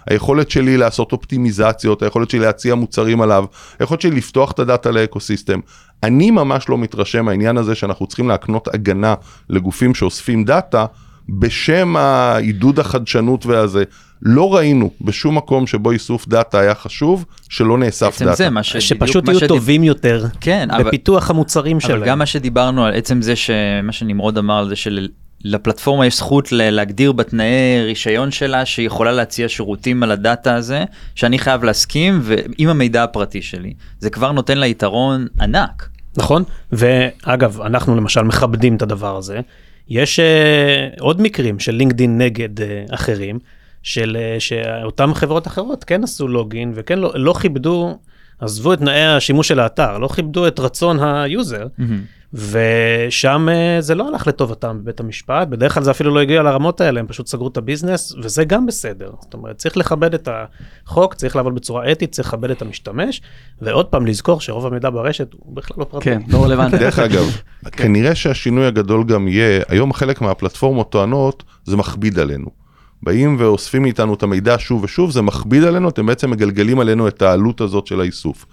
היכולת 0.10 0.52
שלי 0.52 0.78
לעשות 0.78 1.12
אופטימיזציות, 1.12 2.04
היכולת 2.04 2.30
שלי 2.30 2.40
להציע 2.40 2.76
מוצרים 2.76 3.22
עליו, 3.22 3.46
היכולת 3.80 4.02
שלי 4.02 4.12
לפתוח 4.12 4.52
את 4.52 4.60
ה 4.60 4.66
data 4.66 4.92
ל 4.92 4.98
ecosystem. 4.98 5.60
אני 6.04 6.32
ממש 6.32 6.70
לא 6.70 6.78
מתרשם 6.78 7.26
מהעניין 7.26 7.58
הזה 7.58 7.76
שאנחנו 7.76 8.08
צריכים 8.08 8.28
להקנות 8.30 8.68
הגנה 8.74 9.14
לגופים 9.50 9.96
שאוספים 9.96 10.44
data 10.44 10.86
בשם 11.30 11.96
העידוד 11.96 12.80
החדשנות 12.80 13.46
והזה. 13.46 13.84
לא 14.22 14.56
ראינו 14.56 14.92
בשום 15.02 15.38
מקום 15.38 15.68
שבו 15.68 15.92
איסוף 15.92 16.28
data 16.28 16.60
היה 16.60 16.76
חשוב 16.76 17.26
שלא 17.50 17.78
נאסף 17.78 18.22
data. 18.22 18.36
זה 18.36 18.50
מה 18.50 18.64
שבדיוק 18.64 18.82
שפשוט 18.86 19.26
מה 19.26 19.32
יהיו 19.32 19.40
שדיב- 19.40 19.48
טובים 19.50 19.84
יותר 19.84 20.26
כן, 20.42 20.68
אבל- 20.72 20.84
בפיתוח 20.84 21.30
המוצרים 21.30 21.80
שלהם. 21.80 21.98
אבל 21.98 22.08
גם 22.08 22.20
מה 22.20 22.26
שדיברנו 22.26 22.86
על 22.86 22.94
עצם 22.94 23.22
זה 23.22 23.36
שמה 23.36 23.92
שנמרוד 23.92 24.38
אמר 24.38 24.58
על 24.58 24.70
זה 24.70 24.76
שלפלטפורמה 25.44 26.06
יש 26.06 26.18
זכות 26.18 26.52
להגדיר 26.52 27.12
בתנאי 27.12 27.84
רישיון 27.84 28.32
שלה 28.32 28.66
שהיא 28.66 28.88
יכולה 28.88 29.12
להציע 29.12 29.50
שירותים 29.50 30.04
על 30.04 30.12
הדאטה 30.12 30.56
הזה 30.56 30.84
שאני 31.16 31.40
חייב 31.40 31.64
להסכים 31.64 32.20
ועם 32.24 32.70
המידע 32.70 33.04
הפרטי 33.04 33.42
שלי. 33.42 33.74
זה 34.00 34.10
כבר 34.10 34.32
נותן 34.32 34.58
לה 34.58 34.68
יתרון 34.68 35.28
ענק. 35.42 35.90
נכון? 36.18 36.44
ואגב 36.72 37.62
אנחנו 37.62 37.96
למשל 37.96 38.22
מכבדים 38.22 38.76
את 38.76 38.82
הדבר 38.82 39.18
הזה. 39.18 39.40
יש 39.90 40.20
uh, 40.20 41.02
עוד 41.02 41.22
מקרים 41.22 41.60
של 41.60 41.72
לינקדין 41.72 42.18
נגד 42.18 42.60
uh, 42.60 42.64
אחרים 42.96 43.40
של 43.84 44.18
uh, 44.18 44.40
שאותם 44.40 45.14
חברות 45.14 45.48
אחרות 45.48 45.84
כן 45.84 46.04
עשו 46.04 46.28
לוגין 46.28 46.72
וכן 46.76 47.00
לא, 47.00 47.12
לא 47.16 47.34
כיבדו 47.42 47.98
עזבו 48.40 48.74
את 48.74 48.80
תנאי 48.80 49.06
השימוש 49.06 49.48
של 49.48 49.60
האתר 49.60 49.98
לא 49.98 50.08
כיבדו 50.08 50.48
את 50.48 50.60
רצון 50.60 51.00
ה 51.04 51.17
user 51.17 51.68
ושם 52.34 53.48
uh, 53.50 53.82
זה 53.82 53.96
לא 53.96 54.08
הלך 54.08 54.28
לטובתם 54.28 54.80
בבית 54.82 55.00
המשפט 55.00 55.48
בדרך 55.48 55.74
כלל 55.74 55.84
זה 55.84 55.92
אפילו 55.92 56.16
לא 56.16 56.20
הגיע 56.20 56.44
לרמות 56.44 56.82
האלה 56.82 57.00
הם 57.00 57.08
פשוט 57.08 57.28
סגרו 57.28 57.48
את 57.48 57.58
ה 57.58 57.64
business 57.64 58.14
וזה 58.24 58.46
גם 58.46 58.66
בסדר 58.66 59.12
זאת 59.22 59.34
אומרת 59.34 59.58
צריך 59.58 59.78
לכבד 59.78 60.14
את 60.14 60.30
החוק 60.86 61.14
צריך 61.14 61.36
לעבוד 61.36 61.56
בצורה 61.56 61.92
אתית 61.92 62.12
צריך 62.12 62.28
לכבד 62.28 62.52
את 62.52 62.62
המשתמש 62.62 63.22
ועוד 63.62 63.86
פעם 63.86 64.06
לזכור 64.06 64.42
שרוב 64.42 64.66
המידע 64.66 64.90
ברשת 64.90 65.34
הוא 65.34 65.56
בכלל 65.56 65.78
לא 65.80 65.84
פרטי. 65.84 66.06
כן, 66.06 66.22
לא 66.28 66.44
רלוונטי. 66.44 66.78
דרך 66.78 67.00
אגב, 67.00 67.26
כנראה 67.72 68.16
שהשינוי 68.16 68.66
הגדול 68.66 69.04
גם 69.04 69.28
יהיה, 69.28 69.64
היום 69.68 69.94
חלק 69.94 70.22
מהפלטפורמות 70.22 70.92
טוענות, 70.92 71.44
זה 71.64 71.78
מכביד 71.78 72.20
עלינו. 72.20 72.50
באים 73.04 73.36
ואוספים 73.40 73.82
מאיתנו 73.82 74.14
את 74.14 74.24
המידע 74.24 74.56
שוב 74.60 74.84
ושוב, 74.84 75.12
זה 75.12 75.22
מכביד 75.22 75.64
עלינו, 75.64 75.90
אתם 75.90 76.06
בעצם 76.06 76.32
מגלגלים 76.32 76.80
עלינו 76.80 77.08
את 77.08 77.22
העלות 77.22 77.62
הזאת 77.62 77.88
של 77.88 78.02
האיסוף. 78.02 78.46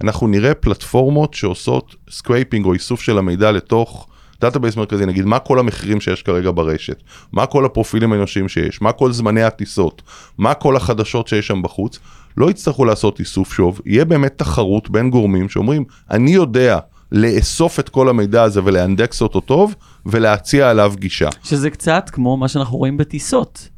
אנחנו 0.00 0.26
נראה 0.26 0.54
פלטפורמות 0.54 1.34
שעושות 1.34 1.96
scraping 2.10 2.66
או 2.66 2.72
איסוף 2.72 3.00
של 3.00 3.18
המידע 3.18 3.52
לתוך 3.52 4.06
database 4.40 4.76
מרכזי, 4.76 5.06
נגיד 5.06 5.24
מה 5.24 5.38
כל 5.38 5.58
המחירים 5.58 6.00
שיש 6.00 6.22
כרגע 6.22 6.50
ברשת, 6.54 7.02
מה 7.32 7.46
כל 7.46 7.64
הפרופילים 7.64 8.12
האנושיים 8.12 8.48
שיש, 8.48 8.82
מה 8.82 8.92
כל 8.92 9.12
זמני 9.12 9.42
הטיסות, 9.42 10.02
מה 10.38 10.54
כל 10.54 10.76
החדשות 10.76 11.28
שיש 11.28 11.46
שם 11.46 11.62
בחוץ, 11.62 11.98
לא 12.36 12.50
יצטרכו 12.50 12.84
לעשות 12.84 13.20
איסוף 13.20 13.52
שוב, 13.52 13.80
יהיה 13.86 14.04
באמת 14.04 14.38
תחרות 14.38 14.90
בין 14.90 15.10
גורמים 15.10 15.48
שאומרים, 15.48 15.84
אני 16.10 16.30
יודע 16.30 16.78
לאסוף 17.12 17.80
את 17.80 17.88
כל 17.88 18.08
המידע 18.08 18.42
הזה 18.42 18.60
ולאנדקס 18.64 19.22
אותו 19.22 19.40
טוב, 19.40 19.74
ולהציע 20.06 20.70
עליו 20.70 20.92
גישה. 20.96 21.28
שזה 21.44 21.70
קצת 21.70 22.10
כמו 22.12 22.36
מה 22.36 22.48
שאנחנו 22.48 22.78
רואים 22.78 22.96
בטיסות. 22.96 23.68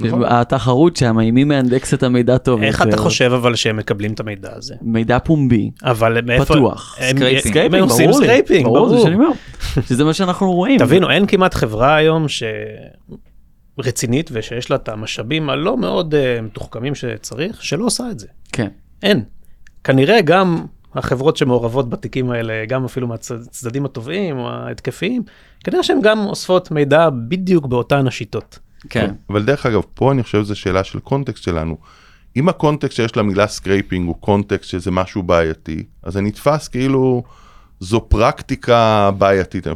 נכון. 0.00 0.22
התחרות 0.24 0.96
שם, 0.96 1.16
מי 1.16 1.44
מאנדקס 1.44 1.94
את 1.94 2.02
המידע 2.02 2.38
טוב 2.38 2.62
איך 2.62 2.80
יותר. 2.80 2.90
אתה 2.90 2.96
חושב 2.96 3.32
אבל 3.32 3.54
שהם 3.54 3.76
מקבלים 3.76 4.12
את 4.12 4.20
המידע 4.20 4.48
הזה? 4.56 4.74
מידע 4.82 5.18
פומבי, 5.18 5.70
אבל 5.82 6.20
מאיפה... 6.26 6.44
פתוח. 6.54 6.96
הם- 7.00 7.16
scraping. 7.16 7.74
הם 7.74 7.82
עושים 7.82 8.10
ברור 8.10 8.22
scraping, 8.22 8.64
ברור, 8.64 8.88
זה 8.88 8.94
ברור. 8.94 9.06
שאני 9.06 9.14
אומר. 9.14 9.28
שזה 9.88 10.04
מה 10.04 10.14
שאנחנו 10.14 10.52
רואים. 10.52 10.78
תבינו, 10.78 11.10
אין 11.10 11.26
כמעט 11.26 11.54
חברה 11.54 11.96
היום 11.96 12.28
ש... 12.28 12.42
רצינית 13.78 14.30
ושיש 14.32 14.70
לה 14.70 14.76
את 14.76 14.88
המשאבים 14.88 15.50
הלא 15.50 15.76
מאוד 15.76 16.14
uh, 16.14 16.42
מתוחכמים 16.42 16.94
שצריך, 16.94 17.64
שלא 17.64 17.84
עושה 17.84 18.10
את 18.10 18.18
זה. 18.18 18.26
כן. 18.52 18.68
אין. 19.02 19.22
כנראה 19.84 20.20
גם 20.20 20.64
החברות 20.94 21.36
שמעורבות 21.36 21.90
בתיקים 21.90 22.30
האלה, 22.30 22.66
גם 22.68 22.84
אפילו 22.84 23.06
מהצדדים 23.06 23.84
הטובים 23.84 24.38
או 24.38 24.48
ההתקפיים, 24.50 25.22
כנראה 25.64 25.82
שהן 25.82 26.00
גם 26.02 26.26
אוספות 26.26 26.70
מידע 26.70 27.08
בדיוק 27.28 27.66
באותן 27.66 28.06
השיטות. 28.06 28.58
כן. 28.90 29.10
אבל 29.30 29.42
דרך 29.42 29.66
אגב, 29.66 29.82
פה 29.94 30.12
אני 30.12 30.22
חושב 30.22 30.44
שזו 30.44 30.56
שאלה 30.56 30.84
של 30.84 30.98
context 30.98 31.42
שלנו. 31.42 31.76
אם 32.36 32.48
ה 32.48 32.54
context 32.54 32.96
שיש 32.96 33.16
למילה 33.16 33.46
scraping 33.46 34.08
הוא 34.08 34.16
context 34.20 34.70
שזה 34.70 34.90
משהו 34.90 35.22
בעייתי, 35.22 35.84
אז 36.02 36.12
זה 36.12 36.20
נתפס 36.20 36.68
כאילו 36.68 37.22
זו 37.80 38.00
פרקטיקה 38.08 39.10
בעייתית. 39.18 39.66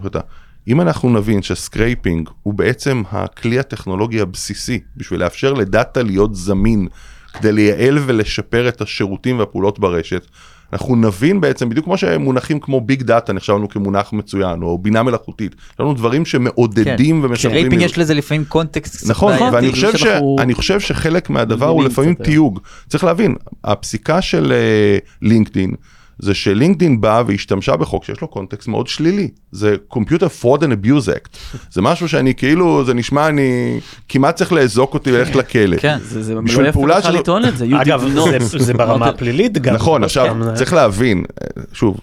אם 0.69 0.81
אנחנו 0.81 1.11
נבין 1.11 1.43
ש 1.43 1.60
scraping 1.60 2.29
הוא 2.43 2.55
בעצם 2.55 3.03
הכלי 3.11 3.59
הטכנולוגי 3.59 4.21
הבסיסי 4.21 4.81
בשביל 4.97 5.21
לאפשר 5.21 5.53
ל 5.53 5.63
data 5.63 6.03
להיות 6.03 6.35
זמין 6.35 6.89
כדי 7.33 7.53
לייעל 7.53 7.99
ולשפר 8.07 8.69
את 8.69 8.81
השירותים 8.81 9.39
והפעולות 9.39 9.79
ברשת, 9.79 10.27
אנחנו 10.73 10.97
נבין 10.97 11.41
בעצם 11.41 11.69
בדיוק 11.69 11.85
כמו 11.85 11.97
שמונחים 11.99 12.61
כמו 12.61 12.81
big 12.81 13.03
data 13.03 13.33
נחשב 13.33 13.53
לנו 13.53 13.69
כמונח 13.69 14.13
מצוין 14.13 14.63
או 14.63 14.79
בינה 14.79 15.03
מלאכותית. 15.03 15.55
יש 15.75 15.81
לנו 15.81 15.95
דברים 15.95 16.25
שמעודדים 16.25 17.25
ומשפרים. 17.25 17.55
scraping 17.57 17.83
יש 17.83 17.99
לזה 17.99 18.15
לפעמים 18.15 18.45
קונטקסט. 18.45 19.11
נכון. 19.11 19.33
ואני 19.53 19.71
חושב, 19.73 19.97
ש... 19.97 20.01
שאנחנו- 20.01 20.37
אני 20.41 20.55
חושב 20.55 20.81
שחלק 20.81 21.31
מהדבר 21.31 21.67
הוא 21.69 21.85
לפעמים 21.85 22.15
היום. 22.19 22.25
תיוג. 22.25 22.61
צריך 22.89 23.05
להבין, 23.05 23.35
הפסיקה 23.65 24.23
של 24.23 24.53
אה, 24.53 24.99
לינקדין, 25.23 25.75
זה 26.19 26.35
שלינקדין 26.35 27.01
באה 27.01 27.23
והשתמשה 27.27 27.77
בחוק 27.77 28.05
שיש 28.05 28.21
לו 28.21 28.29
קונטקסט 28.29 28.69
מאוד 28.69 28.87
שלילי. 28.89 29.29
זה 29.53 29.77
Computer 29.93 30.43
Fraud 30.43 30.59
and 30.61 30.85
Abuse 30.85 31.07
Act. 31.09 31.37
זה 31.75 31.83
משהו 31.83 32.09
שאני 32.09 32.35
כאילו, 32.35 32.85
זה 32.85 32.95
נשמע, 32.95 33.29
אני 33.29 33.81
כמעט 34.09 34.37
צריך 34.37 34.53
לאזוק 34.53 34.95
אותי 34.95 35.13
וללכת 35.13 35.37
לכלא. 35.37 35.77
כן. 35.77 35.99
זה 36.03 36.35
לא 36.35 36.41
יפה 36.69 36.87
לך 36.87 37.07
לטעון 37.07 37.45
את 37.45 37.57
זה. 37.57 37.65
you 37.65 37.83
אגב, 37.83 38.03
did 38.03 38.19
not. 38.19 38.43
זה- 38.43 38.59
זה 38.59 38.75
ברמה 38.75 38.95
אמרת- 38.95 39.15
הפלילית 39.15 39.59
גם. 39.59 39.75
נכון, 39.75 40.01
לא 40.01 40.07
עכשיו 40.07 40.27
סתם, 40.43 40.55
צריך 40.55 40.73
להבין, 40.73 41.25
אה, 41.43 41.63
שוב, 41.73 42.01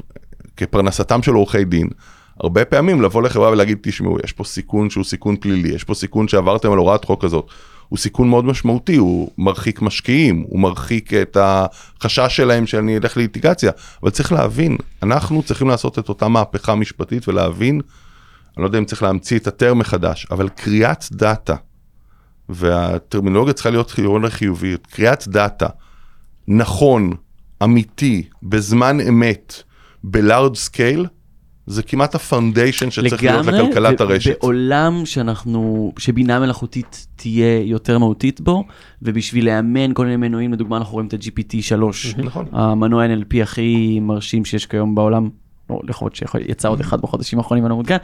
כפרנסתם 0.58 1.22
של 1.24 1.32
עורכי 1.34 1.64
דין, 1.66 1.88
הרבה 2.40 2.66
פעמים 2.66 3.02
לבוא 3.02 3.22
לחברה 3.22 3.50
ולהגיד, 3.52 3.78
תשמעו, 3.82 4.18
יש 4.24 4.32
פה 4.32 4.44
סיכון 4.44 4.90
שהוא 4.90 5.04
סיכון 5.04 5.36
פלילי, 5.36 5.70
יש 5.70 5.84
פה 5.84 5.94
סיכון 5.94 6.28
שעברתם 6.28 6.72
על 6.72 6.78
הוראת 6.78 7.06
חוק 7.06 7.24
כזאת. 7.26 7.48
הוא 7.90 8.00
סיכון 8.00 8.30
מאוד 8.30 8.46
משמעותי, 8.46 8.96
הוא 8.96 9.32
מרחיק 9.38 9.82
משקיעים, 9.82 10.46
הוא 10.48 10.60
מרחיק 10.60 11.14
את 11.14 11.38
החשש 11.40 12.36
שלהם 12.36 12.68
שאני 12.68 12.98
אלך 12.98 13.18
לאיטיגציה, 13.18 13.72
אבל 14.04 14.12
צריך 14.12 14.32
להבין, 14.32 14.78
אנחנו 15.04 15.44
צריכים 15.44 15.68
לעשות 15.68 16.00
את 16.00 16.10
אותה 16.10 16.28
מהפכה 16.28 16.76
משפטית 16.76 17.28
ולהבין, 17.28 17.82
אני 18.58 18.62
לא 18.64 18.68
יודע 18.68 18.78
אם 18.78 18.86
צריך 18.86 19.04
להמציא 19.04 19.40
את 19.40 19.48
הטרם 19.48 19.80
מחדש, 19.80 20.28
אבל 20.32 20.50
קריאת 20.50 21.06
דאטה, 21.12 21.56
והטרמינולוגיה 22.50 23.54
צריכה 23.54 23.70
להיות 23.70 23.92
חיובית 24.30 24.88
קריאת 24.88 25.28
דאטה, 25.28 25.68
נכון, 26.48 27.12
אמיתי, 27.64 28.24
בזמן 28.44 29.02
אמת, 29.02 29.64
ב-large 30.04 30.56
scale, 30.56 31.06
זה 31.68 31.84
כמעט 31.84 32.16
ה-foundation 32.16 32.92
שצריך 32.92 33.24
להיות 33.24 33.46
לכלכלת 33.46 34.02
הרשת. 34.02 34.42
בעולם 34.42 35.02
שאנחנו, 35.06 35.94
שבינה 36.00 36.40
מלאכותית 36.40 37.08
תהיה 37.16 37.62
יותר 37.64 37.98
מהותית 38.00 38.42
בו, 38.42 38.64
ובשביל 39.02 39.46
לאמן 39.46 39.94
כל 39.94 40.06
מיני 40.06 40.18
מנועים, 40.18 40.54
לדוגמה 40.54 40.78
אנחנו 40.78 40.94
רואים 40.94 41.08
את 41.08 41.14
ה-GPT 41.14 41.62
3, 41.62 42.16
נכון. 42.18 42.46
המנוע 42.52 43.06
NLP 43.06 43.42
הכי 43.42 44.00
מרשים 44.00 44.46
שיש 44.46 44.66
כיום 44.66 44.96
בעולם, 44.96 45.30
לא, 45.70 45.80
להיות 45.88 46.16
שיצא 46.16 46.70
עוד 46.70 46.80
אחד 46.80 47.02
בחודשים 47.02 47.40
האחרונים, 47.40 47.66
אני 47.66 47.70
לא 47.70 47.76
מעודכן, 47.76 47.98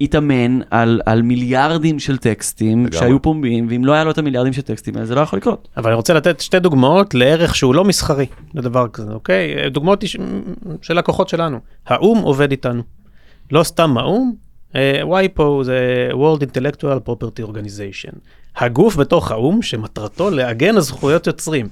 התאמן 0.00 0.60
על, 0.70 1.00
על 1.06 1.22
מיליארדים 1.22 1.98
של 1.98 2.18
טקסטים 2.18 2.86
לגמרי. 2.86 2.98
שהיו 2.98 3.22
פומביים, 3.22 3.66
ואם 3.70 3.84
לא 3.84 3.92
היה 3.92 4.04
לו 4.04 4.10
את 4.10 4.18
המיליארדים 4.18 4.52
של 4.52 4.62
טקסטים 4.62 4.94
האלה, 4.94 5.06
זה 5.06 5.14
לא 5.14 5.20
יכול 5.20 5.36
לקרות. 5.38 5.68
אבל 5.76 5.86
אני 5.90 5.96
רוצה 5.96 6.14
לתת 6.14 6.40
שתי 6.40 6.58
דוגמאות 6.58 7.14
לערך 7.14 7.56
שהוא 7.56 7.74
לא 7.74 7.84
מסחרי 7.84 8.26
לדבר 8.54 8.88
כזה, 8.88 9.12
אוקיי? 9.12 9.70
דוגמאות 9.70 10.02
איש- 10.02 10.16
של 10.82 10.94
לקוחות 10.98 11.28
שלנו. 11.28 11.58
האו"ם 11.86 12.18
עובד 12.18 12.50
איתנו. 12.50 12.82
לא 13.52 13.62
סתם 13.62 13.98
האו"ם, 13.98 14.32
אה, 14.76 15.00
WIPO 15.04 15.42
זה 15.64 16.08
World 16.12 16.40
Intellectual 16.42 17.08
Property 17.10 17.48
Organization. 17.50 18.14
הגוף 18.56 18.96
בתוך 18.96 19.30
האו"ם 19.30 19.62
שמטרתו 19.62 20.30
להגן 20.30 20.74
על 20.74 20.80
זכויות 20.80 21.26
יוצרים. 21.26 21.68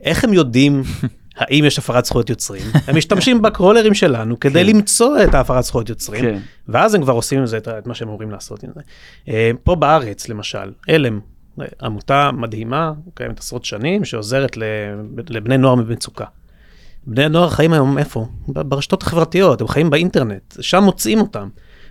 איך 0.00 0.24
הם 0.24 0.32
יודעים 0.32 0.82
האם 1.36 1.64
יש 1.64 1.78
הפרת 1.78 2.04
זכויות 2.04 2.30
יוצרים? 2.30 2.62
הם 2.86 2.96
משתמשים 2.96 3.42
בקרולרים 3.42 3.94
שלנו 3.94 4.40
כדי 4.40 4.64
למצוא 4.64 5.22
את 5.24 5.34
ההפרת 5.34 5.64
זכויות 5.64 5.88
יוצרים. 5.88 6.22
כן. 6.24 6.38
ואז 6.68 6.94
הם 6.94 7.02
כבר 7.02 7.12
עושים 7.12 7.38
עם 7.38 7.46
זה 7.46 7.56
את, 7.56 7.86
מה 7.86 7.94
שהם 7.94 8.08
אמורים 8.08 8.30
לעשות 8.30 8.62
עם 8.62 8.70
זה. 8.74 8.80
אה, 9.28 9.50
פה 9.64 9.74
בארץ 9.74 10.28
למשל, 10.28 10.72
עלם, 10.88 11.20
אה, 11.60 11.66
עמותה 11.82 12.30
מדהימה, 12.32 12.92
קיימת 13.14 13.38
עשרות 13.38 13.64
שנים, 13.64 14.04
שעוזרת 14.04 14.56
לב- 14.56 14.64
לבני 15.28 15.58
נוער 15.58 15.74
במצוקה. 15.74 16.24
בני 17.06 17.28
נוער 17.28 17.50
חיים 17.50 17.72
היום 17.72 17.98
איפה? 17.98 18.26
ברשתות 18.48 19.02
החברתיות, 19.02 19.60
הם 19.60 19.68
חיים 19.68 19.90
באינטרנט, 19.90 20.54
שם 20.60 20.82
מוצאים 20.82 21.20
אותם. 21.20 21.48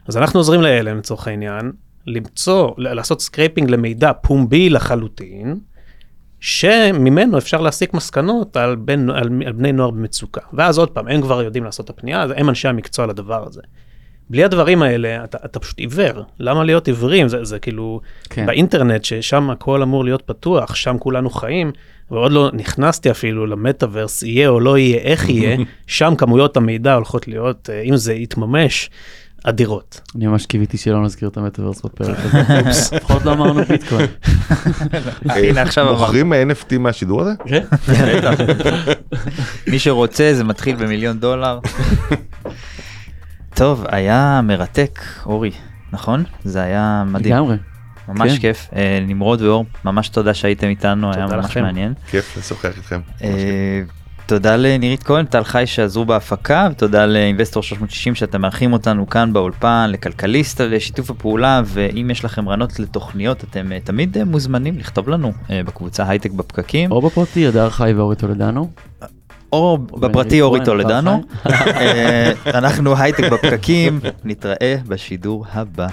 אז 0.08 0.18
אנחנו 0.18 0.40
עוזרים 0.40 0.62
לעלם 0.62 0.98
לצורך 0.98 1.28
העניין, 1.28 1.72
למצוא, 2.08 2.72
לעשות 2.78 3.22
scraping 3.22 3.70
למידע 3.70 4.12
פומבי 4.14 4.70
לחלוטין, 4.70 5.60
שממנו 6.40 7.38
אפשר 7.38 7.62
להסיק 7.62 7.94
מסקנות 7.94 8.58
על, 8.58 8.76
בן, 8.76 9.10
על, 9.10 9.30
על 9.46 9.52
בני 9.52 9.72
נוער 9.72 9.90
במצוקה. 9.90 10.42
ואז 10.54 10.78
עוד 10.78 10.90
פעם, 10.90 11.08
הם 11.08 11.22
כבר 11.22 11.42
יודעים 11.42 11.64
לעשות 11.64 11.86
את 11.86 11.90
הפנייה, 11.90 12.26
הם 12.36 12.50
אנשי 12.50 12.68
המקצוע 12.68 13.06
לדבר 13.06 13.48
הזה. 13.48 13.62
בלי 14.30 14.44
הדברים 14.44 14.84
האלה, 14.84 15.24
אתה, 15.24 15.38
אתה 15.46 15.60
פשוט 15.60 15.80
עיוור. 15.80 16.24
למה 16.40 16.64
להיות 16.64 16.88
עיוורים? 16.88 17.28
זה, 17.28 17.44
זה 17.44 17.60
כאילו, 17.60 18.02
כן. 18.30 18.36
כן. 18.36 18.46
באינטרנט, 18.46 19.04
ששם 19.04 19.50
הכל 19.50 19.82
אמור 19.82 20.04
להיות 20.04 20.22
פתוח, 20.22 20.76
שם 20.76 20.98
כולנו 21.00 21.30
חיים, 21.30 21.72
ועוד 22.12 22.32
לא 22.32 22.50
נכנסתי 22.54 23.12
אפילו 23.12 23.46
למטאוורס, 23.46 24.24
יהיה 24.24 24.50
או 24.50 24.60
לא 24.60 24.78
יהיה, 24.78 24.98
איך 24.98 25.30
יהיה, 25.30 25.58
שם 25.88 26.14
כמויות 26.18 26.58
המידע 26.58 26.94
הולכות 26.94 27.28
להיות, 27.28 27.70
אה, 27.70 27.82
אם 27.82 27.96
זה 27.96 28.14
יתממש, 28.14 28.90
אדירות. 29.44 30.02
אני 30.16 30.28
ממש 30.28 30.46
קיוויתי 30.46 30.78
שלא 30.78 31.04
נזכיר 31.04 31.30
את 31.30 31.38
המטאוורס 31.38 31.82
בפרק 31.82 32.18
הזה. 32.20 32.38
לפחות 32.98 33.26
לא 33.26 33.34
אמרנו 33.34 33.64
ביטקוין. 33.64 34.08
הנה 35.26 35.62
עכשיו 35.62 35.84
אמרנו. 35.84 36.00
מוכרים 36.00 36.34
NFT 36.34 36.78
מהשידור 36.80 37.22
הזה? 37.22 37.32
כן. 37.48 37.66
מי 39.68 39.80
שרוצה 39.80 40.32
זה 40.34 40.44
מתחיל 40.44 40.76
במיליון 40.76 41.20
דולר. 41.20 41.60
טוב, 43.56 43.86
היה 43.90 44.42
מרתק, 44.44 45.00
אורי, 45.26 45.52
נכון? 45.92 46.24
זה 46.44 46.62
היה 46.62 47.04
מדהים. 47.08 47.36
לגמרי. 47.36 47.58
ממש 48.08 48.32
כן. 48.32 48.38
כיף. 48.40 48.70
אה, 48.76 49.00
נמרוד 49.08 49.42
ואור, 49.42 49.66
ממש 49.86 50.10
תודה 50.10 50.34
שהייתם 50.34 50.68
איתנו, 50.68 51.14
היה 51.14 51.26
ממש 51.26 51.46
לכם. 51.46 51.62
מעניין. 51.62 51.94
כיף 52.08 52.38
לשוחח 52.38 52.78
איתכם. 52.78 53.00
תודה 54.30 54.56
לנירית 54.56 55.04
כהן, 55.04 55.26
טל 55.26 55.44
חי 55.44 55.64
שעזרו 55.66 56.06
בהפקה, 56.06 56.68
ותודה 56.72 57.06
לאינבסטור 57.06 57.64
360 57.64 58.16
שאתם 58.16 58.42
מארחים 58.42 58.74
אותנו 58.74 59.10
כאן 59.10 59.34
באולפן, 59.34 59.90
לכלכליסט 59.94 60.62
על 60.62 60.80
שיתוף 60.80 61.10
הפעולה, 61.10 61.62
ואם 61.66 62.12
יש 62.12 62.26
לכם 62.26 62.48
רעיונות 62.48 62.80
לתוכניות, 62.80 63.44
אתם 63.44 63.72
אה, 63.72 63.80
תמיד 63.80 64.18
אה, 64.18 64.26
מוזמנים 64.26 64.78
לכתוב 64.78 65.10
לנו 65.10 65.32
אה, 65.50 65.62
בקבוצה 65.64 66.10
הייטק 66.10 66.32
בפקקים, 66.32 66.92
או 66.92 67.02
בפרטי, 67.02 67.48
הדר 67.48 67.70
חי 67.70 67.94
ואורי 67.96 68.16
טולדנו. 68.16 68.70
או 69.54 69.78
בפרטי 69.78 70.42
אורי 70.42 70.60
טולדנו. 70.66 71.24
אנחנו 72.46 72.98
הייטק 72.98 73.32
בפקקים, 73.32 74.00
נתראה 74.24 74.76
בשידור 74.88 75.46
הבא. 75.54 75.88